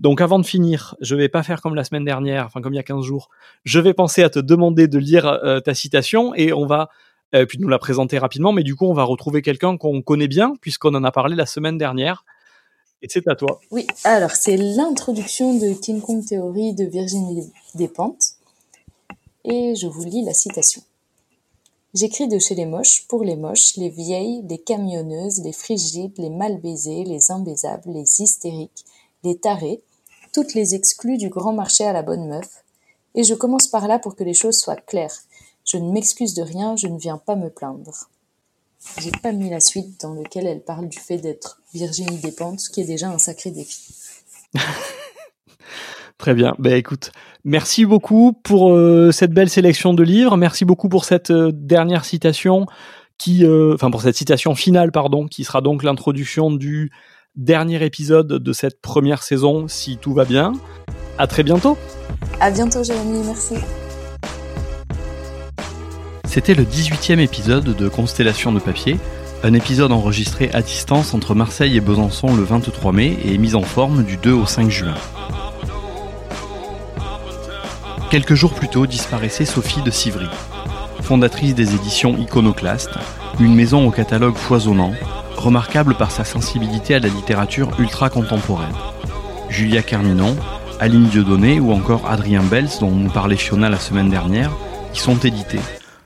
donc 0.00 0.22
avant 0.22 0.38
de 0.38 0.46
finir, 0.46 0.94
je 1.02 1.14
vais 1.14 1.28
pas 1.28 1.42
faire 1.42 1.60
comme 1.60 1.74
la 1.74 1.84
semaine 1.84 2.06
dernière, 2.06 2.46
enfin 2.46 2.62
comme 2.62 2.72
il 2.72 2.76
y 2.76 2.80
a 2.80 2.82
15 2.82 3.04
jours. 3.04 3.28
Je 3.64 3.78
vais 3.78 3.92
penser 3.92 4.22
à 4.22 4.30
te 4.30 4.38
demander 4.38 4.88
de 4.88 4.98
lire 4.98 5.38
ta 5.62 5.74
citation 5.74 6.34
et 6.34 6.50
on 6.54 6.64
va 6.64 6.88
puis 7.46 7.58
nous 7.58 7.68
la 7.68 7.78
présenter 7.78 8.16
rapidement. 8.16 8.52
Mais 8.54 8.62
du 8.62 8.74
coup, 8.74 8.86
on 8.86 8.94
va 8.94 9.04
retrouver 9.04 9.42
quelqu'un 9.42 9.76
qu'on 9.76 10.00
connaît 10.00 10.28
bien 10.28 10.54
puisqu'on 10.62 10.94
en 10.94 11.04
a 11.04 11.12
parlé 11.12 11.36
la 11.36 11.44
semaine 11.44 11.76
dernière. 11.76 12.24
Et 13.02 13.08
c'est 13.10 13.28
à 13.28 13.36
toi. 13.36 13.60
Oui, 13.70 13.86
alors 14.04 14.30
c'est 14.30 14.56
l'introduction 14.56 15.58
de 15.58 15.78
King 15.78 16.00
Kong 16.00 16.24
Theory 16.24 16.72
de 16.72 16.86
Virginie 16.86 17.52
Despentes. 17.74 18.36
Et 19.44 19.74
je 19.76 19.86
vous 19.86 20.04
lis 20.04 20.24
la 20.24 20.32
citation. 20.32 20.80
J'écris 21.96 22.28
de 22.28 22.38
chez 22.38 22.54
les 22.54 22.66
moches, 22.66 23.06
pour 23.08 23.24
les 23.24 23.36
moches, 23.36 23.74
les 23.78 23.88
vieilles, 23.88 24.42
les 24.50 24.58
camionneuses, 24.58 25.40
les 25.42 25.54
frigides, 25.54 26.18
les 26.18 26.28
mal 26.28 26.60
baisées, 26.60 27.04
les 27.04 27.30
imbaisables, 27.30 27.90
les 27.90 28.20
hystériques, 28.20 28.84
les 29.24 29.38
tarés, 29.38 29.80
toutes 30.34 30.52
les 30.52 30.74
exclues 30.74 31.16
du 31.16 31.30
grand 31.30 31.54
marché 31.54 31.86
à 31.86 31.94
la 31.94 32.02
bonne 32.02 32.28
meuf. 32.28 32.64
Et 33.14 33.24
je 33.24 33.32
commence 33.32 33.66
par 33.66 33.88
là 33.88 33.98
pour 33.98 34.14
que 34.14 34.24
les 34.24 34.34
choses 34.34 34.58
soient 34.58 34.76
claires. 34.76 35.22
Je 35.64 35.78
ne 35.78 35.90
m'excuse 35.90 36.34
de 36.34 36.42
rien, 36.42 36.76
je 36.76 36.86
ne 36.86 36.98
viens 36.98 37.16
pas 37.16 37.34
me 37.34 37.48
plaindre. 37.48 38.10
J'ai 38.98 39.12
pas 39.22 39.32
mis 39.32 39.48
la 39.48 39.60
suite 39.60 39.98
dans 40.02 40.12
laquelle 40.12 40.46
elle 40.46 40.60
parle 40.60 40.90
du 40.90 40.98
fait 40.98 41.16
d'être 41.16 41.62
Virginie 41.72 42.18
Despentes, 42.18 42.68
qui 42.74 42.82
est 42.82 42.84
déjà 42.84 43.08
un 43.08 43.18
sacré 43.18 43.52
défi. 43.52 43.94
Très 46.18 46.34
bien. 46.34 46.54
Ben 46.58 46.74
écoute, 46.74 47.12
merci 47.46 47.86
beaucoup 47.86 48.32
pour 48.42 48.72
euh, 48.72 49.10
cette 49.12 49.30
belle 49.30 49.48
sélection 49.48 49.94
de 49.94 50.02
livres. 50.02 50.36
Merci 50.36 50.66
beaucoup 50.66 50.90
pour 50.90 51.06
cette 51.06 51.30
euh, 51.30 51.50
dernière 51.54 52.04
citation 52.04 52.66
qui, 53.16 53.46
euh, 53.46 53.72
enfin 53.74 53.90
pour 53.90 54.02
cette 54.02 54.16
citation 54.16 54.54
finale, 54.54 54.92
pardon, 54.92 55.26
qui 55.26 55.44
sera 55.44 55.62
donc 55.62 55.82
l'introduction 55.82 56.50
du 56.50 56.90
dernier 57.36 57.82
épisode 57.82 58.28
de 58.28 58.52
cette 58.52 58.82
première 58.82 59.22
saison, 59.22 59.68
si 59.68 59.96
tout 59.96 60.12
va 60.12 60.26
bien. 60.26 60.52
À 61.16 61.26
très 61.26 61.42
bientôt. 61.42 61.78
À 62.40 62.50
bientôt, 62.50 62.82
Jérémy. 62.82 63.22
Merci. 63.24 63.54
C'était 66.24 66.54
le 66.54 66.64
18e 66.64 67.20
épisode 67.20 67.76
de 67.76 67.88
Constellation 67.88 68.52
de 68.52 68.58
papier, 68.58 68.98
un 69.42 69.54
épisode 69.54 69.92
enregistré 69.92 70.50
à 70.52 70.60
distance 70.60 71.14
entre 71.14 71.34
Marseille 71.34 71.76
et 71.76 71.80
Besançon 71.80 72.34
le 72.34 72.42
23 72.42 72.92
mai 72.92 73.16
et 73.24 73.38
mis 73.38 73.54
en 73.54 73.62
forme 73.62 74.04
du 74.04 74.18
2 74.18 74.32
au 74.32 74.44
5 74.44 74.68
juin. 74.68 74.94
Quelques 78.10 78.34
jours 78.34 78.54
plus 78.54 78.68
tôt 78.68 78.86
disparaissait 78.86 79.44
Sophie 79.44 79.82
de 79.82 79.90
Civry, 79.90 80.28
fondatrice 81.02 81.56
des 81.56 81.74
éditions 81.74 82.16
Iconoclaste, 82.16 82.92
une 83.40 83.54
maison 83.54 83.86
au 83.86 83.90
catalogue 83.90 84.36
foisonnant, 84.36 84.92
remarquable 85.36 85.96
par 85.96 86.12
sa 86.12 86.24
sensibilité 86.24 86.94
à 86.94 87.00
la 87.00 87.08
littérature 87.08 87.68
ultra-contemporaine. 87.80 88.74
Julia 89.48 89.82
Carminon, 89.82 90.36
Aline 90.78 91.08
Dieudonné 91.08 91.58
ou 91.58 91.72
encore 91.72 92.08
Adrien 92.08 92.44
Bels, 92.44 92.68
dont 92.80 92.92
nous 92.92 93.10
parlait 93.10 93.36
Fiona 93.36 93.68
la 93.68 93.80
semaine 93.80 94.08
dernière, 94.08 94.52
y 94.94 94.98
sont 94.98 95.18
édités, 95.18 95.60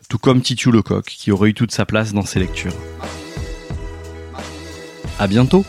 tout 0.09 0.19
comme 0.19 0.41
Titu 0.41 0.71
Lecoq, 0.71 1.05
qui 1.05 1.31
aurait 1.33 1.51
eu 1.51 1.55
toute 1.55 1.73
sa 1.73 1.85
place 1.85 2.15
dans 2.15 2.25
ces 2.25 2.41
lectures. 2.41 2.75
À 5.19 5.27
bientôt! 5.27 5.67